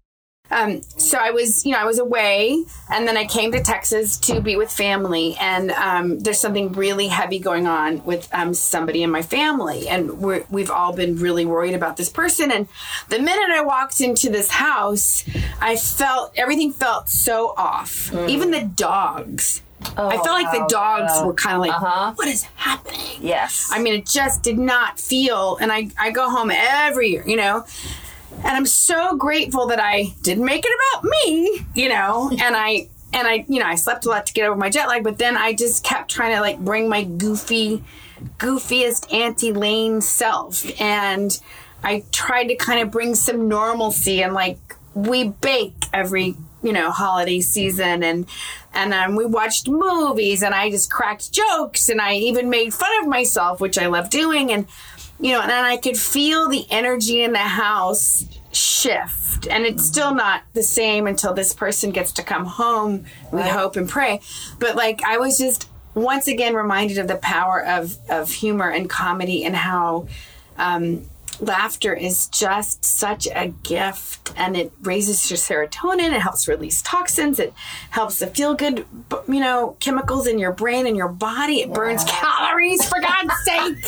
Um, 0.50 0.82
so 0.82 1.18
I 1.18 1.30
was, 1.30 1.66
you 1.66 1.72
know, 1.72 1.78
I 1.78 1.84
was 1.84 1.98
away, 1.98 2.64
and 2.90 3.06
then 3.06 3.16
I 3.16 3.26
came 3.26 3.52
to 3.52 3.62
Texas 3.62 4.16
to 4.18 4.40
be 4.40 4.56
with 4.56 4.70
family. 4.70 5.36
And 5.38 5.70
um, 5.72 6.18
there's 6.20 6.40
something 6.40 6.72
really 6.72 7.08
heavy 7.08 7.38
going 7.38 7.66
on 7.66 8.04
with 8.04 8.28
um, 8.32 8.54
somebody 8.54 9.02
in 9.02 9.10
my 9.10 9.22
family, 9.22 9.88
and 9.88 10.20
we 10.20 10.62
have 10.62 10.70
all 10.70 10.94
been 10.94 11.16
really 11.16 11.44
worried 11.44 11.74
about 11.74 11.96
this 11.96 12.08
person. 12.08 12.50
And 12.50 12.68
the 13.08 13.18
minute 13.18 13.50
I 13.50 13.62
walked 13.62 14.00
into 14.00 14.30
this 14.30 14.50
house, 14.50 15.24
I 15.60 15.76
felt 15.76 16.32
everything 16.36 16.72
felt 16.72 17.08
so 17.08 17.54
off. 17.56 18.10
Mm. 18.10 18.30
Even 18.30 18.50
the 18.50 18.62
dogs 18.62 19.62
Oh, 19.96 20.08
I 20.08 20.16
felt 20.16 20.42
like 20.42 20.52
the 20.52 20.66
dogs 20.68 21.12
uh, 21.14 21.26
were 21.26 21.34
kind 21.34 21.54
of 21.54 21.60
like, 21.60 21.70
uh-huh. 21.70 22.12
what 22.14 22.28
is 22.28 22.42
happening? 22.56 23.00
Yes. 23.20 23.70
I 23.72 23.80
mean, 23.80 23.94
it 23.94 24.06
just 24.06 24.42
did 24.42 24.58
not 24.58 24.98
feel, 24.98 25.56
and 25.60 25.72
I, 25.72 25.90
I 25.98 26.10
go 26.10 26.30
home 26.30 26.50
every 26.50 27.08
year, 27.10 27.24
you 27.26 27.36
know, 27.36 27.64
and 28.38 28.56
I'm 28.56 28.66
so 28.66 29.16
grateful 29.16 29.66
that 29.68 29.80
I 29.80 30.14
didn't 30.22 30.44
make 30.44 30.64
it 30.64 30.72
about 30.72 31.04
me, 31.04 31.66
you 31.74 31.88
know, 31.88 32.30
and 32.42 32.56
I, 32.56 32.88
and 33.12 33.26
I, 33.26 33.44
you 33.48 33.60
know, 33.60 33.66
I 33.66 33.76
slept 33.76 34.04
a 34.06 34.08
lot 34.08 34.26
to 34.26 34.32
get 34.32 34.48
over 34.48 34.56
my 34.56 34.70
jet 34.70 34.88
lag, 34.88 35.04
but 35.04 35.18
then 35.18 35.36
I 35.36 35.52
just 35.52 35.84
kept 35.84 36.10
trying 36.10 36.34
to 36.34 36.40
like 36.40 36.58
bring 36.58 36.88
my 36.88 37.04
goofy, 37.04 37.82
goofiest 38.38 39.12
Auntie 39.12 39.52
Lane 39.52 40.00
self. 40.00 40.64
And 40.80 41.40
I 41.82 42.04
tried 42.12 42.48
to 42.48 42.56
kind 42.56 42.80
of 42.80 42.90
bring 42.90 43.14
some 43.14 43.48
normalcy 43.48 44.22
and 44.22 44.34
like, 44.34 44.58
we 44.94 45.28
bake 45.28 45.84
every 45.92 46.36
you 46.62 46.72
know 46.72 46.90
holiday 46.90 47.40
season 47.40 48.02
and 48.02 48.26
and 48.78 48.94
um, 48.94 49.16
we 49.16 49.26
watched 49.26 49.68
movies 49.68 50.42
and 50.42 50.54
i 50.54 50.70
just 50.70 50.90
cracked 50.90 51.32
jokes 51.32 51.88
and 51.88 52.00
i 52.00 52.14
even 52.14 52.48
made 52.48 52.72
fun 52.72 52.90
of 53.02 53.08
myself 53.08 53.60
which 53.60 53.76
i 53.76 53.86
love 53.86 54.08
doing 54.08 54.52
and 54.52 54.66
you 55.20 55.32
know 55.32 55.40
and 55.40 55.50
i 55.50 55.76
could 55.76 55.96
feel 55.96 56.48
the 56.48 56.64
energy 56.70 57.22
in 57.22 57.32
the 57.32 57.38
house 57.38 58.24
shift 58.52 59.46
and 59.48 59.64
it's 59.64 59.84
still 59.84 60.14
not 60.14 60.42
the 60.54 60.62
same 60.62 61.06
until 61.06 61.34
this 61.34 61.52
person 61.52 61.90
gets 61.90 62.12
to 62.12 62.22
come 62.22 62.44
home 62.44 63.04
we 63.32 63.40
right. 63.40 63.50
hope 63.50 63.76
and 63.76 63.88
pray 63.88 64.20
but 64.58 64.76
like 64.76 65.02
i 65.04 65.18
was 65.18 65.36
just 65.38 65.68
once 65.94 66.28
again 66.28 66.54
reminded 66.54 66.98
of 66.98 67.08
the 67.08 67.16
power 67.16 67.64
of 67.64 67.98
of 68.08 68.30
humor 68.30 68.70
and 68.70 68.88
comedy 68.88 69.44
and 69.44 69.56
how 69.56 70.06
um, 70.56 71.08
laughter 71.40 71.94
is 71.94 72.28
just 72.28 72.84
such 72.84 73.26
a 73.34 73.48
gift 73.62 74.32
and 74.36 74.56
it 74.56 74.72
raises 74.82 75.30
your 75.30 75.38
serotonin 75.38 76.12
it 76.14 76.20
helps 76.20 76.48
release 76.48 76.82
toxins 76.82 77.38
it 77.38 77.52
helps 77.90 78.18
the 78.18 78.26
feel 78.26 78.54
good 78.54 78.84
you 79.28 79.40
know 79.40 79.76
chemicals 79.80 80.26
in 80.26 80.38
your 80.38 80.52
brain 80.52 80.86
and 80.86 80.96
your 80.96 81.08
body 81.08 81.60
it 81.60 81.72
burns 81.72 82.04
yeah. 82.04 82.20
calories 82.20 82.84
for 82.88 83.00
god's 83.00 83.34
sake! 83.44 83.84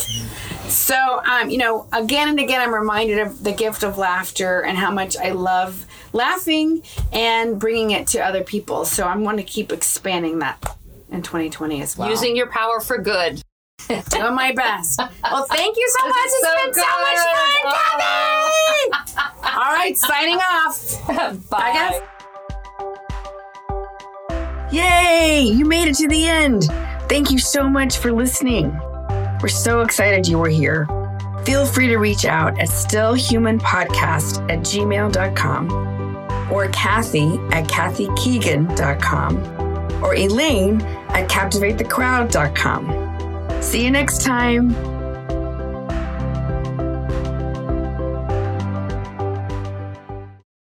So 0.69 1.21
um, 1.25 1.51
you 1.51 1.59
know 1.59 1.89
again 1.93 2.29
and 2.29 2.39
again 2.39 2.61
i'm 2.61 2.73
reminded 2.73 3.19
of 3.19 3.43
the 3.43 3.53
gift 3.53 3.83
of 3.83 3.99
laughter 3.99 4.61
and 4.61 4.79
how 4.79 4.91
much 4.91 5.17
i 5.17 5.31
love 5.31 5.87
laughing 6.13 6.83
and 7.13 7.59
bringing 7.59 7.93
it 7.93 8.07
to 8.09 8.21
other 8.21 8.43
people. 8.43 8.85
So 8.85 9.07
i 9.07 9.17
want 9.17 9.39
to 9.39 9.45
keep 9.45 9.73
expanding 9.73 10.41
that 10.41 10.77
in 11.11 11.23
2020 11.23 11.83
as 11.83 11.97
well. 11.97 12.09
Using 12.09 12.37
your 12.37 12.49
power 12.49 12.81
for 12.81 12.99
good 12.99 13.43
Doing 13.89 14.35
my 14.35 14.53
best. 14.53 15.01
Well, 15.23 15.47
thank 15.51 15.77
you 15.77 15.89
so 15.99 16.07
much. 16.07 16.17
It's 16.17 16.47
so 16.47 16.55
been 16.57 16.73
good. 16.73 16.85
so 16.85 17.01
much 17.01 17.19
fun, 17.65 18.01
oh. 18.01 18.83
All 19.45 19.73
right, 19.73 19.97
signing 19.97 20.39
off. 20.39 21.07
Bye. 21.51 21.73
Bye 21.73 22.01
Yay! 24.73 25.41
You 25.43 25.65
made 25.65 25.89
it 25.89 25.97
to 25.97 26.07
the 26.07 26.29
end. 26.29 26.69
Thank 27.09 27.33
you 27.33 27.39
so 27.39 27.69
much 27.69 27.99
for 27.99 28.13
listening. 28.13 28.71
We're 29.43 29.49
so 29.49 29.81
excited 29.81 30.29
you 30.29 30.39
were 30.39 30.49
here. 30.49 30.87
Feel 31.45 31.67
free 31.67 31.89
to 31.89 31.97
reach 31.97 32.25
out 32.25 32.61
at 32.61 32.69
stillhumanpodcast 32.69 34.49
at 34.51 34.61
gmail.com 34.61 35.73
or 36.53 36.69
Kathy 36.69 37.33
at 37.51 37.67
kathykeegan.com 37.67 39.37
or 40.05 40.15
Elaine 40.15 40.81
at 40.81 41.29
captivatethecrowd.com. 41.29 43.10
See 43.61 43.85
you 43.85 43.91
next 43.91 44.23
time. 44.23 44.90